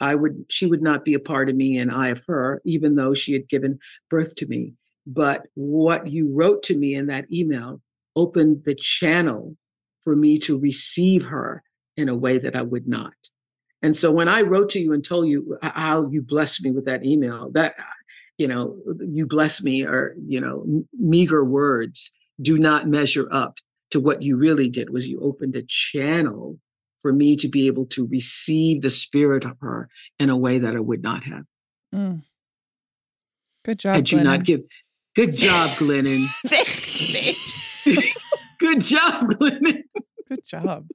I 0.00 0.14
would, 0.14 0.46
she 0.48 0.66
would 0.66 0.82
not 0.82 1.04
be 1.04 1.14
a 1.14 1.20
part 1.20 1.48
of 1.48 1.56
me 1.56 1.78
and 1.78 1.90
I 1.90 2.08
of 2.08 2.24
her, 2.26 2.60
even 2.64 2.96
though 2.96 3.14
she 3.14 3.32
had 3.32 3.48
given 3.48 3.78
birth 4.10 4.34
to 4.36 4.46
me. 4.46 4.74
But 5.06 5.46
what 5.54 6.08
you 6.08 6.32
wrote 6.34 6.62
to 6.64 6.76
me 6.76 6.94
in 6.94 7.06
that 7.06 7.30
email 7.32 7.80
opened 8.16 8.64
the 8.64 8.74
channel 8.74 9.56
for 10.02 10.16
me 10.16 10.38
to 10.38 10.58
receive 10.58 11.26
her 11.26 11.62
in 11.96 12.08
a 12.08 12.16
way 12.16 12.38
that 12.38 12.56
I 12.56 12.62
would 12.62 12.88
not. 12.88 13.14
And 13.82 13.96
so 13.96 14.10
when 14.10 14.28
I 14.28 14.40
wrote 14.40 14.70
to 14.70 14.80
you 14.80 14.92
and 14.92 15.04
told 15.04 15.28
you 15.28 15.58
uh, 15.62 15.70
how 15.74 16.08
you 16.10 16.22
blessed 16.22 16.64
me 16.64 16.70
with 16.70 16.86
that 16.86 17.04
email, 17.04 17.50
that 17.52 17.74
uh, 17.78 17.82
you 18.38 18.48
know, 18.48 18.76
you 19.08 19.26
bless 19.26 19.62
me 19.62 19.84
or, 19.84 20.16
you 20.26 20.40
know, 20.40 20.84
meager 20.98 21.44
words 21.44 22.10
do 22.40 22.58
not 22.58 22.88
measure 22.88 23.28
up 23.32 23.58
to 23.94 24.00
what 24.00 24.22
you 24.22 24.36
really 24.36 24.68
did 24.68 24.90
was 24.90 25.06
you 25.06 25.20
opened 25.20 25.54
a 25.54 25.62
channel 25.62 26.58
for 26.98 27.12
me 27.12 27.36
to 27.36 27.46
be 27.48 27.68
able 27.68 27.86
to 27.86 28.04
receive 28.08 28.82
the 28.82 28.90
spirit 28.90 29.44
of 29.44 29.56
her 29.60 29.88
in 30.18 30.30
a 30.30 30.36
way 30.36 30.58
that 30.58 30.74
I 30.74 30.80
would 30.80 31.00
not 31.00 31.22
have. 31.22 31.44
Mm. 31.94 32.22
Good 33.64 33.78
job. 33.78 33.94
Had 33.94 34.10
you 34.10 34.18
Glennon. 34.18 34.24
not 34.24 34.44
give 34.44 34.62
good 35.14 35.36
job, 35.48 35.70
Glennon. 35.78 36.26
Thanks, 36.48 37.84
good 38.58 38.80
job, 38.82 39.30
Glennon. 39.34 39.82
Good 40.28 40.44
job. 40.44 40.88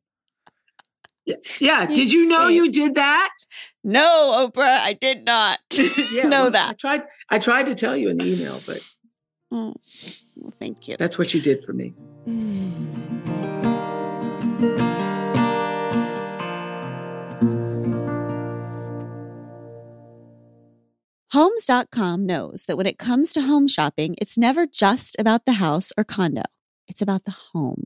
Yeah. 1.60 1.86
Did 1.86 2.12
you 2.12 2.28
know 2.28 2.48
you 2.50 2.70
did 2.70 2.96
that? 2.96 3.34
No, 3.82 4.50
Oprah, 4.52 4.80
I 4.80 4.92
did 5.00 5.24
not 5.24 5.60
yeah, 6.12 6.24
know 6.24 6.30
well, 6.30 6.48
I 6.48 6.50
that. 6.50 6.80
tried. 6.80 7.04
I 7.30 7.40
tried 7.40 7.68
to 7.68 7.76
tell 7.76 7.96
you 7.96 8.10
in 8.10 8.18
the 8.18 8.26
email, 8.26 8.60
but 8.68 8.96
Oh, 9.52 9.74
well, 10.42 10.54
thank 10.60 10.88
you. 10.90 10.98
that's 10.98 11.18
what 11.18 11.34
you 11.34 11.40
did 11.42 11.64
for 11.64 11.74
me. 11.74 11.94
Homes.com 21.32 22.26
knows 22.26 22.66
that 22.66 22.76
when 22.76 22.88
it 22.88 22.98
comes 22.98 23.32
to 23.34 23.44
home 23.44 23.68
shopping, 23.68 24.16
it's 24.20 24.36
never 24.36 24.66
just 24.66 25.16
about 25.20 25.46
the 25.46 25.54
house 25.54 25.94
or 25.96 26.04
condo, 26.04 26.42
it's 26.88 27.04
about 27.04 27.26
the 27.26 27.36
home. 27.54 27.84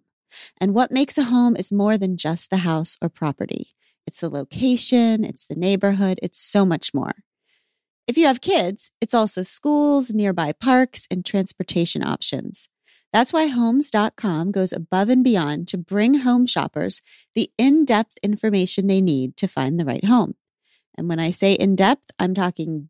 And 0.61 0.73
what 0.73 0.91
makes 0.93 1.17
a 1.17 1.23
home 1.23 1.57
is 1.57 1.69
more 1.69 1.97
than 1.97 2.15
just 2.15 2.49
the 2.49 2.57
house 2.57 2.97
or 3.01 3.09
property. 3.09 3.75
It's 4.07 4.21
the 4.21 4.29
location, 4.29 5.25
it's 5.25 5.45
the 5.45 5.57
neighborhood, 5.57 6.19
it's 6.23 6.39
so 6.39 6.65
much 6.65 6.93
more. 6.93 7.15
If 8.07 8.17
you 8.17 8.27
have 8.27 8.39
kids, 8.39 8.91
it's 9.01 9.13
also 9.13 9.43
schools, 9.43 10.13
nearby 10.13 10.53
parks, 10.53 11.05
and 11.11 11.25
transportation 11.25 12.01
options. 12.01 12.69
That's 13.11 13.33
why 13.33 13.47
Homes.com 13.47 14.51
goes 14.51 14.71
above 14.71 15.09
and 15.09 15.21
beyond 15.21 15.67
to 15.67 15.77
bring 15.77 16.19
home 16.19 16.45
shoppers 16.45 17.01
the 17.35 17.51
in 17.57 17.83
depth 17.83 18.13
information 18.23 18.87
they 18.87 19.01
need 19.01 19.35
to 19.35 19.49
find 19.49 19.77
the 19.77 19.85
right 19.85 20.05
home. 20.05 20.35
And 20.97 21.09
when 21.09 21.19
I 21.19 21.31
say 21.31 21.53
in 21.53 21.75
depth, 21.75 22.11
I'm 22.17 22.33
talking 22.33 22.89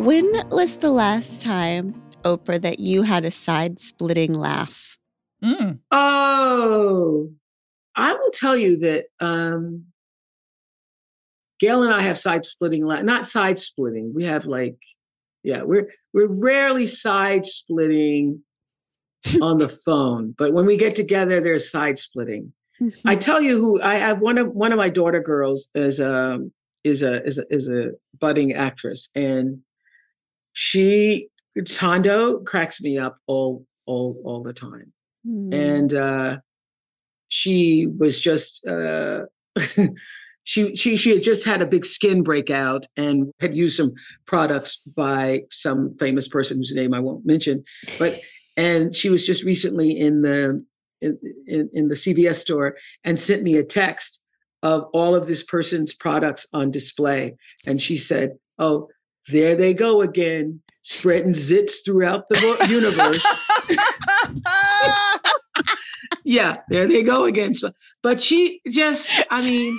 When 0.00 0.32
was 0.48 0.78
the 0.78 0.90
last 0.90 1.42
time, 1.42 1.92
Oprah, 2.24 2.60
that 2.62 2.80
you 2.80 3.02
had 3.02 3.26
a 3.26 3.30
side 3.30 3.78
splitting 3.78 4.32
laugh? 4.32 4.96
Mm. 5.44 5.80
Oh, 5.90 7.30
I 7.94 8.14
will 8.14 8.30
tell 8.30 8.56
you 8.56 8.78
that 8.78 9.08
um, 9.20 9.84
Gail 11.58 11.82
and 11.82 11.92
I 11.92 12.00
have 12.00 12.16
side 12.16 12.46
splitting, 12.46 12.82
la- 12.82 13.02
not 13.02 13.26
side 13.26 13.58
splitting. 13.58 14.14
We 14.14 14.24
have 14.24 14.46
like, 14.46 14.78
yeah, 15.42 15.64
we're 15.64 15.90
we're 16.14 16.32
rarely 16.32 16.86
side 16.86 17.44
splitting 17.44 18.42
on 19.42 19.58
the 19.58 19.68
phone, 19.68 20.34
but 20.38 20.54
when 20.54 20.64
we 20.64 20.78
get 20.78 20.94
together, 20.94 21.40
there's 21.40 21.70
side 21.70 21.98
splitting. 21.98 22.54
I 23.04 23.16
tell 23.16 23.42
you 23.42 23.58
who 23.58 23.82
I 23.82 23.96
have 23.96 24.22
one 24.22 24.38
of 24.38 24.48
one 24.48 24.72
of 24.72 24.78
my 24.78 24.88
daughter 24.88 25.20
girls 25.20 25.68
is 25.74 26.00
a 26.00 26.40
is 26.84 27.02
a 27.02 27.22
is 27.22 27.38
a, 27.38 27.44
is 27.50 27.68
a 27.68 27.90
budding 28.18 28.54
actress, 28.54 29.10
and 29.14 29.60
she 30.52 31.28
Thando 31.58 32.44
cracks 32.44 32.80
me 32.80 32.98
up 32.98 33.16
all 33.26 33.66
all 33.86 34.20
all 34.24 34.42
the 34.42 34.52
time 34.52 34.92
Hmm. 35.24 35.52
and 35.52 35.92
uh, 35.92 36.38
she 37.28 37.86
was 37.86 38.20
just 38.20 38.66
uh, 38.66 39.24
she 40.44 40.74
she 40.74 40.96
she 40.96 41.10
had 41.10 41.22
just 41.22 41.44
had 41.44 41.60
a 41.60 41.66
big 41.66 41.84
skin 41.84 42.22
breakout 42.22 42.86
and 42.96 43.30
had 43.40 43.54
used 43.54 43.76
some 43.76 43.92
products 44.26 44.76
by 44.78 45.42
some 45.50 45.94
famous 45.98 46.26
person 46.26 46.58
whose 46.58 46.74
name 46.74 46.94
I 46.94 47.00
won't 47.00 47.26
mention, 47.26 47.64
but 47.98 48.18
and 48.56 48.94
she 48.94 49.10
was 49.10 49.26
just 49.26 49.44
recently 49.44 49.98
in 49.98 50.22
the 50.22 50.64
in, 51.02 51.18
in, 51.46 51.70
in 51.72 51.88
the 51.88 51.94
CVS 51.94 52.36
store 52.36 52.76
and 53.04 53.18
sent 53.18 53.42
me 53.42 53.56
a 53.56 53.64
text 53.64 54.22
of 54.62 54.84
all 54.92 55.14
of 55.14 55.26
this 55.26 55.42
person's 55.42 55.94
products 55.94 56.46
on 56.52 56.70
display, 56.70 57.36
and 57.66 57.80
she 57.80 57.96
said, 57.96 58.38
"Oh, 58.58 58.88
there 59.28 59.54
they 59.56 59.74
go 59.74 60.02
again." 60.02 60.60
Spreading 60.82 61.32
zits 61.34 61.84
throughout 61.84 62.28
the 62.30 62.66
universe. 62.70 63.24
yeah, 66.24 66.58
there 66.68 66.86
they 66.86 67.02
go 67.02 67.24
again. 67.24 67.52
So, 67.54 67.72
but 68.02 68.20
she 68.20 68.60
just, 68.68 69.22
I 69.30 69.42
mean, 69.48 69.78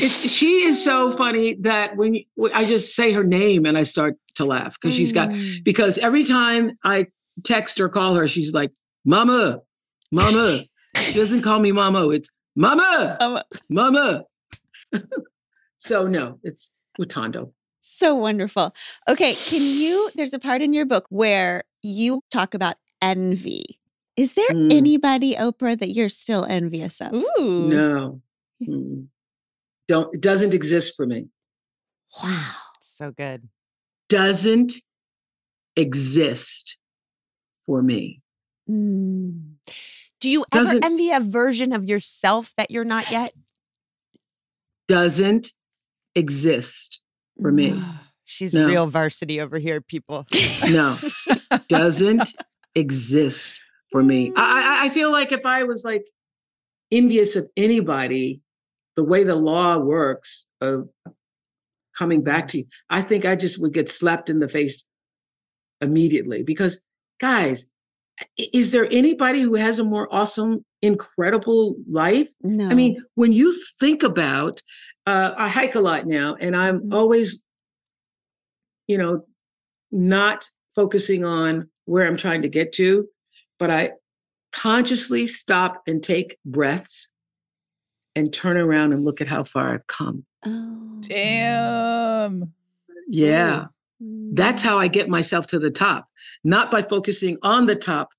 it's, 0.00 0.28
she 0.30 0.64
is 0.64 0.82
so 0.84 1.12
funny 1.12 1.54
that 1.60 1.96
when 1.96 2.14
you, 2.14 2.24
I 2.54 2.64
just 2.64 2.94
say 2.96 3.12
her 3.12 3.22
name 3.24 3.64
and 3.64 3.78
I 3.78 3.84
start 3.84 4.16
to 4.34 4.44
laugh 4.44 4.76
because 4.80 4.94
she's 4.96 5.12
got, 5.12 5.30
Mm. 5.30 5.62
because 5.64 5.98
every 5.98 6.24
time 6.24 6.72
I 6.82 7.06
text 7.44 7.80
or 7.80 7.88
call 7.88 8.14
her, 8.16 8.26
she's 8.26 8.52
like, 8.52 8.72
Mama, 9.04 9.60
Mama. 10.12 10.58
she 10.96 11.14
doesn't 11.14 11.42
call 11.42 11.60
me 11.60 11.70
Mama, 11.72 12.08
it's 12.10 12.30
Mama, 12.56 13.16
Um, 13.20 13.40
Mama. 13.70 14.24
so, 15.78 16.06
no, 16.08 16.38
it's 16.42 16.76
Utando. 16.98 17.52
So 17.86 18.14
wonderful. 18.14 18.74
Okay, 19.08 19.32
can 19.48 19.60
you? 19.62 20.10
There's 20.14 20.32
a 20.34 20.38
part 20.38 20.62
in 20.62 20.72
your 20.72 20.84
book 20.86 21.06
where 21.10 21.62
you 21.82 22.22
talk 22.30 22.54
about 22.54 22.76
envy. 23.00 23.62
Is 24.16 24.34
there 24.34 24.48
Mm. 24.48 24.72
anybody, 24.72 25.34
Oprah, 25.34 25.78
that 25.78 25.90
you're 25.90 26.08
still 26.08 26.44
envious 26.44 27.00
of? 27.00 27.12
Ooh. 27.14 27.68
No. 27.68 28.22
Mm. 28.62 29.08
Don't, 29.88 30.14
it 30.14 30.20
doesn't 30.20 30.54
exist 30.54 30.96
for 30.96 31.06
me. 31.06 31.28
Wow. 32.22 32.54
So 32.80 33.10
good. 33.12 33.48
Doesn't 34.08 34.72
exist 35.76 36.78
for 37.66 37.82
me. 37.82 38.22
Mm. 38.68 39.56
Do 40.18 40.30
you 40.30 40.44
ever 40.52 40.64
Doesn't- 40.64 40.84
envy 40.84 41.10
a 41.10 41.20
version 41.20 41.72
of 41.72 41.84
yourself 41.84 42.54
that 42.56 42.70
you're 42.70 42.84
not 42.84 43.10
yet? 43.10 43.32
Doesn't 44.88 45.48
exist 46.14 47.02
for 47.40 47.52
me. 47.52 47.80
She's 48.28 48.54
No. 48.54 48.66
real 48.66 48.86
varsity 48.88 49.40
over 49.40 49.58
here, 49.58 49.80
people. 49.80 50.26
No, 50.70 50.96
doesn't 51.68 52.34
exist 52.74 53.62
for 53.92 54.02
me. 54.02 54.32
I, 54.36 54.80
I 54.82 54.86
I 54.86 54.88
feel 54.88 55.12
like 55.12 55.30
if 55.30 55.46
I 55.46 55.62
was 55.62 55.84
like 55.84 56.04
envious 56.90 57.36
of 57.36 57.46
anybody, 57.56 58.40
the 58.96 59.04
way 59.04 59.22
the 59.22 59.36
law 59.36 59.78
works 59.78 60.46
of 60.60 60.88
coming 61.96 62.22
back 62.22 62.48
to 62.48 62.58
you, 62.58 62.64
I 62.90 63.00
think 63.02 63.24
I 63.24 63.36
just 63.36 63.60
would 63.60 63.72
get 63.72 63.88
slapped 63.88 64.28
in 64.28 64.40
the 64.40 64.48
face 64.48 64.84
immediately. 65.80 66.42
Because 66.42 66.80
guys, 67.20 67.66
is 68.36 68.72
there 68.72 68.88
anybody 68.90 69.40
who 69.42 69.54
has 69.54 69.78
a 69.78 69.84
more 69.84 70.08
awesome, 70.12 70.64
incredible 70.82 71.76
life? 71.88 72.30
No. 72.42 72.68
I 72.68 72.74
mean, 72.74 73.02
when 73.14 73.32
you 73.32 73.54
think 73.78 74.02
about, 74.02 74.62
uh, 75.06 75.32
I 75.36 75.48
hike 75.48 75.74
a 75.74 75.80
lot 75.80 76.06
now, 76.06 76.36
and 76.40 76.56
I'm 76.56 76.80
Mhm. 76.80 76.94
always, 76.94 77.42
you 78.88 78.98
know, 78.98 79.26
not 79.92 80.48
focusing 80.74 81.24
on 81.24 81.70
where 81.84 82.06
I'm 82.06 82.16
trying 82.16 82.42
to 82.42 82.48
get 82.48 82.72
to, 82.72 83.08
but 83.58 83.70
I 83.70 83.92
consciously 84.52 85.26
stop 85.26 85.82
and 85.86 86.02
take 86.02 86.38
breaths 86.44 87.10
and 88.14 88.32
turn 88.32 88.56
around 88.56 88.92
and 88.92 89.04
look 89.04 89.20
at 89.20 89.28
how 89.28 89.44
far 89.44 89.74
I've 89.74 89.86
come. 89.86 90.24
oh. 90.44 90.82
Damn. 91.02 92.52
Yeah. 93.06 93.66
Mm. 94.02 94.30
That's 94.34 94.62
how 94.62 94.78
I 94.78 94.88
get 94.88 95.08
myself 95.08 95.46
to 95.48 95.58
the 95.58 95.70
top, 95.70 96.08
not 96.42 96.70
by 96.70 96.82
focusing 96.82 97.38
on 97.42 97.66
the 97.66 97.76
top, 97.76 98.12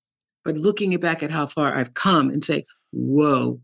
but 0.44 0.56
looking 0.56 0.96
back 0.98 1.22
at 1.22 1.30
how 1.30 1.46
far 1.46 1.74
I've 1.74 1.92
come 1.94 2.30
and 2.30 2.42
say, 2.42 2.64
whoa, 2.92 3.60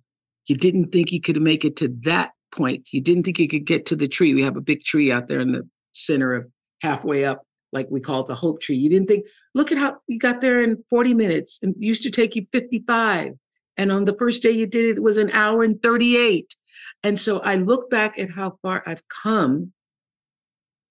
you 0.46 0.56
didn't 0.56 0.92
think 0.92 1.10
you 1.10 1.20
could 1.22 1.40
make 1.40 1.64
it 1.64 1.76
to 1.76 1.88
that 2.02 2.32
point. 2.54 2.88
You 2.92 3.00
didn't 3.00 3.24
think 3.24 3.38
you 3.38 3.48
could 3.48 3.64
get 3.66 3.86
to 3.86 3.96
the 3.96 4.08
tree. 4.08 4.34
We 4.34 4.42
have 4.42 4.56
a 4.56 4.60
big 4.60 4.84
tree 4.84 5.12
out 5.12 5.28
there 5.28 5.40
in 5.40 5.52
the 5.52 5.68
center 5.92 6.32
of 6.32 6.46
halfway 6.80 7.24
up, 7.24 7.42
like 7.72 7.88
we 7.90 8.00
call 8.00 8.20
it 8.20 8.26
the 8.26 8.34
hope 8.34 8.60
tree. 8.60 8.76
You 8.76 8.88
didn't 8.88 9.08
think, 9.08 9.26
look 9.54 9.72
at 9.72 9.78
how 9.78 9.96
you 10.06 10.18
got 10.18 10.40
there 10.40 10.62
in 10.62 10.82
40 10.90 11.14
minutes 11.14 11.62
and 11.62 11.74
used 11.78 12.02
to 12.04 12.10
take 12.10 12.34
you 12.36 12.46
55. 12.52 13.32
And 13.76 13.90
on 13.92 14.04
the 14.04 14.16
first 14.16 14.42
day 14.42 14.52
you 14.52 14.66
did 14.66 14.84
it, 14.84 14.96
it 14.98 15.02
was 15.02 15.16
an 15.16 15.30
hour 15.32 15.64
and 15.64 15.80
38. 15.82 16.54
And 17.02 17.18
so 17.18 17.40
I 17.40 17.56
look 17.56 17.90
back 17.90 18.18
at 18.18 18.30
how 18.30 18.58
far 18.62 18.82
I've 18.86 19.06
come 19.08 19.72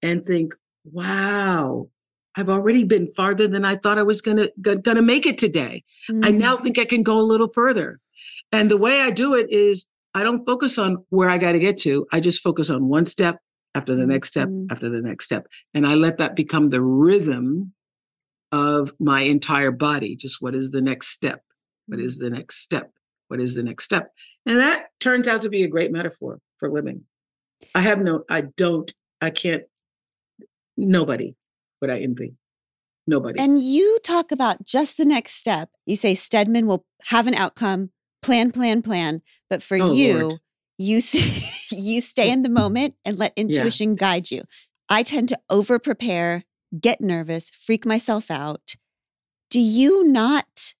and 0.01 0.23
think, 0.25 0.53
wow, 0.91 1.87
I've 2.35 2.49
already 2.49 2.83
been 2.83 3.11
farther 3.13 3.47
than 3.47 3.63
I 3.63 3.75
thought 3.75 3.97
I 3.99 4.03
was 4.03 4.21
gonna 4.21 4.49
gonna 4.59 5.01
make 5.01 5.25
it 5.25 5.37
today. 5.37 5.83
I 6.09 6.31
Mm. 6.31 6.37
now 6.39 6.57
think 6.57 6.77
I 6.77 6.85
can 6.85 7.03
go 7.03 7.19
a 7.19 7.21
little 7.21 7.47
further. 7.47 7.99
And 8.51 8.69
the 8.69 8.77
way 8.77 9.01
I 9.01 9.11
do 9.11 9.33
it 9.35 9.49
is 9.51 9.85
I 10.13 10.23
don't 10.23 10.45
focus 10.45 10.77
on 10.77 11.03
where 11.09 11.29
I 11.29 11.37
got 11.37 11.53
to 11.53 11.59
get 11.59 11.77
to. 11.79 12.05
I 12.11 12.19
just 12.19 12.41
focus 12.41 12.69
on 12.69 12.87
one 12.87 13.05
step 13.05 13.39
after 13.75 13.95
the 13.95 14.05
next 14.05 14.29
step 14.29 14.47
Mhm. 14.47 14.67
after 14.71 14.89
the 14.89 15.01
next 15.01 15.25
step. 15.25 15.47
And 15.73 15.87
I 15.87 15.95
let 15.95 16.17
that 16.19 16.35
become 16.35 16.69
the 16.69 16.81
rhythm 16.81 17.73
of 18.51 18.93
my 18.99 19.21
entire 19.21 19.71
body. 19.71 20.15
Just 20.15 20.41
what 20.41 20.53
is 20.53 20.71
the 20.71 20.81
next 20.81 21.07
step? 21.07 21.43
What 21.87 21.99
is 21.99 22.19
the 22.19 22.29
next 22.29 22.57
step? 22.57 22.91
What 23.29 23.41
is 23.41 23.55
the 23.55 23.63
next 23.63 23.85
step? 23.85 24.11
And 24.45 24.59
that 24.59 24.89
turns 24.99 25.27
out 25.27 25.41
to 25.41 25.49
be 25.49 25.63
a 25.63 25.67
great 25.67 25.91
metaphor 25.91 26.39
for 26.59 26.69
living. 26.69 27.05
I 27.73 27.81
have 27.81 27.99
no, 27.99 28.23
I 28.29 28.41
don't, 28.55 28.93
I 29.21 29.31
can't, 29.31 29.63
nobody 30.77 31.35
would 31.81 31.89
I 31.89 31.99
envy. 32.01 32.35
Nobody. 33.07 33.39
And 33.39 33.59
you 33.61 33.99
talk 34.03 34.31
about 34.31 34.65
just 34.65 34.97
the 34.97 35.05
next 35.05 35.33
step. 35.33 35.69
You 35.85 35.95
say 35.95 36.15
Stedman 36.15 36.67
will 36.67 36.85
have 37.05 37.27
an 37.27 37.33
outcome, 37.33 37.91
plan, 38.23 38.51
plan, 38.51 38.81
plan. 38.81 39.21
But 39.49 39.61
for 39.61 39.77
Oh, 39.77 39.93
you, 39.93 40.19
Lord. 40.29 40.39
you 40.77 41.01
you 41.71 42.01
stay 42.01 42.31
in 42.31 42.43
the 42.43 42.49
moment 42.49 42.95
and 43.05 43.17
let 43.17 43.33
intuition 43.35 43.95
guide 43.95 44.31
you. 44.31 44.43
I 44.89 45.03
tend 45.03 45.29
to 45.29 45.39
over 45.49 45.79
prepare, 45.79 46.43
get 46.79 47.01
nervous, 47.01 47.49
freak 47.51 47.85
myself 47.85 48.31
out. 48.31 48.75
Do 49.49 49.59
you 49.59 50.03
not 50.03 50.73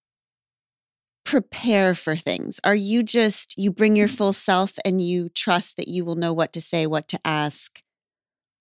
prepare 1.25 1.95
for 1.95 2.15
things? 2.15 2.59
Are 2.63 2.75
you 2.75 3.03
just 3.03 3.55
you 3.57 3.71
bring 3.71 3.95
your 3.95 4.07
full 4.07 4.33
self 4.33 4.73
and 4.83 5.01
you 5.01 5.29
trust 5.29 5.77
that 5.77 5.87
you 5.87 6.03
will 6.05 6.15
know 6.15 6.33
what 6.33 6.53
to 6.53 6.61
say, 6.61 6.85
what 6.87 7.07
to 7.09 7.19
ask? 7.23 7.81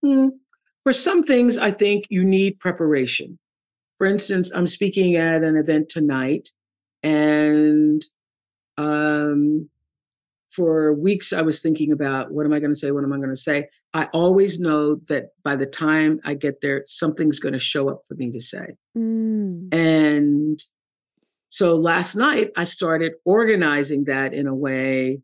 Hmm. 0.04 0.28
For 0.84 0.92
some 0.92 1.22
things, 1.22 1.58
I 1.58 1.70
think 1.70 2.06
you 2.10 2.24
need 2.24 2.58
preparation. 2.58 3.38
For 3.98 4.06
instance, 4.06 4.50
I'm 4.52 4.66
speaking 4.66 5.14
at 5.16 5.44
an 5.44 5.56
event 5.56 5.88
tonight, 5.88 6.48
and 7.04 8.02
um, 8.78 9.68
for 10.50 10.92
weeks 10.92 11.32
I 11.32 11.42
was 11.42 11.62
thinking 11.62 11.92
about 11.92 12.32
what 12.32 12.46
am 12.46 12.52
I 12.52 12.60
going 12.60 12.72
to 12.72 12.78
say? 12.78 12.90
What 12.90 13.04
am 13.04 13.12
I 13.12 13.16
going 13.16 13.30
to 13.30 13.36
say? 13.36 13.68
I 13.94 14.08
always 14.12 14.60
know 14.60 14.96
that 15.08 15.30
by 15.42 15.56
the 15.56 15.66
time 15.66 16.20
I 16.24 16.34
get 16.34 16.60
there, 16.60 16.82
something's 16.84 17.38
going 17.38 17.52
to 17.52 17.58
show 17.58 17.88
up 17.88 18.02
for 18.06 18.14
me 18.14 18.30
to 18.30 18.40
say. 18.40 18.76
Mm. 18.96 19.72
And 19.74 20.58
so 21.48 21.76
last 21.76 22.14
night 22.14 22.50
I 22.56 22.64
started 22.64 23.12
organizing 23.24 24.04
that 24.04 24.32
in 24.34 24.46
a 24.46 24.54
way 24.54 25.20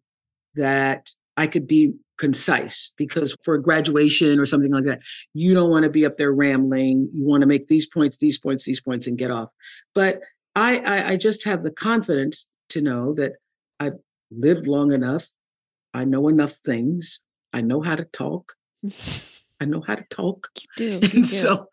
that 0.55 1.11
I 1.37 1.47
could 1.47 1.67
be 1.67 1.95
concise 2.19 2.93
because 2.97 3.35
for 3.43 3.55
a 3.55 3.63
graduation 3.63 4.39
or 4.39 4.45
something 4.45 4.73
like 4.73 4.85
that, 4.85 5.01
you 5.33 5.55
don't 5.55 5.71
want 5.71 5.85
to 5.85 5.91
be 5.91 6.05
up 6.05 6.17
there 6.17 6.33
rambling. 6.33 7.09
You 7.15 7.25
want 7.25 7.43
to 7.43 7.47
make 7.47 7.69
these 7.69 7.87
points, 7.87 8.19
these 8.19 8.39
points, 8.39 8.65
these 8.65 8.81
points, 8.81 9.07
and 9.07 9.17
get 9.17 9.31
off. 9.31 9.49
But 9.95 10.21
I, 10.55 10.79
I, 10.79 11.09
I 11.11 11.17
just 11.17 11.45
have 11.45 11.63
the 11.63 11.71
confidence 11.71 12.51
to 12.71 12.81
know 12.81 13.15
that 13.15 13.33
I've 13.81 13.99
lived 14.31 14.67
long 14.67 14.93
enough. 14.93 15.29
I 15.95 16.05
know 16.05 16.29
enough 16.29 16.53
things. 16.53 17.23
I 17.53 17.61
know 17.63 17.81
how 17.81 17.97
to 17.97 18.05
talk. 18.05 18.53
I 19.61 19.65
know 19.65 19.81
how 19.81 19.95
to 19.97 20.05
talk. 20.11 20.49
do. 20.77 21.01
And 21.15 21.27
so 21.27 21.69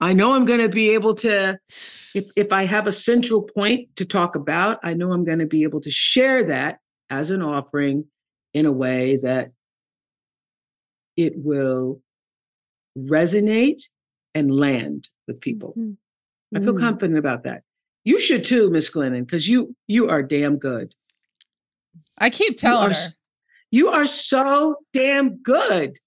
I 0.00 0.12
know 0.12 0.34
I'm 0.34 0.44
going 0.44 0.60
to 0.60 0.68
be 0.68 0.90
able 0.90 1.14
to, 1.16 1.58
if, 2.14 2.24
if 2.36 2.52
I 2.52 2.64
have 2.64 2.86
a 2.86 2.92
central 2.92 3.42
point 3.42 3.94
to 3.96 4.04
talk 4.04 4.36
about, 4.36 4.78
I 4.82 4.94
know 4.94 5.12
I'm 5.12 5.24
going 5.24 5.38
to 5.38 5.46
be 5.46 5.62
able 5.62 5.80
to 5.80 5.90
share 5.90 6.44
that 6.44 6.78
as 7.10 7.30
an 7.30 7.42
offering 7.42 8.06
in 8.54 8.66
a 8.66 8.72
way 8.72 9.18
that 9.18 9.52
it 11.16 11.34
will 11.36 12.00
resonate 12.98 13.82
and 14.34 14.54
land 14.54 15.08
with 15.26 15.40
people. 15.40 15.74
Mhm. 15.76 15.96
I 16.54 16.60
feel 16.60 16.74
Mm. 16.74 16.80
confident 16.80 17.18
about 17.18 17.42
that. 17.44 17.62
You 18.06 18.18
should 18.20 18.44
too, 18.44 18.70
Miss 18.70 18.88
Glennon, 18.88 19.26
because 19.26 19.48
you 19.48 19.74
you 19.86 20.08
are 20.08 20.22
damn 20.22 20.56
good. 20.58 20.94
I 22.18 22.30
keep 22.30 22.52
You 22.52 22.56
telling 22.56 22.90
are, 22.92 22.94
her. 22.94 23.08
you 23.70 23.88
are 23.88 24.06
so 24.06 24.76
damn 24.92 25.36
good. 25.42 25.98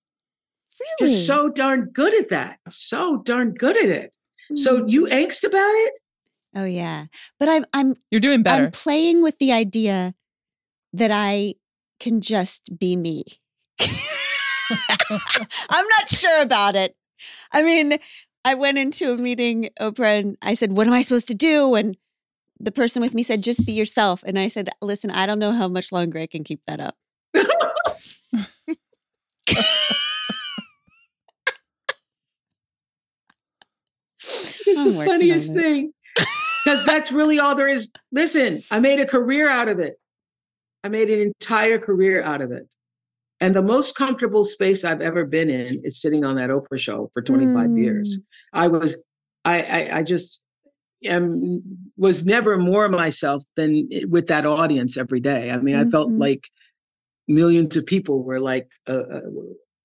Really? 0.80 0.98
Just 1.12 1.28
so 1.28 1.50
darn 1.50 1.90
good 1.92 2.14
at 2.16 2.30
that. 2.30 2.58
So 2.70 3.18
darn 3.18 3.54
good 3.54 3.76
at 3.78 3.90
it. 3.90 4.14
So 4.56 4.80
Mm. 4.82 4.90
you 4.90 5.06
angst 5.08 5.44
about 5.46 5.74
it? 5.76 5.94
Oh 6.56 6.66
yeah. 6.66 7.06
But 7.38 7.50
I'm 7.50 7.66
I'm 7.74 7.96
You're 8.10 8.22
doing 8.22 8.44
better. 8.44 8.64
I'm 8.66 8.72
playing 8.72 9.22
with 9.22 9.38
the 9.38 9.52
idea 9.52 10.16
that 10.94 11.12
I 11.14 11.56
can 12.00 12.22
just 12.22 12.80
be 12.80 12.96
me. 12.96 13.26
I'm 15.70 15.86
not 15.98 16.08
sure 16.10 16.42
about 16.42 16.76
it. 16.76 16.96
I 17.52 17.62
mean, 17.64 17.98
I 18.46 18.56
went 18.56 18.78
into 18.78 19.12
a 19.12 19.18
meeting, 19.18 19.70
Oprah, 19.80 20.20
and 20.20 20.38
I 20.42 20.54
said, 20.54 20.74
What 20.74 20.88
am 20.88 20.94
I 20.94 21.02
supposed 21.02 21.28
to 21.28 21.36
do? 21.36 21.76
And 21.76 21.98
the 22.60 22.72
person 22.72 23.02
with 23.02 23.14
me 23.14 23.24
said, 23.24 23.44
Just 23.44 23.66
be 23.66 23.74
yourself. 23.74 24.24
And 24.26 24.40
I 24.40 24.48
said, 24.48 24.70
Listen, 24.82 25.12
I 25.12 25.26
don't 25.26 25.40
know 25.40 25.52
how 25.52 25.68
much 25.68 25.92
longer 25.92 26.20
I 26.20 26.26
can 26.26 26.44
keep 26.44 26.66
that 26.66 26.80
up. 26.80 26.96
It's 34.22 34.80
I'm 34.80 34.94
the 34.94 35.06
funniest 35.06 35.54
thing. 35.54 35.94
Because 36.64 36.86
that's 36.86 37.12
really 37.12 37.40
all 37.40 37.56
there 37.56 37.68
is. 37.68 37.92
Listen, 38.12 38.60
I 38.70 38.80
made 38.80 39.00
a 39.00 39.06
career 39.06 39.50
out 39.50 39.70
of 39.70 39.80
it. 39.80 40.00
I 40.84 40.90
made 40.90 41.10
an 41.10 41.20
entire 41.20 41.80
career 41.80 42.22
out 42.22 42.42
of 42.42 42.52
it. 42.52 42.74
And 43.42 43.56
the 43.56 43.62
most 43.62 43.96
comfortable 43.96 44.44
space 44.44 44.84
I've 44.84 45.02
ever 45.02 45.26
been 45.26 45.50
in 45.50 45.80
is 45.84 46.02
sitting 46.02 46.26
on 46.26 46.36
that 46.36 46.50
Oprah 46.50 46.78
show 46.80 47.10
for 47.14 47.22
25 47.22 47.78
years. 47.78 48.20
I 48.54 48.68
was, 48.68 49.02
I, 49.46 49.62
I, 49.62 49.98
I 50.00 50.04
just 50.04 50.44
am, 51.06 51.62
was 51.96 52.26
never 52.26 52.58
more 52.58 52.90
myself 52.90 53.44
than 53.56 53.88
with 54.10 54.28
that 54.28 54.46
audience 54.46 54.98
every 54.98 55.22
day. 55.22 55.52
I 55.52 55.58
mean, 55.58 55.76
I 55.76 55.86
felt 55.86 56.12
Mhm. 56.12 56.20
like 56.20 56.50
millions 57.28 57.78
of 57.78 57.86
people 57.86 58.24
were 58.24 58.40
like, 58.40 58.72
uh, 58.88 59.04
uh, 59.04 59.22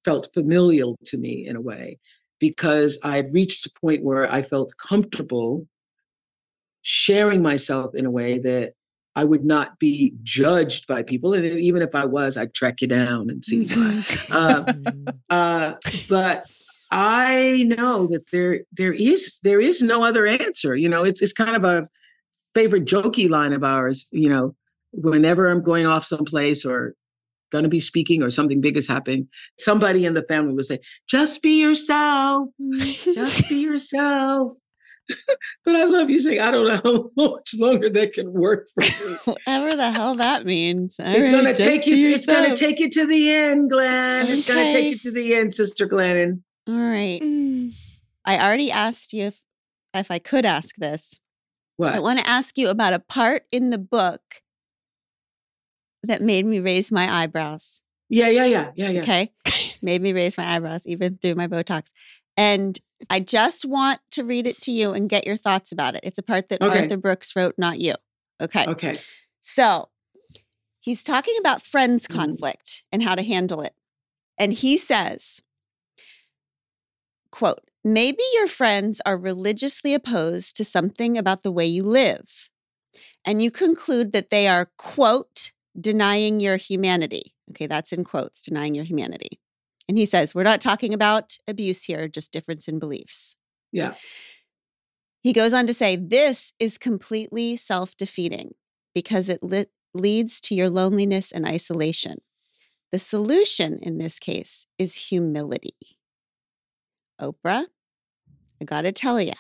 felt 0.05 0.29
familial 0.35 0.99
to 1.05 1.17
me 1.17 1.47
in 1.47 1.57
a 1.57 1.61
way 1.61 1.99
because 2.41 2.99
I 3.05 3.17
had 3.17 3.33
reached 3.33 3.67
a 3.67 3.71
point 3.81 4.03
where 4.03 4.31
I 4.31 4.43
felt 4.43 4.73
comfortable 4.77 5.67
sharing 6.83 7.41
myself 7.43 7.95
in 7.95 8.05
a 8.05 8.11
way 8.11 8.39
that 8.39 8.75
I 9.17 9.25
would 9.25 9.45
not 9.45 9.79
be 9.79 10.15
judged 10.23 10.87
by 10.87 11.03
people. 11.03 11.35
And 11.35 11.45
even 11.45 11.83
if 11.83 11.95
I 11.95 12.05
was, 12.05 12.37
I'd 12.37 12.55
track 12.55 12.81
you 12.81 12.89
down 12.89 13.31
and 13.31 13.45
see. 13.45 13.69
uh, 14.33 14.73
uh, 15.31 15.75
but 16.09 16.47
I 16.91 17.65
know 17.67 18.07
that 18.09 18.31
there 18.31 18.61
there 18.73 18.93
is 18.93 19.39
there 19.43 19.61
is 19.61 19.83
no 19.83 20.05
other 20.05 20.27
answer. 20.27 20.75
You 20.75 20.89
know, 20.89 21.05
it's 21.05 21.23
it's 21.23 21.33
kind 21.33 21.57
of 21.57 21.65
a 21.65 21.87
favorite 22.55 22.85
jokey 22.85 23.29
line 23.29 23.53
of 23.53 23.63
ours. 23.63 24.07
You 24.11 24.29
know, 24.29 24.57
whenever 24.93 25.49
I'm 25.49 25.63
going 25.63 25.87
off 25.87 26.05
someplace 26.05 26.65
or 26.65 26.95
going 27.51 27.65
to 27.65 27.69
be 27.69 27.81
speaking 27.81 28.23
or 28.23 28.31
something 28.31 28.61
big 28.61 28.77
is 28.77 28.89
happening, 28.89 29.29
somebody 29.59 30.07
in 30.07 30.15
the 30.15 30.23
family 30.23 30.55
would 30.55 30.65
say, 30.65 30.81
"Just 31.09 31.43
be 31.43 31.61
yourself. 31.61 32.49
Just 32.81 33.49
be 33.49 33.63
yourself." 33.63 34.53
but 35.65 35.77
I 35.77 35.85
love 35.85 36.11
you 36.11 36.19
saying, 36.19 36.41
"I 36.41 36.51
don't 36.51 36.67
know 36.85 37.11
how 37.17 37.31
much 37.31 37.55
longer 37.59 37.89
that 37.91 38.13
can 38.15 38.33
work 38.33 38.69
for 38.75 38.83
me." 38.83 39.17
Whatever 39.25 39.77
the 39.77 39.91
hell 39.93 40.15
that 40.17 40.45
means. 40.45 40.99
All 40.99 41.07
it's 41.07 41.29
right, 41.29 41.31
gonna 41.31 41.55
take 41.55 41.87
you. 41.87 41.95
be 41.95 42.13
It's 42.13 42.27
gonna 42.27 42.57
take 42.57 42.81
you 42.81 42.91
to 42.91 43.07
the 43.07 43.31
end, 43.31 43.71
Glenn. 43.71 44.27
It's 44.29 44.49
gonna 44.49 44.61
take 44.61 44.93
you 44.93 44.99
to 44.99 45.11
the 45.11 45.35
end, 45.35 45.55
Sister 45.55 45.89
Glennon. 45.89 46.43
All 46.69 46.75
right. 46.75 47.21
Mm. 47.23 47.73
I 48.25 48.39
already 48.39 48.71
asked 48.71 49.13
you 49.13 49.25
if 49.25 49.43
if 49.93 50.11
I 50.11 50.19
could 50.19 50.45
ask 50.45 50.75
this. 50.77 51.21
What? 51.77 51.95
I 51.95 52.01
want 52.01 52.21
to 52.21 52.29
ask 52.29 52.57
you 52.57 52.69
about 52.69 52.93
a 52.93 53.01
part 53.01 53.43
in 53.51 53.71
the 53.71 53.79
book 53.79 54.21
that 56.03 56.23
made 56.23 56.47
me 56.47 56.61
raise 56.61 56.93
my 56.93 57.23
eyebrows. 57.23 57.83
Yeah, 58.09 58.29
yeah, 58.29 58.45
yeah, 58.45 58.71
yeah, 58.77 58.91
yeah. 58.91 59.03
Okay. 59.03 59.33
made 59.83 60.01
me 60.03 60.13
raise 60.13 60.37
my 60.37 60.55
eyebrows 60.55 60.87
even 60.87 61.19
through 61.19 61.35
my 61.35 61.49
Botox. 61.49 61.91
And 62.37 62.79
I 63.11 63.21
just 63.21 63.65
want 63.65 64.01
to 64.13 64.25
read 64.25 64.47
it 64.47 64.57
to 64.63 64.73
you 64.73 64.93
and 64.93 65.09
get 65.09 65.27
your 65.27 65.37
thoughts 65.37 65.73
about 65.73 65.95
it. 65.95 66.01
It's 66.03 66.19
a 66.19 66.23
part 66.23 66.49
that 66.49 66.63
Okay. 66.63 66.83
Arthur 66.83 66.97
Brooks 66.97 67.37
wrote, 67.37 67.55
not 67.59 67.79
you. 67.81 67.95
Okay. 68.41 68.65
Okay. 68.67 68.95
So 69.41 69.91
he's 70.81 71.03
talking 71.03 71.37
about 71.39 71.63
friends 71.63 72.07
Mhm. 72.07 72.15
conflict 72.15 72.85
and 72.91 73.03
how 73.03 73.15
to 73.15 73.23
handle 73.23 73.61
it. 73.61 73.75
And 74.39 74.53
he 74.53 74.77
says, 74.77 75.41
quote, 77.31 77.69
maybe 77.85 78.23
your 78.35 78.49
friends 78.49 79.01
are 79.05 79.17
religiously 79.17 79.95
opposed 79.95 80.57
to 80.57 80.65
something 80.65 81.17
about 81.19 81.43
the 81.43 81.53
way 81.53 81.67
you 81.67 81.83
live. 81.83 82.51
And 83.25 83.43
you 83.43 83.51
conclude 83.51 84.13
that 84.13 84.31
they 84.31 84.49
are, 84.49 84.71
quote, 84.77 85.53
denying 85.79 86.41
your 86.41 86.57
humanity. 86.57 87.35
Okay, 87.51 87.67
that's 87.67 87.93
in 87.93 88.05
quotes, 88.05 88.43
denying 88.43 88.75
your 88.75 88.85
humanity. 88.85 89.41
And 89.89 89.99
he 89.99 90.07
says, 90.07 90.35
we're 90.35 90.43
not 90.45 90.61
talking 90.61 90.95
about 90.95 91.37
abuse 91.47 91.85
here, 91.85 92.09
just 92.09 92.33
difference 92.33 92.69
in 92.69 92.79
beliefs. 92.79 93.37
Yeah. 93.73 93.95
He 95.23 95.33
goes 95.33 95.53
on 95.55 95.67
to 95.67 95.75
say, 95.75 95.97
This 95.97 96.53
is 96.59 96.79
completely 96.79 97.57
self 97.57 97.97
defeating 97.97 98.53
because 98.95 99.29
it 99.29 99.41
leads 99.95 100.41
to 100.43 100.55
your 100.55 100.69
loneliness 100.71 101.33
and 101.33 101.47
isolation. 101.47 102.19
The 102.93 102.99
solution 102.99 103.79
in 103.83 103.99
this 103.99 104.19
case 104.19 104.67
is 104.79 105.09
humility. 105.09 105.75
Oprah, 107.21 107.67
I 108.61 108.65
gotta 108.65 108.93
tell 108.93 109.21
you, 109.21 109.33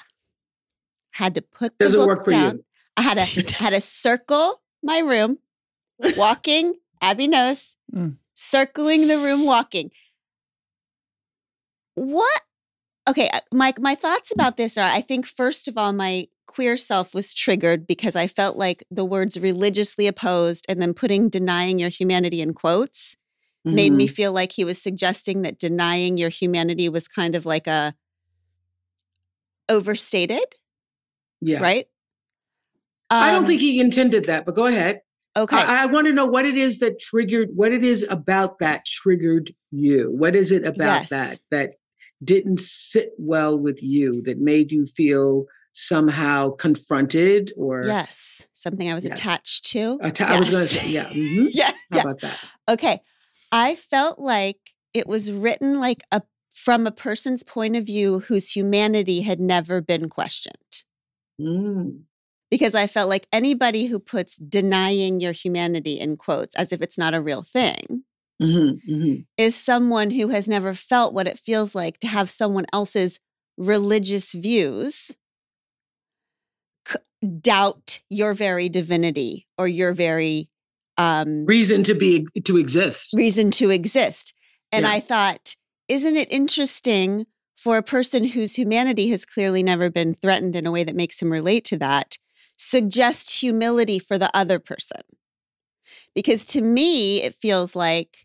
had 1.13 1.35
to 1.35 1.43
put 1.43 1.79
the 1.79 1.85
Doesn't 1.87 2.01
book 2.01 2.09
work 2.09 2.25
for 2.25 2.31
down. 2.31 2.57
you. 2.57 2.65
I 2.97 3.03
had 3.03 3.19
to 3.19 3.55
had 3.63 3.71
to 3.75 3.81
circle 3.81 4.63
my 4.83 4.99
room, 4.99 5.39
walking. 6.17 6.75
Abby 7.03 7.29
knows, 7.29 7.77
Mm. 7.95 8.17
circling 8.35 9.07
the 9.09 9.19
room, 9.19 9.45
walking. 9.45 9.91
What 11.95 12.41
okay, 13.09 13.29
uh, 13.33 13.41
Mike, 13.53 13.81
my 13.81 13.95
thoughts 13.95 14.33
about 14.33 14.57
this 14.57 14.77
are 14.79 14.89
I 14.91 15.01
think, 15.01 15.27
first 15.27 15.69
of 15.69 15.77
all, 15.77 15.93
my 15.93 16.29
queer 16.47 16.77
self 16.77 17.15
was 17.15 17.35
triggered 17.35 17.87
because 17.87 18.15
I 18.17 18.27
felt 18.27 18.57
like 18.57 18.85
the 18.91 19.05
words 19.05 19.39
religiously 19.39 20.07
opposed 20.07 20.65
and 20.69 20.81
then 20.81 20.95
putting 20.95 21.29
denying 21.29 21.79
your 21.79 21.89
humanity 21.89 22.41
in 22.41 22.55
quotes 22.55 23.17
made 23.65 23.93
me 23.93 24.07
Mhm. 24.07 24.11
feel 24.11 24.33
like 24.33 24.53
he 24.53 24.65
was 24.65 24.81
suggesting 24.81 25.43
that 25.43 25.59
denying 25.59 26.17
your 26.17 26.29
humanity 26.29 26.89
was 26.89 27.09
kind 27.09 27.35
of 27.35 27.45
like 27.47 27.67
a 27.67 27.95
overstated, 29.69 30.45
Yeah. 31.41 31.61
right? 31.61 31.87
I 33.11 33.31
don't 33.33 33.41
Um, 33.41 33.47
think 33.47 33.61
he 33.61 33.81
intended 33.81 34.25
that, 34.27 34.45
but 34.45 34.55
go 34.55 34.67
ahead. 34.67 35.01
Okay. 35.37 35.57
I, 35.57 35.85
I 35.85 35.87
want 35.87 36.07
to 36.07 36.13
know 36.13 36.27
what 36.27 36.45
it 36.45 36.57
is 36.57 36.79
that 36.81 36.99
triggered, 37.01 37.49
what 37.55 37.73
it 37.73 37.83
is 37.83 38.07
about 38.09 38.59
that 38.61 38.85
triggered 38.85 39.53
you. 39.73 40.11
What 40.13 40.37
is 40.37 40.53
it 40.53 40.65
about 40.65 41.09
Yes. 41.09 41.11
that 41.11 41.39
that 41.51 41.75
didn't 42.25 42.61
sit 42.61 43.11
well 43.19 43.59
with 43.59 43.83
you 43.83 44.23
that 44.23 44.39
made 44.39 44.73
you 44.73 44.87
feel 44.87 45.45
somehow 45.73 46.51
confronted 46.51 47.51
or 47.57 47.83
yes. 47.85 48.49
Something 48.53 48.89
I 48.91 48.95
was 48.95 49.05
Yes. 49.05 49.19
attached 49.19 49.65
to. 49.73 49.99
atta- 50.03 50.29
I 50.29 50.39
was 50.39 50.51
going 50.51 50.67
to 50.67 50.73
say, 50.73 50.91
yeah. 50.91 51.05
mhm. 51.05 51.49
yeah. 51.53 51.71
How 51.91 51.97
Yeah. 51.97 52.01
about 52.03 52.21
that? 52.21 52.51
Okay. 52.69 53.01
I 53.51 53.75
felt 53.75 54.19
like 54.19 54.59
it 54.95 55.07
was 55.09 55.33
written 55.33 55.81
like 55.81 56.03
a 56.13 56.23
from 56.53 56.87
a 56.87 56.93
person's 56.93 57.43
point 57.43 57.75
of 57.77 57.85
view 57.85 58.21
whose 58.21 58.53
humanity 58.55 59.23
had 59.23 59.41
never 59.41 59.81
been 59.81 60.09
questioned. 60.09 60.85
Mm. 61.41 62.03
Because 62.51 62.75
I 62.77 62.87
felt 62.87 63.09
like 63.11 63.27
anybody 63.33 63.87
who 63.87 63.99
puts 63.99 64.37
denying 64.37 65.19
your 65.21 65.33
humanity 65.33 65.99
in 65.99 66.17
quotes 66.17 66.55
as 66.55 66.73
if 66.73 66.81
it's 66.81 66.97
not 66.97 67.13
a 67.15 67.21
real 67.21 67.43
thing 67.43 68.04
Mhm, 68.43 68.81
mhm. 68.89 69.27
is 69.39 69.55
someone 69.55 70.11
who 70.11 70.29
has 70.29 70.49
never 70.49 70.75
felt 70.75 71.15
what 71.15 71.29
it 71.29 71.39
feels 71.39 71.75
like 71.75 71.99
to 72.01 72.09
have 72.09 72.29
someone 72.29 72.67
else's 72.73 73.21
religious 73.57 74.33
views 74.33 75.17
c- 76.89 76.99
doubt 77.41 78.03
your 78.11 78.35
very 78.35 78.69
divinity 78.69 79.47
or 79.57 79.69
your 79.69 79.93
very 79.93 80.49
um, 80.97 81.45
Reason 81.47 81.83
to 81.85 81.95
be 81.95 82.27
to 82.45 82.57
exist. 82.57 83.15
reason 83.15 83.51
to 83.53 83.71
exist. 83.71 84.35
And 84.73 84.85
Yeah. 84.85 84.93
I 84.93 85.01
thought, 85.01 85.57
isn't 85.89 86.17
it 86.17 86.31
interesting 86.31 87.27
for 87.57 87.77
a 87.79 87.83
person 87.83 88.25
whose 88.25 88.57
humanity 88.57 89.09
has 89.11 89.25
clearly 89.25 89.63
never 89.63 89.91
been 89.91 90.15
threatened 90.15 90.55
in 90.57 90.67
a 90.67 90.71
way 90.73 90.85
that 90.85 90.95
makes 90.97 91.21
him 91.21 91.31
relate 91.33 91.65
to 91.67 91.79
that, 91.79 92.19
suggest 92.59 93.41
humility 93.41 93.99
for 93.99 94.19
the 94.19 94.31
other 94.35 94.59
person? 94.59 95.01
Because 96.15 96.45
to 96.47 96.63
me, 96.63 97.23
it 97.23 97.35
feels 97.35 97.75
like, 97.75 98.24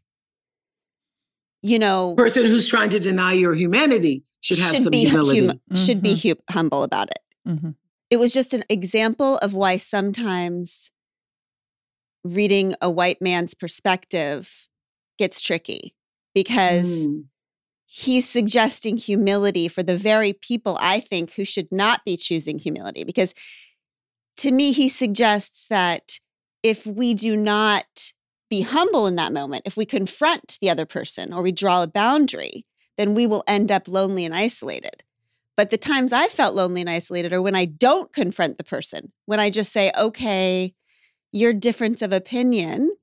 you 1.61 1.77
know, 1.79 2.15
Person 2.15 2.45
who's 2.45 2.67
trying 2.67 2.89
to 2.91 2.99
deny 2.99 3.33
your 3.33 3.53
humanity 3.53 4.23
should 4.41 4.59
have 4.59 4.77
some 4.77 4.91
be 4.91 5.05
humility. 5.05 5.47
hum- 5.47 5.59
should 5.75 6.01
be 6.01 6.13
Mhm. 6.15 6.21
hu- 6.37 6.43
humble 6.53 6.83
about 6.83 7.09
it. 7.09 7.19
Mhm. 7.49 7.75
It 8.09 8.17
was 8.17 8.33
just 8.33 8.53
an 8.53 8.63
example 8.69 9.37
of 9.39 9.53
why 9.53 9.77
sometimes 9.77 10.91
reading 12.23 12.73
a 12.81 12.89
white 12.89 13.21
man's 13.21 13.53
perspective 13.53 14.67
gets 15.17 15.41
tricky 15.41 15.95
because 16.33 17.07
Mm. 17.07 17.25
he's 17.85 18.27
suggesting 18.27 18.97
humility 18.97 19.67
for 19.67 19.83
the 19.83 19.97
very 19.97 20.33
people 20.33 20.77
I 20.79 20.99
think 20.99 21.33
who 21.33 21.45
should 21.45 21.71
not 21.71 22.03
be 22.05 22.17
choosing 22.17 22.59
humility. 22.59 23.03
Because 23.03 23.33
to 24.37 24.51
me, 24.51 24.71
he 24.71 24.87
suggests 24.89 25.65
that 25.69 26.19
if 26.63 26.85
we 26.85 27.13
do 27.13 27.35
not 27.35 28.13
be 28.49 28.61
humble 28.61 29.05
in 29.07 29.15
that 29.15 29.33
moment, 29.33 29.63
if 29.65 29.77
we 29.77 29.85
confront 29.85 30.57
the 30.59 30.69
other 30.69 30.85
person 30.85 31.33
or 31.33 31.41
we 31.41 31.51
draw 31.51 31.83
a 31.83 31.87
boundary, 31.87 32.65
then 32.97 33.13
we 33.13 33.27
will 33.27 33.43
end 33.47 33.71
up 33.71 33.87
lonely 33.87 34.25
and 34.25 34.33
isolated. 34.33 35.03
But 35.55 35.69
the 35.69 35.77
times 35.77 36.13
I 36.13 36.27
felt 36.27 36.55
lonely 36.55 36.81
and 36.81 36.89
isolated 36.89 37.33
are 37.33 37.41
when 37.41 37.55
I 37.55 37.65
don't 37.65 38.11
confront 38.13 38.57
the 38.57 38.63
person, 38.63 39.11
when 39.25 39.39
I 39.39 39.49
just 39.49 39.71
say, 39.71 39.91
okay, 39.99 40.73
your 41.31 41.53
difference 41.53 42.01
of 42.01 42.11
opinion 42.11 42.95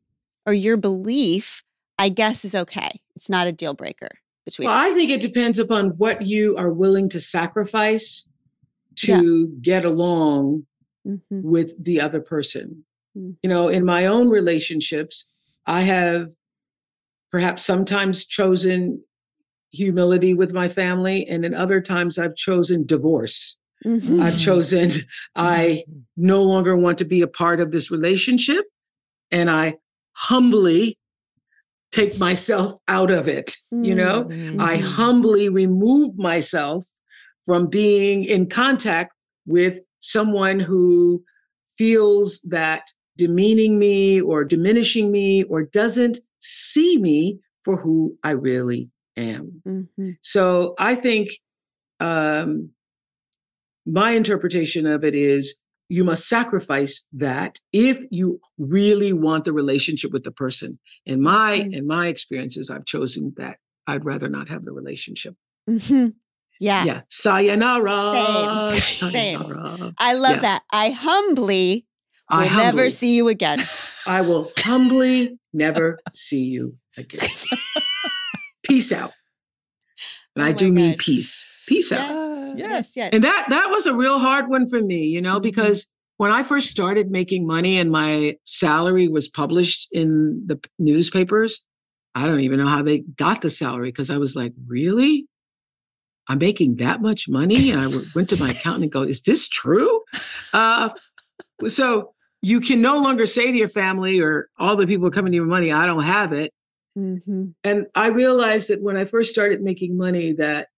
or 0.47 0.53
your 0.53 0.77
belief, 0.77 1.63
I 1.99 2.09
guess, 2.09 2.45
is 2.45 2.55
okay. 2.55 2.89
It's 3.15 3.29
not 3.31 3.47
a 3.47 3.53
deal 3.53 3.75
breaker 3.75 4.09
between 4.45 4.69
Well, 4.69 4.77
I 4.79 4.91
think 4.91 5.11
it 5.11 5.21
depends 5.21 5.59
upon 5.59 5.91
what 5.91 6.23
you 6.23 6.57
are 6.57 6.71
willing 6.73 7.09
to 7.11 7.21
sacrifice 7.21 8.29
to 8.97 9.49
get 9.61 9.85
along 9.85 10.67
Mhm. 11.07 11.43
with 11.43 11.85
the 11.85 12.01
other 12.01 12.21
person. 12.21 12.85
Mm. 13.17 13.37
You 13.43 13.51
know, 13.51 13.69
in 13.69 13.85
my 13.85 14.07
own 14.07 14.29
relationships, 14.29 15.29
I 15.67 15.83
have 15.83 16.29
perhaps 17.31 17.65
sometimes 17.65 18.25
chosen 18.25 19.03
humility 19.73 20.33
with 20.33 20.53
my 20.53 20.69
family, 20.69 21.27
and 21.27 21.45
in 21.45 21.55
other 21.55 21.81
times 21.81 22.19
I've 22.19 22.37
chosen 22.37 22.87
divorce. 22.87 23.57
Mhm. 23.85 24.23
I've 24.23 24.39
chosen, 24.39 24.91
I 25.37 25.85
no 26.17 26.43
longer 26.43 26.77
want 26.77 26.99
to 26.99 27.05
be 27.05 27.21
a 27.21 27.27
part 27.29 27.61
of 27.61 27.73
this 27.73 27.91
relationship, 27.91 28.65
and 29.31 29.51
I 29.51 29.77
humbly 30.13 30.99
take 31.93 32.19
myself 32.19 32.79
out 32.89 33.11
of 33.11 33.29
it. 33.29 33.57
You 33.71 33.95
know, 33.95 34.29
I 34.59 34.79
Mhm. 34.79 34.83
humbly 34.83 35.49
remove 35.49 36.17
myself 36.17 36.85
from 37.45 37.67
being 37.69 38.25
in 38.25 38.49
contact 38.49 39.13
with 39.47 39.81
someone 40.01 40.61
who 40.61 41.23
feels 41.77 42.41
that 42.43 42.83
demeaning 43.17 43.79
me 43.79 44.21
or 44.21 44.45
diminishing 44.45 45.11
me 45.11 45.43
or 45.45 45.63
doesn't 45.63 46.19
see 46.41 46.99
me 46.99 47.39
for 47.65 47.77
who 47.77 48.17
I 48.23 48.31
really 48.31 48.91
am. 49.17 49.63
Mhm. 49.67 50.17
So 50.23 50.75
I 50.79 50.95
think 50.95 51.31
um, 52.01 52.71
my 53.87 54.11
interpretation 54.13 54.87
of 54.87 55.05
it 55.05 55.15
is 55.15 55.61
you 55.89 56.03
must 56.05 56.29
sacrifice 56.29 57.07
that 57.13 57.59
if 57.73 58.03
you 58.11 58.41
really 58.59 59.13
want 59.13 59.45
the 59.45 59.53
relationship 59.53 60.13
with 60.13 60.25
the 60.25 60.33
person. 60.33 60.79
In 61.05 61.23
my 61.23 61.61
Mhm. 61.61 61.73
in 61.73 61.87
my 61.87 62.09
experiences, 62.09 62.71
I've 62.71 62.85
chosen 62.85 63.33
that 63.37 63.59
I'd 63.87 64.05
rather 64.05 64.29
not 64.29 64.49
have 64.49 64.65
the 64.65 64.73
relationship. 64.73 65.37
Mhm. 65.71 66.15
Yeah. 66.59 66.85
Yeah, 66.85 67.01
sayonara. 67.09 68.13
Same. 68.13 68.81
Same. 69.13 69.39
sayonara. 69.39 69.95
I 69.99 70.15
love 70.15 70.37
Yeah. 70.37 70.41
that. 70.43 70.63
I 70.73 70.91
humbly 70.91 71.87
will 72.31 72.39
I 72.41 72.45
never 72.47 72.63
humbly, 72.65 72.91
see 72.91 73.15
you 73.17 73.29
again. 73.29 73.61
I 74.07 74.21
will 74.23 74.51
humbly 74.59 75.39
never 75.53 75.99
see 76.13 76.45
you 76.45 76.77
again. 76.97 77.29
Peace 78.65 78.93
out. 78.93 79.13
And 80.35 80.45
Oh 80.45 80.49
I 80.49 80.53
do 80.53 80.73
mean 80.73 80.97
peace. 80.99 81.65
Peace 81.69 81.93
out. 81.93 82.09
yes. 82.09 82.55
Yes. 82.57 82.97
Yes. 82.97 83.11
And 83.13 83.25
that 83.25 83.47
that 83.49 83.71
was 83.71 83.87
a 83.87 83.95
real 83.95 84.19
hard 84.19 84.49
one 84.49 84.69
for 84.69 84.81
me, 84.83 85.05
you 85.07 85.21
know, 85.23 85.39
Mhm. 85.39 85.43
because 85.43 85.87
when 86.19 86.33
I 86.33 86.43
first 86.43 86.71
started 86.71 87.11
making 87.11 87.47
money 87.47 87.79
and 87.79 87.91
my 87.91 88.37
salary 88.45 89.09
was 89.09 89.29
published 89.29 89.89
in 89.93 90.43
the 90.47 90.59
newspapers, 90.79 91.63
I 92.15 92.27
don't 92.27 92.41
even 92.41 92.59
know 92.59 92.67
how 92.69 92.83
they 92.83 93.01
got 93.01 93.43
the 93.43 93.51
salary 93.51 93.89
because 93.89 94.11
I 94.11 94.17
was 94.19 94.35
like, 94.35 94.53
really? 94.67 95.27
I'm 96.29 96.39
making 96.39 96.77
that 96.77 97.01
much 97.03 97.29
money? 97.29 97.71
And 97.71 97.81
I 97.81 97.87
went 98.15 98.31
to 98.31 98.41
my 98.41 98.51
accountant 98.51 98.85
and 98.85 98.93
go, 98.93 99.03
is 99.03 99.23
this 99.23 99.49
true? 99.49 100.01
Uh, 100.53 100.89
so 101.69 102.15
you 102.47 102.61
can 102.61 102.81
no 102.81 103.03
longer 103.03 103.27
say 103.27 103.51
to 103.51 103.59
your 103.59 103.69
family 103.69 104.21
or 104.21 104.49
all 104.57 104.77
the 104.77 104.87
people 104.87 105.11
coming 105.11 105.33
to 105.33 105.37
your 105.37 105.47
money, 105.47 105.73
I 105.73 105.85
don't 105.85 106.05
have 106.05 106.33
it. 106.33 106.53
Mhm. 106.97 107.55
And 107.65 107.87
I 107.97 108.07
realized 108.07 108.71
that 108.71 108.81
when 108.81 108.97
I 108.97 109.05
first 109.05 109.33
started 109.33 109.63
making 109.63 109.97
money 109.97 110.33
that 110.35 110.69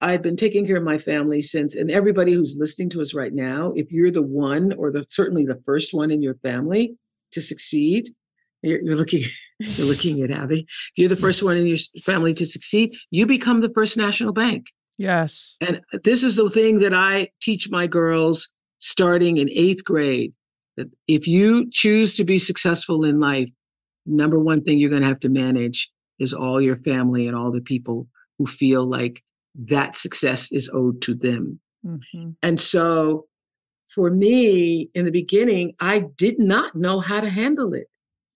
I'd 0.00 0.22
been 0.22 0.36
taking 0.36 0.66
care 0.66 0.78
of 0.78 0.82
my 0.82 0.96
family 0.96 1.42
since, 1.42 1.76
and 1.76 1.90
everybody 1.90 2.32
who's 2.32 2.56
listening 2.58 2.88
to 2.90 3.02
us 3.02 3.12
right 3.12 3.34
now, 3.34 3.74
if 3.76 3.92
you're 3.92 4.10
the 4.10 4.22
one 4.22 4.72
or 4.72 4.90
the 4.90 5.04
certainly 5.10 5.44
the 5.44 5.60
first 5.66 5.92
one 5.92 6.10
in 6.10 6.22
your 6.22 6.36
family 6.36 6.96
to 7.32 7.42
succeed, 7.42 8.08
you're, 8.62 8.80
you're 8.80 8.96
looking 8.96 9.24
you're 9.58 9.88
looking 9.88 10.22
at 10.22 10.30
Abby. 10.30 10.60
If 10.62 10.92
you're 10.96 11.10
the 11.10 11.16
first 11.16 11.42
one 11.42 11.58
in 11.58 11.66
your 11.66 11.76
family 12.02 12.32
to 12.32 12.46
succeed, 12.46 12.96
you 13.10 13.26
become 13.26 13.60
the 13.60 13.72
first 13.74 13.98
national 13.98 14.32
bank. 14.32 14.68
Yes. 14.96 15.58
And 15.60 15.82
this 16.02 16.24
is 16.24 16.36
the 16.36 16.48
thing 16.48 16.78
that 16.78 16.94
I 16.94 17.28
teach 17.42 17.68
my 17.68 17.86
girls 17.86 18.50
starting 18.78 19.36
in 19.36 19.50
eighth 19.50 19.84
grade 19.84 20.32
that 20.78 20.90
if 21.08 21.26
you 21.26 21.68
choose 21.70 22.14
to 22.14 22.24
be 22.24 22.38
successful 22.38 23.04
in 23.04 23.20
life, 23.20 23.50
number 24.06 24.38
one 24.38 24.62
thing 24.62 24.78
you're 24.78 24.90
going 24.90 25.02
to 25.02 25.08
have 25.08 25.20
to 25.20 25.28
manage 25.28 25.90
is 26.18 26.32
all 26.32 26.60
your 26.60 26.76
family 26.76 27.26
and 27.26 27.36
all 27.36 27.52
the 27.52 27.60
people 27.60 28.06
who 28.38 28.46
feel 28.46 28.88
like 28.88 29.22
that 29.54 29.96
success 29.96 30.50
is 30.52 30.70
owed 30.72 31.02
to 31.02 31.14
them. 31.14 31.60
Mhm. 31.84 32.36
And 32.42 32.60
so 32.60 33.26
for 33.86 34.10
me 34.10 34.88
in 34.94 35.04
the 35.04 35.10
beginning, 35.12 35.74
I 35.80 36.06
did 36.16 36.38
not 36.38 36.76
know 36.76 37.00
how 37.00 37.20
to 37.20 37.28
handle 37.28 37.74
it 37.74 37.88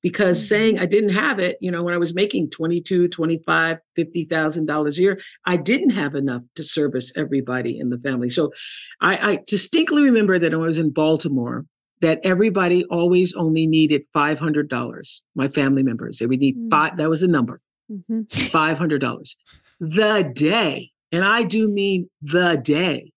because 0.02 0.38
Mhm. 0.38 0.48
saying 0.48 0.78
I 0.80 0.86
didn't 0.86 1.10
have 1.10 1.38
it, 1.38 1.58
you 1.60 1.70
know, 1.70 1.82
when 1.84 1.94
I 1.94 1.98
was 1.98 2.14
making 2.14 2.50
22, 2.50 3.06
25, 3.08 3.78
$50,000 3.94 4.98
a 4.98 5.02
year, 5.02 5.20
I 5.46 5.56
didn't 5.56 5.90
have 5.90 6.16
enough 6.16 6.42
to 6.56 6.64
service 6.64 7.12
everybody 7.16 7.78
in 7.78 7.90
the 7.90 7.98
family. 7.98 8.30
So 8.30 8.52
I, 9.00 9.32
I 9.32 9.38
distinctly 9.46 10.02
remember 10.02 10.38
that 10.38 10.52
when 10.52 10.62
I 10.62 10.66
was 10.66 10.78
in 10.78 10.90
Baltimore, 10.90 11.66
that 12.02 12.20
everybody 12.24 12.84
always 12.86 13.34
only 13.34 13.66
needed 13.66 14.02
$500. 14.14 15.22
My 15.34 15.48
family 15.48 15.82
members, 15.82 16.18
they 16.18 16.26
would 16.26 16.40
need 16.40 16.56
Mm. 16.58 16.70
five, 16.70 16.96
that 16.98 17.08
was 17.08 17.22
a 17.22 17.28
number, 17.28 17.60
Mhm. 17.90 18.28
$500. 18.50 19.36
The 19.80 20.30
day 20.34 20.90
and 21.10 21.24
I 21.24 21.42
do 21.44 21.68
mean 21.68 22.10
the 22.20 22.60
day, 22.62 23.12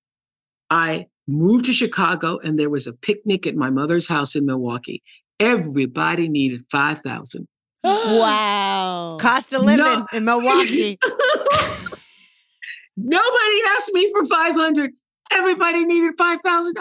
I 0.70 1.08
moved 1.28 1.66
to 1.66 1.74
Chicago 1.74 2.38
and 2.44 2.58
there 2.60 2.70
was 2.70 2.86
a 2.88 2.94
picnic 2.94 3.46
at 3.48 3.56
my 3.56 3.70
mother's 3.70 4.08
house 4.08 4.36
in 4.36 4.46
Milwaukee. 4.46 5.02
Everybody 5.40 6.30
needed 6.30 6.62
5,000. 6.72 7.48
wow. 7.84 9.18
Cost 9.20 9.54
of 9.54 9.62
living 9.64 9.84
No. 9.86 10.08
in 10.14 10.26
Milwaukee. 10.26 10.98
Nobody 12.98 13.58
asked 13.76 13.92
me 13.94 14.12
for 14.12 14.26
500. 14.26 14.92
Everybody 15.32 15.86
needed 15.86 16.14
5,000. 16.18 16.76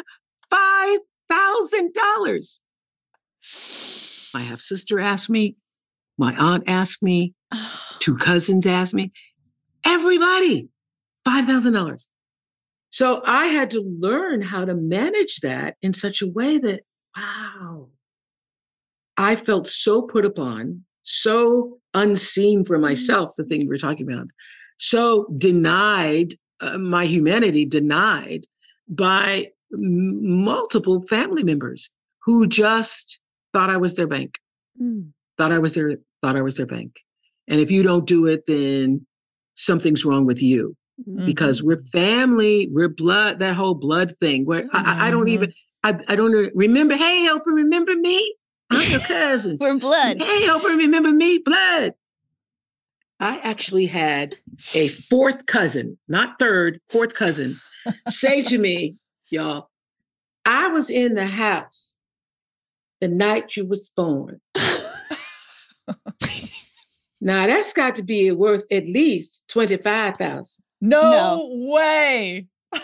$5,000. 1.34 2.60
My 4.34 4.40
half 4.40 4.60
sister 4.60 5.00
asked 5.00 5.30
me. 5.30 5.56
My 6.18 6.34
aunt 6.36 6.64
asked 6.66 7.02
me. 7.02 7.34
Two 8.00 8.16
cousins 8.16 8.66
asked 8.66 8.94
me. 8.94 9.12
Everybody, 9.84 10.68
$5,000. 11.26 12.06
So 12.90 13.22
I 13.26 13.46
had 13.46 13.70
to 13.70 13.80
learn 13.80 14.40
how 14.40 14.64
to 14.64 14.74
manage 14.74 15.40
that 15.40 15.76
in 15.82 15.92
such 15.92 16.22
a 16.22 16.30
way 16.30 16.58
that, 16.58 16.82
wow, 17.16 17.88
I 19.16 19.36
felt 19.36 19.66
so 19.66 20.02
put 20.02 20.24
upon, 20.24 20.84
so 21.02 21.78
unseen 21.92 22.64
for 22.64 22.78
myself, 22.78 23.32
the 23.36 23.44
thing 23.44 23.66
we're 23.66 23.78
talking 23.78 24.10
about, 24.10 24.28
so 24.78 25.26
denied, 25.36 26.34
uh, 26.60 26.78
my 26.78 27.04
humanity 27.04 27.64
denied 27.64 28.44
by 28.88 29.48
multiple 29.78 31.02
family 31.06 31.42
members 31.42 31.90
who 32.24 32.46
just 32.46 33.20
thought 33.52 33.70
I 33.70 33.76
was 33.76 33.96
their 33.96 34.06
bank, 34.06 34.38
Mm. 34.80 35.10
thought 35.38 35.52
I 35.52 35.58
was 35.58 35.74
their, 35.74 35.96
thought 36.22 36.36
I 36.36 36.42
was 36.42 36.56
their 36.56 36.66
bank. 36.66 37.00
And 37.46 37.60
if 37.60 37.70
you 37.70 37.82
don't 37.82 38.06
do 38.06 38.26
it, 38.26 38.44
then 38.46 39.06
something's 39.54 40.04
wrong 40.04 40.26
with 40.26 40.42
you 40.42 40.76
Mm. 41.08 41.26
because 41.26 41.62
we're 41.62 41.78
family, 41.92 42.68
we're 42.72 42.88
blood, 42.88 43.38
that 43.40 43.54
whole 43.56 43.74
blood 43.74 44.16
thing 44.18 44.44
where 44.44 44.64
I, 44.72 44.82
I- 45.04 45.08
I 45.08 45.10
don't 45.10 45.28
even, 45.28 45.52
I, 45.82 45.98
I 46.08 46.16
don't 46.16 46.32
remember, 46.54 46.96
hey, 46.96 47.22
helper, 47.24 47.50
remember 47.50 47.94
me? 47.96 48.34
I'm 48.70 48.90
your 48.90 49.00
cousin. 49.00 49.58
We're 49.60 49.76
blood. 49.78 50.20
Hey, 50.20 50.44
helper, 50.44 50.68
remember 50.68 51.12
me? 51.12 51.38
Blood. 51.44 51.92
I 53.20 53.38
actually 53.38 53.86
had 53.86 54.36
a 54.74 54.88
fourth 54.88 55.44
cousin, 55.46 55.98
not 56.08 56.38
third, 56.38 56.80
fourth 56.90 57.14
cousin, 57.14 57.54
say 58.08 58.42
to 58.42 58.58
me, 58.58 58.96
y'all, 59.30 59.70
I 60.44 60.68
was 60.68 60.90
in 60.90 61.14
the 61.14 61.26
house 61.26 61.96
the 63.00 63.08
night 63.08 63.56
you 63.56 63.66
was 63.66 63.90
born. 63.90 64.40
now 67.20 67.46
that's 67.46 67.72
got 67.72 67.96
to 67.96 68.02
be 68.02 68.30
worth 68.32 68.64
at 68.70 68.86
least 68.86 69.48
25,000. 69.48 70.64
No, 70.80 71.48
way. 71.50 72.46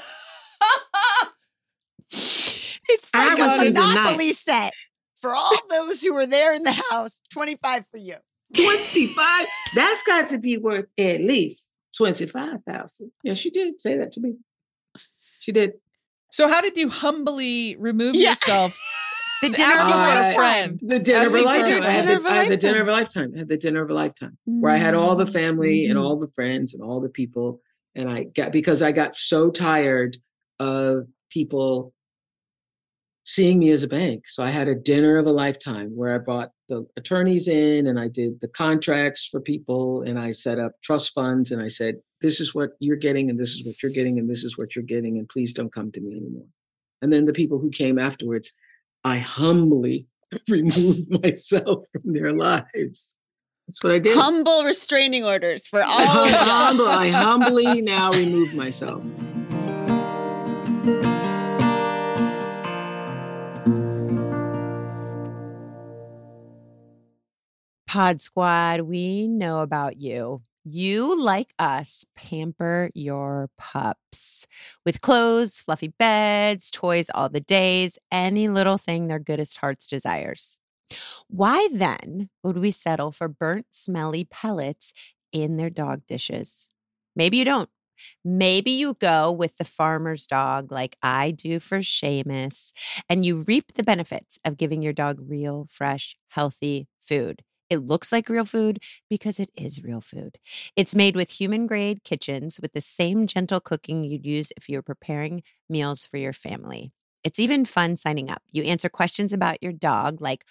It's 2.93 3.11
I 3.15 3.29
like 3.29 3.39
was 3.39 3.63
a 3.63 3.67
in 3.67 3.75
the 3.75 3.81
night. 3.81 3.95
Monopoly 3.95 4.33
set 4.33 4.73
for 5.21 5.33
all 5.33 5.57
those 5.69 6.03
who 6.03 6.13
were 6.13 6.27
there 6.27 6.55
in 6.55 6.65
the 6.65 6.83
house. 6.91 7.23
25 7.33 7.85
for 7.89 7.99
you. 7.99 8.17
25. 8.57 9.47
That's 9.77 10.03
got 10.03 10.29
to 10.31 10.39
be 10.39 10.59
worth 10.59 10.87
at 10.99 11.21
least 11.21 11.73
25,000. 11.97 13.13
Yeah, 13.23 13.35
she 13.35 13.51
did 13.51 13.81
say 13.81 13.97
that 13.97 14.11
to 14.13 14.21
me. 14.21 14.35
She 15.39 15.53
did. 15.53 15.75
So, 16.31 16.49
how 16.49 16.61
did 16.61 16.77
you 16.77 16.89
humbly 16.89 17.77
remove 17.79 18.15
Yeah. 18.15 18.31
yourself? 18.31 18.79
The 19.43 19.49
dinner 19.51 19.75
of 19.75 19.87
a 19.87 19.97
lifetime. 19.97 20.79
The 20.83 20.99
dinner 20.99 21.27
of 21.27 21.33
a 21.33 21.37
Asking 21.37 21.39
for 21.39 21.43
a 21.43 21.45
lifetime. 21.45 21.83
I 21.83 21.91
had 21.91 22.07
the, 22.09 22.17
of 22.17 22.25
a 22.25 22.29
I 22.29 22.35
had 22.37 22.51
the 22.51 22.57
dinner 22.59 22.81
of 22.83 22.89
a 22.89 22.93
lifetime. 22.93 23.33
I 23.35 23.39
had 23.39 23.49
the 23.49 23.57
dinner 23.57 23.83
of 23.83 23.91
a 23.91 23.95
lifetime 23.95 24.39
where 24.45 24.73
I 24.73 24.77
had 24.77 24.95
all 24.95 25.17
the 25.17 25.27
family 25.27 25.87
and 25.87 25.97
Mhm. 25.99 26.03
all 26.03 26.17
the 26.19 26.29
friends 26.35 26.75
and 26.75 26.83
all 26.83 27.01
the 27.01 27.09
people. 27.09 27.61
And 27.95 28.09
I 28.11 28.25
got 28.25 28.53
because 28.53 28.83
I 28.83 28.93
got 28.93 29.17
so 29.17 29.51
tired 29.51 30.17
of 30.59 31.07
people 31.31 31.95
seeing 33.31 33.61
me 33.61 33.71
as 33.71 33.85
a 33.85 33.89
bank. 33.89 34.29
So 34.29 34.43
I 34.43 34.49
had 34.49 34.67
a 34.67 34.75
dinner 34.75 35.17
of 35.17 35.25
a 35.25 35.31
lifetime 35.31 35.95
where 35.95 36.13
I 36.13 36.19
brought 36.19 36.51
the 36.69 36.85
attorneys 36.97 37.47
in 37.47 37.87
and 37.87 37.97
I 37.99 38.09
did 38.09 38.41
the 38.41 38.49
contracts 38.49 39.25
for 39.25 39.41
people 39.41 40.03
and 40.03 40.19
I 40.19 40.33
set 40.33 40.59
up 40.59 40.73
trust 40.83 41.15
funds 41.15 41.53
and 41.53 41.63
I 41.63 41.69
said, 41.69 42.01
this 42.21 42.41
is 42.41 42.57
what 42.57 42.71
you're 42.81 42.97
getting 42.97 43.31
and 43.31 43.39
this 43.39 43.51
is 43.51 43.65
what 43.65 43.81
you're 43.85 43.93
getting 43.93 44.19
and 44.19 44.29
this 44.29 44.43
is 44.43 44.59
what 44.59 44.75
you're 44.75 44.83
getting 44.83 45.17
and 45.17 45.29
please 45.29 45.53
don't 45.53 45.73
come 45.73 45.93
to 45.93 46.01
me 46.01 46.17
anymore. 46.17 46.47
And 47.03 47.13
then 47.13 47.25
the 47.25 47.33
people 47.33 47.61
who 47.61 47.71
came 47.71 48.01
afterwards, 48.01 48.53
I 49.05 49.19
humbly 49.19 50.09
removed 50.49 51.23
myself 51.23 51.87
from 51.93 52.13
their 52.13 52.33
lives. 52.33 53.15
That's 53.69 53.85
what 53.85 53.93
I 53.93 54.01
did. 54.01 54.19
Humble 54.19 54.65
restraining 54.65 55.25
orders 55.25 55.69
for 55.69 55.79
all 55.79 55.85
I, 55.87 56.05
hum- 56.05 56.77
humble, 56.77 56.89
I 56.89 57.09
humbly 57.11 57.81
now 57.83 58.11
remove 58.11 58.57
myself. 58.57 59.05
Pod 67.91 68.21
Squad, 68.21 68.83
we 68.83 69.27
know 69.27 69.63
about 69.63 69.97
you. 69.97 70.43
You, 70.63 71.21
like 71.21 71.53
us, 71.59 72.05
pamper 72.15 72.89
your 72.95 73.51
pups 73.59 74.47
with 74.87 75.01
clothes, 75.01 75.59
fluffy 75.59 75.93
beds, 75.99 76.71
toys 76.71 77.11
all 77.13 77.29
the 77.29 77.41
days, 77.41 77.99
any 78.13 78.47
little 78.47 78.79
thing 78.79 79.09
their 79.09 79.19
goodest 79.19 79.57
hearts 79.57 79.89
desires. 79.89 80.61
Why 81.27 81.67
then 81.73 82.31
would 82.45 82.59
we 82.59 82.71
settle 82.71 83.11
for 83.11 83.27
burnt, 83.27 83.67
smelly 83.73 84.25
pellets 84.25 84.93
in 85.33 85.57
their 85.57 85.69
dog 85.69 86.07
dishes? 86.07 86.71
Maybe 87.17 87.39
you 87.39 87.45
don't. 87.45 87.71
Maybe 88.25 88.71
you 88.71 88.95
go 89.01 89.33
with 89.33 89.57
the 89.57 89.65
farmer's 89.65 90.29
dog 90.29 90.71
like 90.71 90.95
I 91.03 91.33
do 91.33 91.59
for 91.59 91.79
Seamus, 91.79 92.73
and 93.09 93.27
you 93.27 93.43
reap 93.49 93.73
the 93.75 93.83
benefits 93.83 94.39
of 94.45 94.59
giving 94.59 94.81
your 94.81 94.93
dog 94.93 95.19
real, 95.29 95.67
fresh, 95.73 96.17
healthy 96.29 96.87
food. 97.01 97.43
It 97.71 97.79
looks 97.79 98.11
like 98.11 98.29
real 98.29 98.45
food 98.45 98.81
because 99.09 99.39
it 99.39 99.51
is 99.57 99.85
real 99.85 100.01
food. 100.01 100.39
It's 100.77 100.95
made 100.95 101.15
with 101.15 101.31
human 101.31 101.67
grade 101.67 102.03
kitchens 102.05 102.59
with 102.61 102.73
the 102.73 102.81
same 102.81 103.27
gentle 103.27 103.61
cooking 103.61 104.03
you'd 104.05 104.27
use 104.27 104.53
if 104.57 104.69
you 104.69 104.79
were 104.79 104.83
preparing 104.83 105.43
meals 105.69 106.05
for 106.05 106.17
your 106.19 106.33
family. 106.33 106.93
It's 107.23 107.39
even 107.39 107.65
fun 107.65 107.97
signing 107.97 108.31
up. 108.31 108.43
You 108.51 108.65
answer 108.65 108.89
questions 108.89 109.33
about 109.33 109.63
your 109.63 109.73
dog, 109.73 110.21
like 110.21 110.45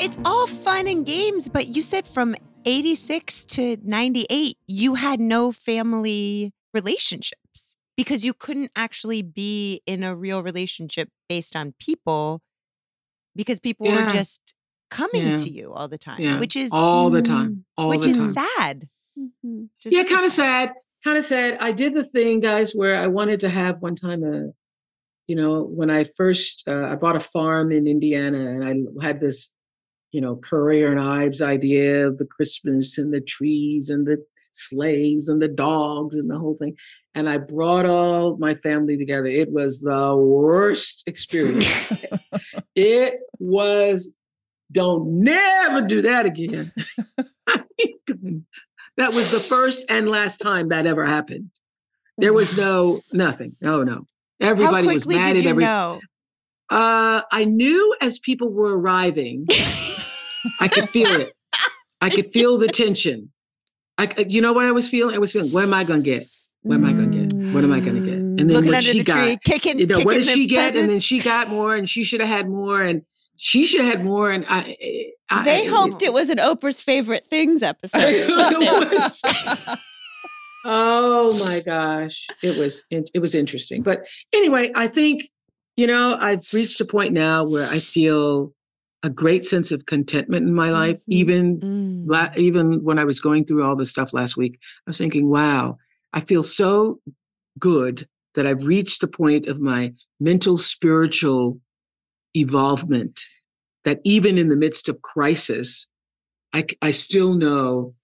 It's 0.00 0.18
all 0.24 0.46
fun 0.46 0.86
and 0.86 1.04
games, 1.04 1.48
but 1.48 1.66
you 1.68 1.82
said 1.82 2.06
from 2.06 2.34
86 2.64 3.44
to 3.46 3.76
98, 3.82 4.56
you 4.66 4.94
had 4.94 5.18
no 5.20 5.50
family 5.52 6.52
relationships 6.72 7.74
because 7.96 8.24
you 8.24 8.32
couldn't 8.32 8.70
actually 8.76 9.22
be 9.22 9.80
in 9.86 10.04
a 10.04 10.14
real 10.14 10.42
relationship 10.42 11.08
based 11.28 11.56
on 11.56 11.74
people 11.80 12.40
because 13.34 13.58
people 13.60 13.90
were 13.90 14.06
just 14.06 14.54
coming 14.90 15.26
Yeah. 15.30 15.36
to 15.38 15.50
you 15.50 15.72
all 15.72 15.88
the 15.88 15.98
time, 15.98 16.20
Yeah. 16.20 16.38
which 16.38 16.54
is 16.56 16.70
all 16.72 17.10
the 17.10 17.22
time. 17.22 17.64
All 17.76 17.88
which 17.88 18.02
the 18.02 18.10
is 18.10 18.18
time. 18.18 18.32
sad. 18.56 18.88
Mhm. 19.18 19.68
Just 19.80 19.94
yeah, 19.94 20.04
kind 20.04 20.24
of 20.24 20.32
sad. 20.32 20.74
Kind 21.04 21.18
of 21.18 21.24
sad. 21.24 21.58
I 21.60 21.72
did 21.72 21.94
the 21.94 22.04
thing, 22.04 22.40
guys, 22.40 22.72
where 22.72 22.96
I 22.96 23.06
wanted 23.06 23.40
to 23.40 23.48
have 23.48 23.80
one 23.80 23.94
time 23.94 24.24
a, 24.24 24.50
you 25.26 25.36
know, 25.36 25.62
when 25.62 25.90
I 25.90 26.04
first 26.04 26.66
uh, 26.66 26.86
I 26.86 26.96
bought 26.96 27.16
a 27.16 27.20
farm 27.20 27.70
in 27.70 27.86
Indiana, 27.86 28.38
and 28.38 28.64
I 29.00 29.06
had 29.06 29.20
this, 29.20 29.52
you 30.10 30.20
know, 30.20 30.36
Currier 30.36 30.90
and 30.90 31.00
Ives 31.00 31.40
idea 31.40 32.08
of 32.08 32.18
the 32.18 32.26
Christmas 32.26 32.98
and 32.98 33.12
the 33.12 33.20
trees 33.20 33.90
and 33.90 34.06
the 34.06 34.24
slaves 34.52 35.28
and 35.28 35.40
the 35.40 35.48
dogs 35.48 36.16
and 36.16 36.28
the 36.28 36.38
whole 36.38 36.56
thing. 36.56 36.76
And 37.14 37.28
I 37.28 37.38
brought 37.38 37.86
all 37.86 38.36
my 38.38 38.54
family 38.54 38.96
together. 38.96 39.26
It 39.26 39.52
was 39.52 39.80
the 39.80 40.16
worst 40.16 41.04
experience. 41.06 42.04
it 42.74 43.20
was 43.38 44.14
don't 44.70 45.22
never 45.22 45.80
do 45.80 46.02
that 46.02 46.26
again. 46.26 46.72
that 48.98 49.14
was 49.14 49.30
the 49.32 49.40
first 49.40 49.90
and 49.90 50.08
last 50.08 50.38
time 50.38 50.68
that 50.68 50.86
ever 50.86 51.06
happened. 51.06 51.50
There 52.18 52.32
was 52.32 52.56
no 52.56 53.00
nothing. 53.12 53.56
No, 53.60 53.82
no. 53.84 54.04
Everybody 54.40 54.86
How 54.88 54.94
was 54.94 55.06
mad 55.06 55.28
did 55.28 55.38
at 55.38 55.42
you 55.44 55.50
every. 55.50 55.64
know? 55.64 56.00
Uh, 56.68 57.22
I 57.32 57.44
knew 57.44 57.96
as 58.00 58.18
people 58.18 58.50
were 58.52 58.76
arriving, 58.76 59.46
I 60.60 60.68
could 60.68 60.88
feel 60.88 61.08
it. 61.08 61.32
I 62.00 62.10
could 62.10 62.30
feel 62.30 62.58
the 62.58 62.68
tension. 62.68 63.32
I, 63.96 64.08
you 64.28 64.40
know 64.40 64.52
what 64.52 64.66
I 64.66 64.72
was 64.72 64.88
feeling? 64.88 65.14
I 65.14 65.18
was 65.18 65.32
feeling, 65.32 65.50
what 65.50 65.64
am 65.64 65.74
I 65.74 65.82
going 65.84 66.02
to 66.02 66.04
get? 66.04 66.28
What 66.62 66.74
am 66.76 66.84
I 66.84 66.92
going 66.92 67.10
to 67.10 67.18
get? 67.26 67.54
What 67.54 67.64
am 67.64 67.72
I 67.72 67.80
going 67.80 67.96
to 67.96 68.06
get? 68.08 68.14
And 68.18 68.38
then 68.38 68.48
Looking 68.48 68.68
what 68.70 68.78
under 68.78 68.90
she 68.90 68.98
the 68.98 69.04
got, 69.04 69.24
tree, 69.24 69.38
kicking. 69.44 69.78
you 69.78 69.86
know, 69.86 70.00
what 70.00 70.14
did 70.14 70.26
she 70.28 70.46
get? 70.46 70.76
And 70.76 70.88
then 70.88 71.00
she 71.00 71.20
got 71.20 71.48
more, 71.48 71.74
and 71.74 71.88
she 71.88 72.04
should 72.04 72.20
have 72.20 72.28
had 72.28 72.48
more, 72.48 72.82
and 72.82 73.02
she 73.38 73.64
should 73.64 73.80
have 73.80 73.94
had 73.94 74.04
more. 74.04 74.30
And 74.30 74.44
I, 74.48 75.12
I 75.30 75.44
They 75.44 75.66
I- 75.66 75.70
hoped 75.70 76.02
it 76.02 76.12
was 76.12 76.28
an 76.30 76.38
Oprah's 76.38 76.80
favorite 76.80 77.26
things 77.30 77.62
episode. 77.62 78.28
Was. 78.92 79.22
oh 80.64 81.38
my 81.46 81.60
gosh, 81.60 82.26
it 82.42 82.56
was 82.58 82.84
it 82.90 83.20
was 83.20 83.34
interesting. 83.34 83.82
But 83.82 84.06
anyway, 84.32 84.70
I 84.74 84.86
think 84.86 85.22
you 85.76 85.86
know 85.86 86.16
I've 86.20 86.46
reached 86.52 86.80
a 86.80 86.84
point 86.84 87.12
now 87.12 87.44
where 87.48 87.66
I 87.68 87.78
feel 87.78 88.52
a 89.04 89.10
great 89.10 89.44
sense 89.46 89.70
of 89.70 89.86
contentment 89.86 90.46
in 90.46 90.54
my 90.54 90.70
life. 90.70 90.98
Mhm. 90.98 91.02
Even 91.08 91.60
Mm. 91.60 92.04
la- 92.06 92.32
even 92.36 92.82
when 92.82 92.98
I 92.98 93.04
was 93.04 93.20
going 93.20 93.44
through 93.44 93.62
all 93.62 93.76
this 93.76 93.90
stuff 93.90 94.12
last 94.12 94.36
week, 94.36 94.58
I 94.86 94.90
was 94.90 94.98
thinking, 94.98 95.30
wow, 95.30 95.76
I 96.12 96.20
feel 96.20 96.42
so 96.42 96.98
good 97.60 98.06
that 98.34 98.46
I've 98.46 98.66
reached 98.66 99.00
the 99.00 99.08
point 99.08 99.46
of 99.46 99.60
my 99.60 99.92
mental 100.20 100.56
spiritual 100.56 101.60
evolvement 102.34 103.20
that 103.84 104.00
even 104.04 104.38
in 104.38 104.48
the 104.48 104.56
midst 104.56 104.88
of 104.88 105.02
crisis, 105.02 105.88
I, 106.52 106.66
I 106.82 106.90
still 106.90 107.34
know 107.34 107.94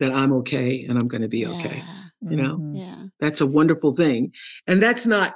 that 0.00 0.12
I'm 0.12 0.32
okay 0.32 0.84
and 0.88 0.98
I'm 0.98 1.08
going 1.08 1.22
to 1.22 1.28
be 1.28 1.46
okay. 1.46 1.82
you 2.20 2.36
know? 2.36 2.58
Mhm. 2.58 2.78
Yeah. 2.78 3.02
That's 3.20 3.40
a 3.40 3.46
wonderful 3.46 3.92
thing. 3.92 4.32
And 4.66 4.82
that's 4.82 5.06
not, 5.06 5.34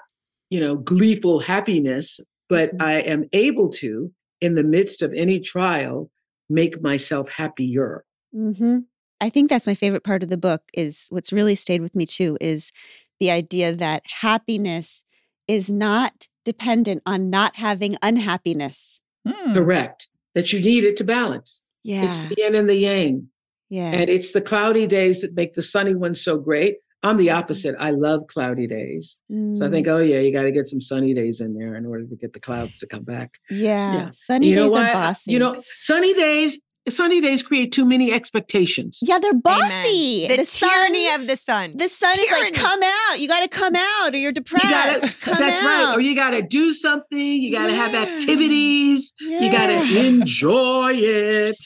you 0.50 0.58
know, 0.60 0.76
gleeful 0.76 1.40
happiness, 1.40 2.18
but 2.48 2.72
Mhm. 2.72 2.82
I 2.82 2.92
am 3.00 3.24
able 3.32 3.68
to, 3.70 4.12
in 4.40 4.54
the 4.54 4.64
midst 4.64 5.02
of 5.02 5.12
any 5.14 5.38
trial, 5.40 6.10
make 6.48 6.82
myself 6.82 7.30
happier. 7.30 8.04
hmm 8.32 8.78
I 9.20 9.30
think 9.30 9.50
that's 9.50 9.66
my 9.66 9.74
favorite 9.74 10.04
part 10.04 10.22
of 10.22 10.28
the 10.28 10.36
book 10.38 10.62
is 10.74 11.08
what's 11.10 11.32
really 11.32 11.56
stayed 11.56 11.80
with 11.80 11.96
me 11.96 12.06
too 12.06 12.38
is 12.40 12.70
the 13.18 13.30
idea 13.32 13.72
that 13.72 14.04
happiness 14.20 15.02
is 15.48 15.68
not 15.70 16.28
dependent 16.52 17.02
on 17.04 17.28
not 17.30 17.56
having 17.56 17.94
unhappiness. 18.02 19.00
Hmm. 19.28 19.52
Correct. 19.54 20.08
That 20.34 20.52
you 20.52 20.60
need 20.60 20.84
it 20.84 20.96
to 20.98 21.04
balance. 21.04 21.62
Yeah. 21.84 22.04
It's 22.04 22.18
the 22.26 22.34
yin 22.38 22.54
and 22.54 22.68
the 22.68 22.76
yang. 22.76 23.28
yeah. 23.68 23.92
And 23.92 24.08
it's 24.08 24.32
the 24.32 24.40
cloudy 24.40 24.86
days 24.86 25.20
that 25.22 25.34
make 25.34 25.52
the 25.54 25.62
sunny 25.62 25.94
ones 25.94 26.22
so 26.22 26.38
great. 26.38 26.76
I'm 27.02 27.16
the 27.16 27.30
opposite. 27.30 27.74
I 27.78 27.90
love 27.90 28.26
cloudy 28.26 28.66
days. 28.66 29.18
So 29.30 29.34
I 29.36 29.68
Mm, 29.68 29.70
think, 29.72 29.86
oh 29.88 29.98
yeah, 29.98 30.20
you 30.20 30.32
got 30.32 30.42
to 30.44 30.50
get 30.58 30.66
some 30.66 30.80
sunny 30.80 31.12
days 31.14 31.40
in 31.40 31.54
there 31.58 31.76
in 31.76 31.84
order 31.86 32.04
to 32.12 32.16
get 32.16 32.32
the 32.32 32.40
clouds 32.40 32.78
to 32.80 32.86
come 32.86 33.04
back. 33.04 33.30
yeah. 33.50 33.94
yeah. 33.96 34.08
Sunny 34.12 34.48
you 34.48 34.56
know 34.56 34.64
days 34.64 34.72
why? 34.72 34.90
are 34.90 34.94
bossy. 34.94 35.32
You 35.32 35.38
know, 35.38 35.62
sunny 35.90 36.12
days, 36.14 36.60
sunny 36.90 37.20
days 37.20 37.42
create 37.42 37.72
too 37.72 37.84
many 37.84 38.12
expectations. 38.12 38.98
yeah, 39.02 39.18
they're 39.18 39.30
Amen. 39.30 39.40
bossy. 39.42 40.26
The, 40.28 40.44
sun- 40.44 40.68
tyranny 40.70 41.08
of 41.14 41.26
the 41.26 41.36
sun. 41.36 41.72
the 41.76 41.88
sun 41.88 42.12
is 42.18 42.30
like, 42.40 42.54
come 42.54 42.80
out. 42.82 43.18
You 43.20 43.28
got 43.28 43.42
to 43.42 43.48
come 43.48 43.74
out 43.76 44.12
or 44.14 44.16
you're 44.16 44.30
You 44.30 44.34
depressed. 44.34 44.68
gotta, 44.68 45.16
come 45.20 45.34
that's 45.38 45.62
right. 45.64 45.94
Or 45.96 46.00
you 46.00 46.14
got 46.14 46.30
to 46.30 46.42
do 46.42 46.72
something. 46.72 47.18
You 47.18 47.52
got 47.52 47.66
to 47.66 47.74
have 47.74 47.92
Yeah. 47.92 48.02
activities. 48.02 49.14
You 49.20 49.50
got 49.50 49.66
to 49.66 50.06
enjoy 50.06 50.92
it. 50.94 51.56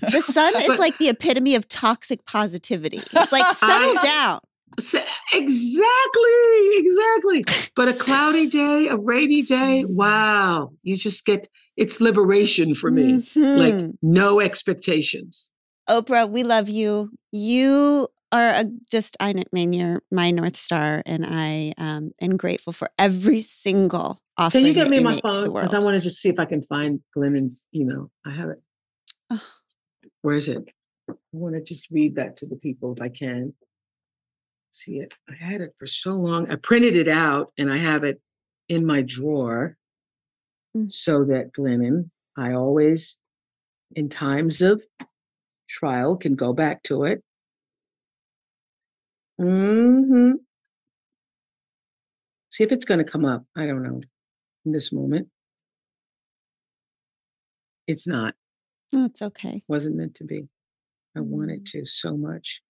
The 0.00 0.20
sun 0.22 0.54
is 0.62 0.78
like 0.78 0.98
the 0.98 1.08
epitome 1.08 1.54
of 1.54 1.68
toxic 1.68 2.24
positivity. 2.26 2.98
It's 2.98 3.32
like 3.32 3.46
settle 3.56 3.94
I- 3.98 4.02
down. 4.04 4.40
Exactly, 5.32 6.70
exactly. 6.74 7.44
But 7.74 7.88
a 7.88 7.94
cloudy 7.94 8.46
day, 8.46 8.88
a 8.88 8.96
rainy 8.96 9.42
day, 9.42 9.84
mm. 9.86 9.94
wow, 9.96 10.72
you 10.82 10.96
just 10.96 11.24
get 11.24 11.48
it's 11.76 12.00
liberation 12.00 12.74
for 12.74 12.90
me. 12.90 13.14
Like 13.36 13.74
Mhm. 13.74 13.98
no 14.02 14.40
expectations. 14.40 15.50
Oprah, 15.88 16.28
we 16.28 16.42
love 16.42 16.68
you. 16.68 17.10
You 17.32 18.08
are 18.32 18.50
a, 18.50 18.64
just, 18.90 19.16
I 19.20 19.34
mean, 19.52 19.72
you're 19.72 20.02
my 20.10 20.30
North 20.30 20.56
Star, 20.56 21.02
and 21.06 21.24
I 21.26 21.72
um, 21.78 22.12
am 22.20 22.36
grateful 22.36 22.72
for 22.72 22.90
every 22.98 23.40
single 23.40 24.18
offer. 24.36 24.58
Can 24.58 24.66
you 24.66 24.74
get 24.74 24.90
me 24.90 25.00
my 25.00 25.10
make 25.10 25.22
to 25.22 25.28
the 25.28 25.34
phone? 25.46 25.54
Because 25.54 25.74
I 25.74 25.78
want 25.78 25.94
to 25.94 26.00
just 26.00 26.20
see 26.20 26.28
if 26.28 26.40
I 26.40 26.44
can 26.44 26.60
find 26.60 27.00
Glennon's 27.14 27.66
email. 27.74 28.10
I 28.24 28.30
have 28.30 28.48
it. 28.48 28.62
Oh. 29.30 29.42
Where 30.22 30.34
is 30.34 30.48
it? 30.48 30.64
I 31.08 31.14
want 31.32 31.54
to 31.54 31.62
just 31.62 31.88
read 31.90 32.16
that 32.16 32.36
to 32.38 32.46
the 32.46 32.56
people 32.56 32.92
if 32.92 33.00
I 33.00 33.08
can. 33.08 33.54
See 34.72 34.98
it. 34.98 35.14
I 35.30 35.34
had 35.34 35.60
it 35.60 35.74
for 35.78 35.86
so 35.86 36.12
long. 36.12 36.50
I 36.50 36.56
printed 36.56 36.96
it 36.96 37.08
out 37.08 37.52
and 37.56 37.72
I 37.72 37.76
have 37.76 38.02
it 38.02 38.20
in 38.68 38.84
my 38.84 39.02
drawer 39.02 39.76
Mm. 40.76 40.92
so 40.92 41.24
that 41.24 41.52
Glennon, 41.52 42.10
I 42.36 42.52
always, 42.52 43.18
in 43.94 44.08
times 44.08 44.60
of 44.60 44.82
trial, 45.68 46.16
can 46.16 46.34
go 46.34 46.52
back 46.52 46.82
to 46.84 47.04
it. 47.04 47.22
hmm 49.38 50.32
See 52.50 52.64
if 52.64 52.72
it's 52.72 52.86
going 52.86 53.04
to 53.04 53.10
come 53.10 53.24
up. 53.24 53.44
I 53.54 53.66
don't 53.66 53.82
know 53.82 54.00
in 54.64 54.72
this 54.72 54.92
moment. 54.92 55.28
It's 57.86 58.06
not. 58.06 58.34
Oh, 58.94 59.04
it's 59.04 59.20
okay. 59.22 59.62
Wasn't 59.68 59.96
meant 59.96 60.14
to 60.16 60.24
be. 60.24 60.48
I 61.16 61.20
wanted 61.20 61.60
Mm. 61.64 61.70
to 61.72 61.86
so 61.86 62.16
much. 62.16 62.62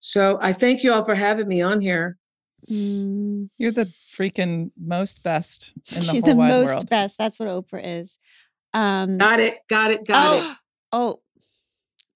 So 0.00 0.38
I 0.40 0.52
thank 0.52 0.82
you 0.84 0.92
all 0.92 1.04
for 1.04 1.14
having 1.14 1.48
me 1.48 1.62
on 1.62 1.80
here. 1.80 2.16
Mm, 2.70 3.50
You're 3.58 3.72
the 3.72 3.84
freaking 3.84 4.70
most 4.80 5.22
best 5.22 5.72
in 5.92 5.98
the 5.98 6.02
she's 6.02 6.10
whole 6.24 6.30
the 6.32 6.36
wide 6.36 6.48
most 6.48 6.66
world. 6.68 6.90
best. 6.90 7.18
That's 7.18 7.38
what 7.38 7.48
Oprah 7.48 7.82
is. 7.84 8.18
Um, 8.72 9.18
Got 9.18 9.40
it. 9.40 9.58
Got 9.68 9.90
it. 9.90 10.06
Got 10.06 10.36
it. 10.52 10.56
oh, 10.92 11.20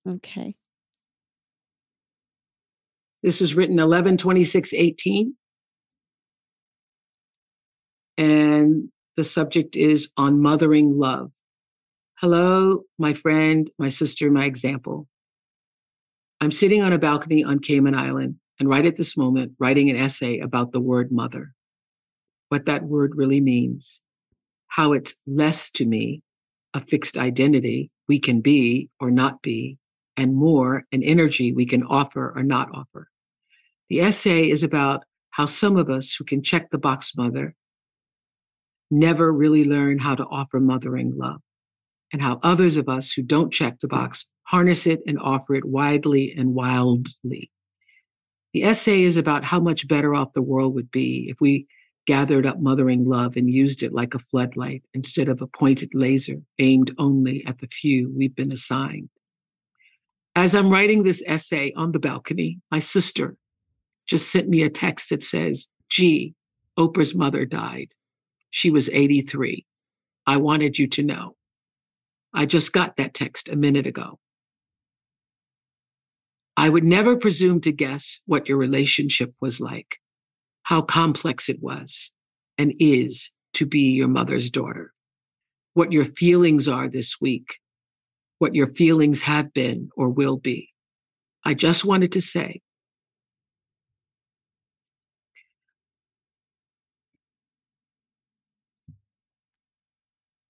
oh, 0.07 0.13
okay. 0.17 0.57
This 3.23 3.41
was 3.41 3.55
written 3.55 3.79
11 3.79 4.17
26 4.17 4.73
18. 4.75 5.35
And 8.17 8.89
the 9.17 9.25
subject 9.25 9.77
is 9.77 10.11
on 10.17 10.41
mothering 10.41 10.99
love. 10.99 11.33
Hello, 12.21 12.83
my 12.99 13.13
friend, 13.15 13.71
my 13.79 13.89
sister, 13.89 14.31
my 14.31 14.45
example. 14.45 15.07
I'm 16.41 16.51
sitting 16.53 16.83
on 16.83 16.93
a 16.93 16.99
balcony 16.99 17.45
on 17.45 17.59
Cayman 17.61 17.95
Island 17.95 18.37
and 18.59 18.69
right 18.69 18.87
at 18.87 18.97
this 18.97 19.17
moment 19.17 19.53
writing 19.59 19.91
an 19.91 19.97
essay 19.97 20.39
about 20.39 20.73
the 20.73 20.81
word 20.81 21.13
mother, 21.13 21.53
what 22.49 22.67
that 22.67 22.85
word 22.85 23.13
really 23.15 23.41
means, 23.41 24.03
how 24.69 24.93
it's 24.93 25.19
less 25.27 25.71
to 25.73 25.87
me 25.87 26.23
a 26.75 26.81
fixed 26.81 27.17
identity 27.17 27.91
we 28.09 28.19
can 28.19 28.41
be 28.41 28.89
or 29.01 29.11
not 29.11 29.43
be, 29.43 29.79
and 30.17 30.35
more 30.35 30.85
an 30.93 31.03
energy 31.03 31.53
we 31.53 31.67
can 31.67 31.83
offer 31.85 32.33
or 32.35 32.43
not 32.43 32.69
offer. 32.75 33.09
The 33.89 34.01
essay 34.01 34.49
is 34.49 34.63
about 34.63 35.05
how 35.31 35.47
some 35.47 35.77
of 35.77 35.89
us 35.89 36.15
who 36.15 36.25
can 36.25 36.43
check 36.43 36.71
the 36.71 36.79
box 36.79 37.17
mother 37.17 37.55
never 38.91 39.33
really 39.33 39.65
learn 39.65 39.99
how 39.99 40.15
to 40.15 40.25
offer 40.25 40.61
mothering 40.61 41.17
love, 41.17 41.41
and 42.13 42.21
how 42.23 42.41
others 42.43 42.77
of 42.77 42.89
us 42.89 43.13
who 43.13 43.23
don't 43.23 43.53
check 43.53 43.79
the 43.79 43.89
box 43.89 44.31
harness 44.45 44.87
it 44.87 45.01
and 45.07 45.19
offer 45.19 45.55
it 45.55 45.65
widely 45.65 46.35
and 46.37 46.55
wildly. 46.55 47.51
The 48.59 48.65
essay 48.65 49.05
is 49.05 49.17
about 49.17 49.45
how 49.45 49.61
much 49.61 49.87
better 49.87 50.17
off 50.17 50.33
the 50.33 50.43
world 50.43 50.75
would 50.75 50.91
be 50.91 51.29
if 51.31 51.41
we 51.41 51.69
gathered 52.09 52.45
up 52.45 52.59
mothering 52.59 53.09
love 53.09 53.37
and 53.37 53.49
used 53.49 53.85
it 53.85 53.93
like 53.93 54.17
a 54.17 54.19
floodlight 54.19 54.83
instead 54.93 55.29
of 55.29 55.41
a 55.41 55.47
pointed 55.47 55.91
laser 55.95 56.39
aimed 56.59 56.91
only 56.99 57.47
at 57.47 57.59
the 57.59 57.69
few 57.69 58.13
we've 58.13 58.35
been 58.35 58.51
assigned. 58.51 59.11
As 60.35 60.57
I'm 60.57 60.71
writing 60.71 61.05
this 61.05 61.23
essay 61.25 61.73
on 61.77 61.93
the 61.93 62.01
balcony, 62.01 62.59
my 62.69 62.81
sister 62.81 63.37
just 64.09 64.29
sent 64.33 64.49
me 64.49 64.63
a 64.63 64.71
text 64.71 65.11
that 65.11 65.23
says, 65.23 65.69
Gee, 65.89 66.35
Oprah's 66.77 67.15
mother 67.15 67.45
died. 67.45 67.95
She 68.51 68.73
was 68.73 68.91
83. 68.91 69.65
I 70.27 70.39
wanted 70.39 70.81
you 70.81 70.89
to 70.89 71.05
know. 71.05 71.37
I 72.35 72.45
just 72.45 72.73
got 72.73 72.97
that 72.97 73.15
text 73.15 73.49
a 73.49 73.55
minute 73.55 73.87
ago. 73.87 74.19
I 76.59 76.69
would 76.69 76.83
never 76.83 77.17
presume 77.17 77.61
to 77.61 77.71
guess 77.71 78.21
what 78.27 78.49
your 78.49 78.59
relationship 78.59 79.33
was 79.41 79.61
like, 79.61 79.99
how 80.65 80.83
complex 80.83 81.49
it 81.49 81.63
was 81.63 82.13
and 82.59 82.75
is 82.81 83.31
to 83.53 83.65
be 83.65 83.93
your 83.93 84.09
mother's 84.09 84.51
daughter, 84.51 84.93
what 85.75 85.93
your 85.93 86.05
feelings 86.05 86.67
are 86.67 86.89
this 86.89 87.21
week, 87.21 87.59
what 88.41 88.57
your 88.57 88.67
feelings 88.67 89.23
have 89.23 89.53
been 89.53 89.91
or 89.97 90.09
will 90.09 90.37
be. 90.37 90.71
I 91.45 91.55
just 91.55 91.85
wanted 91.85 92.11
to 92.13 92.21
say, 92.21 92.61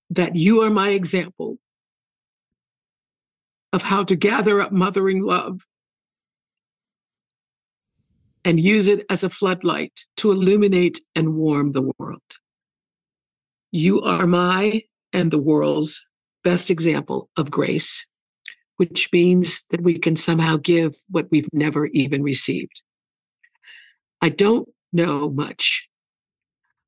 that 0.09 0.35
you 0.35 0.63
are 0.63 0.71
my 0.71 0.89
example 0.89 1.59
of 3.71 3.83
how 3.83 4.03
to 4.05 4.15
gather 4.15 4.59
up 4.59 4.71
mothering 4.71 5.21
love 5.21 5.61
and 8.45 8.59
use 8.59 8.87
it 8.87 9.05
as 9.09 9.23
a 9.23 9.29
floodlight 9.29 10.05
to 10.17 10.31
illuminate 10.31 10.99
and 11.15 11.35
warm 11.35 11.71
the 11.71 11.91
world. 11.97 12.21
You 13.71 14.01
are 14.01 14.25
my 14.25 14.83
and 15.13 15.31
the 15.31 15.41
world's 15.41 16.05
best 16.43 16.69
example 16.69 17.29
of 17.37 17.51
grace, 17.51 18.07
which 18.77 19.09
means 19.11 19.65
that 19.69 19.81
we 19.81 19.99
can 19.99 20.15
somehow 20.15 20.57
give 20.57 20.95
what 21.09 21.27
we've 21.31 21.49
never 21.53 21.87
even 21.87 22.23
received. 22.23 22.81
I 24.21 24.29
don't 24.29 24.69
know 24.91 25.29
much, 25.29 25.87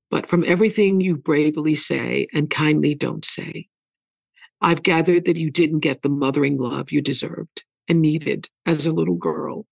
but 0.09 0.25
from 0.25 0.43
everything 0.45 1.01
you 1.01 1.17
bravely 1.17 1.75
say 1.75 2.27
and 2.33 2.49
kindly 2.49 2.95
don't 2.95 3.25
say, 3.25 3.67
I've 4.61 4.83
gathered 4.83 5.25
that 5.25 5.37
you 5.37 5.49
didn't 5.49 5.79
get 5.79 6.01
the 6.01 6.09
mothering 6.09 6.57
love 6.57 6.91
you 6.91 7.01
deserved 7.01 7.63
and 7.87 8.01
needed 8.01 8.47
as 8.65 8.85
a 8.85 8.91
little 8.91 9.15
girl 9.15 9.65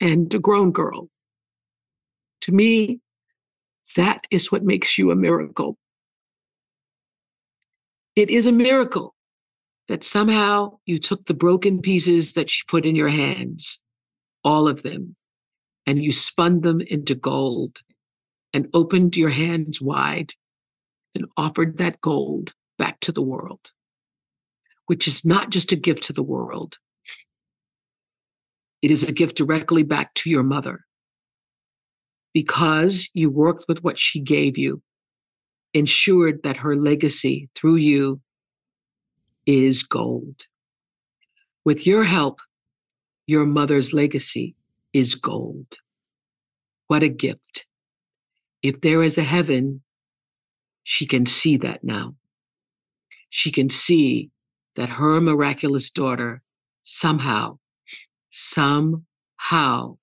and 0.00 0.32
a 0.34 0.38
grown 0.38 0.72
girl. 0.72 1.08
To 2.42 2.52
me, 2.52 3.00
that 3.96 4.26
is 4.30 4.50
what 4.50 4.64
makes 4.64 4.98
you 4.98 5.10
a 5.10 5.16
miracle. 5.16 5.78
It 8.16 8.30
is 8.30 8.46
a 8.46 8.52
miracle 8.52 9.14
that 9.88 10.04
somehow 10.04 10.78
you 10.86 10.98
took 10.98 11.26
the 11.26 11.34
broken 11.34 11.80
pieces 11.80 12.34
that 12.34 12.48
she 12.48 12.62
put 12.66 12.86
in 12.86 12.96
your 12.96 13.08
hands, 13.08 13.80
all 14.42 14.68
of 14.68 14.82
them, 14.82 15.16
and 15.86 16.02
you 16.02 16.12
spun 16.12 16.62
them 16.62 16.80
into 16.80 17.14
gold 17.14 17.80
and 18.52 18.68
opened 18.72 19.16
your 19.16 19.30
hands 19.30 19.80
wide 19.80 20.32
and 21.14 21.26
offered 21.36 21.78
that 21.78 22.00
gold 22.00 22.54
back 22.78 23.00
to 23.00 23.12
the 23.12 23.22
world, 23.22 23.72
which 24.86 25.06
is 25.06 25.24
not 25.24 25.50
just 25.50 25.72
a 25.72 25.76
gift 25.76 26.04
to 26.04 26.12
the 26.12 26.22
world, 26.22 26.78
it 28.84 28.90
is 28.90 29.02
a 29.02 29.12
gift 29.12 29.34
directly 29.34 29.82
back 29.82 30.12
to 30.12 30.28
your 30.28 30.42
mother 30.42 30.84
because 32.34 33.08
you 33.14 33.30
worked 33.30 33.64
with 33.66 33.82
what 33.82 33.98
she 33.98 34.20
gave 34.20 34.58
you, 34.58 34.82
ensured 35.72 36.42
that 36.42 36.58
her 36.58 36.76
legacy 36.76 37.48
through 37.54 37.76
you 37.76 38.20
is 39.46 39.84
gold. 39.84 40.42
With 41.64 41.86
your 41.86 42.04
help, 42.04 42.40
your 43.26 43.46
mother's 43.46 43.94
legacy 43.94 44.54
is 44.92 45.14
gold. 45.14 45.78
What 46.86 47.02
a 47.02 47.08
gift. 47.08 47.66
If 48.62 48.82
there 48.82 49.02
is 49.02 49.16
a 49.16 49.22
heaven, 49.22 49.80
she 50.82 51.06
can 51.06 51.24
see 51.24 51.56
that 51.56 51.84
now. 51.84 52.16
She 53.30 53.50
can 53.50 53.70
see 53.70 54.28
that 54.76 54.90
her 54.90 55.22
miraculous 55.22 55.88
daughter 55.88 56.42
somehow, 56.82 57.58
somehow 58.36 59.96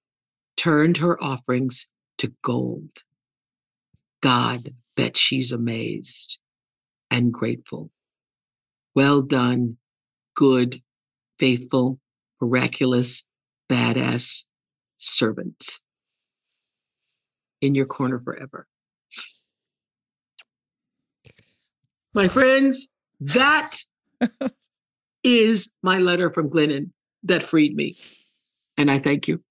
turned 0.56 0.96
her 0.98 1.22
offerings 1.22 1.90
to 2.18 2.34
gold. 2.42 3.04
God 4.22 4.74
bet 4.96 5.18
she's 5.18 5.52
amazed 5.52 6.40
and 7.10 7.34
grateful. 7.34 7.92
Well 8.96 9.22
done, 9.22 9.78
good, 10.34 10.82
faithful, 11.40 12.00
miraculous, 12.40 13.28
badass 13.70 14.46
servant 14.96 15.80
in 17.60 17.76
your 17.76 17.86
corner 17.86 18.20
forever. 18.20 18.66
My 22.14 22.30
friends, 22.30 22.94
that 23.20 23.78
is 25.24 25.76
my 25.84 25.98
letter 25.98 26.32
from 26.32 26.50
Glennon 26.50 26.92
that 27.24 27.44
freed 27.44 27.76
me. 27.76 27.98
And 28.78 28.90
I 28.90 29.00
thank 29.00 29.28
you. 29.28 29.44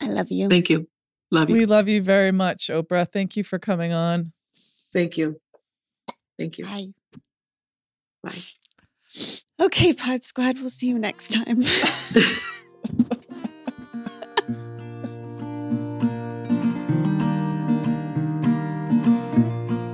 I 0.00 0.08
love 0.08 0.30
you. 0.30 0.48
Thank 0.48 0.70
you. 0.70 0.88
Love 1.30 1.50
you. 1.50 1.56
We 1.56 1.66
love 1.66 1.88
you 1.88 2.02
very 2.02 2.32
much, 2.32 2.68
Oprah. 2.68 3.10
Thank 3.10 3.36
you 3.36 3.42
for 3.42 3.58
coming 3.58 3.92
on. 3.92 4.32
Thank 4.92 5.16
you. 5.16 5.40
Thank 6.38 6.58
you. 6.58 6.64
Bye. 6.64 6.92
Bye. 8.22 8.38
Okay, 9.60 9.92
Pod 9.92 10.22
Squad, 10.22 10.58
we'll 10.58 10.68
see 10.68 10.88
you 10.88 10.98
next 10.98 11.32
time. 11.32 11.62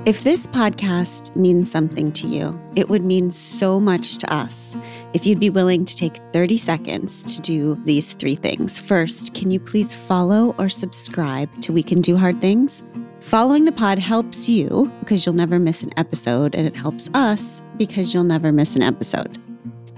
If 0.05 0.25
this 0.25 0.49
podcast 0.49 1.37
means 1.37 1.71
something 1.71 2.11
to 2.15 2.27
you, 2.27 2.61
it 2.75 2.89
would 2.89 3.05
mean 3.05 3.31
so 3.31 3.79
much 3.79 4.19
to 4.19 4.35
us 4.35 4.77
if 5.15 5.25
you'd 5.25 5.39
be 5.39 5.49
willing 5.49 5.85
to 5.85 5.95
take 5.95 6.17
30 6.33 6.57
seconds 6.57 7.23
to 7.37 7.41
do 7.41 7.77
these 7.85 8.13
three 8.15 8.35
things. 8.35 8.81
First, 8.81 9.33
can 9.33 9.53
you 9.53 9.61
please 9.61 9.95
follow 9.95 10.57
or 10.59 10.69
subscribe 10.69 11.55
to 11.61 11.73
We 11.73 11.85
Can 11.85 12.01
Do 12.01 12.17
Hard 12.17 12.41
Things? 12.41 12.83
Following 13.21 13.65
the 13.65 13.71
pod 13.71 14.01
helps 14.01 14.49
you 14.49 14.91
because 14.99 15.25
you'll 15.25 15.37
never 15.37 15.61
miss 15.61 15.85
an 15.85 15.97
episode, 15.97 16.57
and 16.57 16.67
it 16.67 16.75
helps 16.75 17.09
us 17.15 17.63
because 17.77 18.13
you'll 18.13 18.25
never 18.25 18.51
miss 18.51 18.75
an 18.75 18.83
episode. 18.83 19.39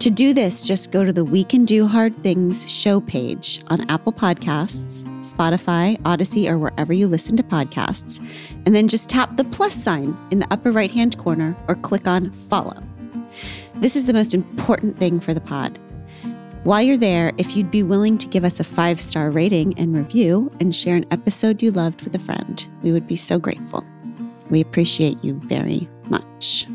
To 0.00 0.10
do 0.10 0.34
this, 0.34 0.66
just 0.66 0.92
go 0.92 1.04
to 1.04 1.12
the 1.12 1.24
We 1.24 1.44
Can 1.44 1.64
Do 1.64 1.86
Hard 1.86 2.22
Things 2.22 2.70
show 2.70 3.00
page 3.00 3.62
on 3.68 3.88
Apple 3.90 4.12
Podcasts, 4.12 5.04
Spotify, 5.20 5.98
Audacy, 6.02 6.48
or 6.48 6.58
wherever 6.58 6.92
you 6.92 7.08
listen 7.08 7.36
to 7.38 7.42
podcasts, 7.42 8.18
and 8.66 8.74
then 8.74 8.86
just 8.86 9.08
tap 9.08 9.36
the 9.36 9.44
plus 9.44 9.74
sign 9.74 10.14
in 10.30 10.40
the 10.40 10.52
upper 10.52 10.72
right 10.72 10.90
hand 10.90 11.16
corner 11.16 11.56
or 11.68 11.74
click 11.76 12.06
on 12.06 12.30
follow. 12.32 12.78
This 13.76 13.96
is 13.96 14.04
the 14.04 14.12
most 14.12 14.34
important 14.34 14.98
thing 14.98 15.20
for 15.20 15.32
the 15.32 15.40
pod. 15.40 15.78
While 16.64 16.82
you're 16.82 16.96
there, 16.96 17.32
if 17.38 17.56
you'd 17.56 17.70
be 17.70 17.82
willing 17.82 18.18
to 18.18 18.28
give 18.28 18.44
us 18.44 18.60
a 18.60 18.64
five 18.64 19.00
star 19.00 19.30
rating 19.30 19.78
and 19.78 19.94
review 19.94 20.50
and 20.60 20.74
share 20.74 20.96
an 20.96 21.06
episode 21.10 21.62
you 21.62 21.70
loved 21.70 22.02
with 22.02 22.14
a 22.14 22.18
friend, 22.18 22.66
we 22.82 22.92
would 22.92 23.06
be 23.06 23.16
so 23.16 23.38
grateful. 23.38 23.84
We 24.50 24.60
appreciate 24.60 25.22
you 25.24 25.40
very 25.44 25.88
much. 26.08 26.66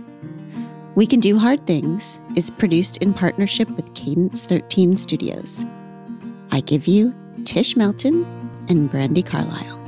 We 1.00 1.08
Can 1.08 1.22
Do 1.22 1.40
Hard 1.40 1.66
Things 1.66 2.20
is 2.36 2.50
produced 2.50 2.98
in 2.98 3.14
partnership 3.14 3.70
with 3.70 3.94
Cadence 3.94 4.44
13 4.44 4.98
Studios. 4.98 5.66
I 6.52 6.60
give 6.60 6.88
you 6.88 7.16
Tish 7.46 7.78
Melton 7.78 8.26
and 8.68 8.92
Brandi 8.92 9.26
Carlile. 9.26 9.80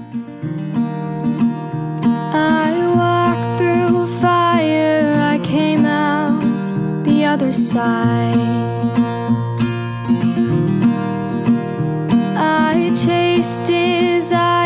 I 2.34 2.72
walked 2.96 3.60
through 3.60 4.08
fire, 4.22 5.14
I 5.20 5.38
came 5.40 5.84
out 5.86 7.04
the 7.04 7.26
other 7.26 7.52
side. 7.52 8.38
I 12.38 12.94
chased 12.96 13.66
desire, 13.66 14.61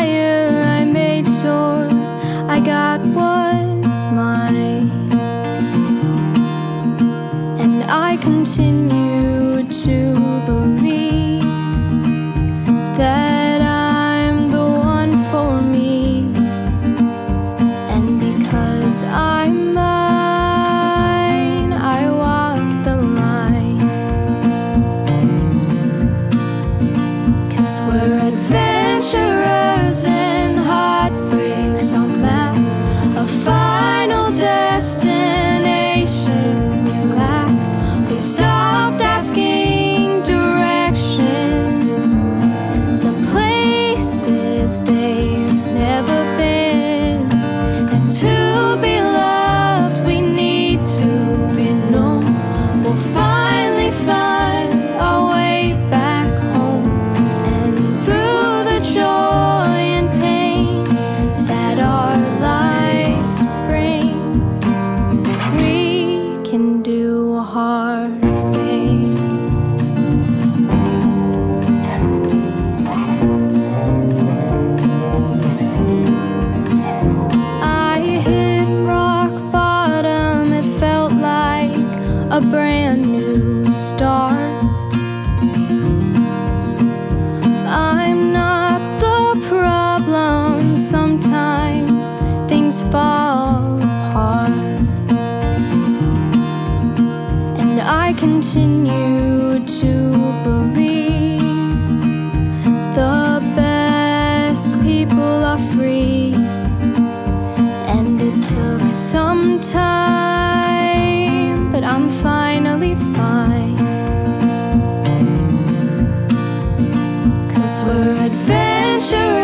were 117.66 118.14
adventurous. 118.26 119.35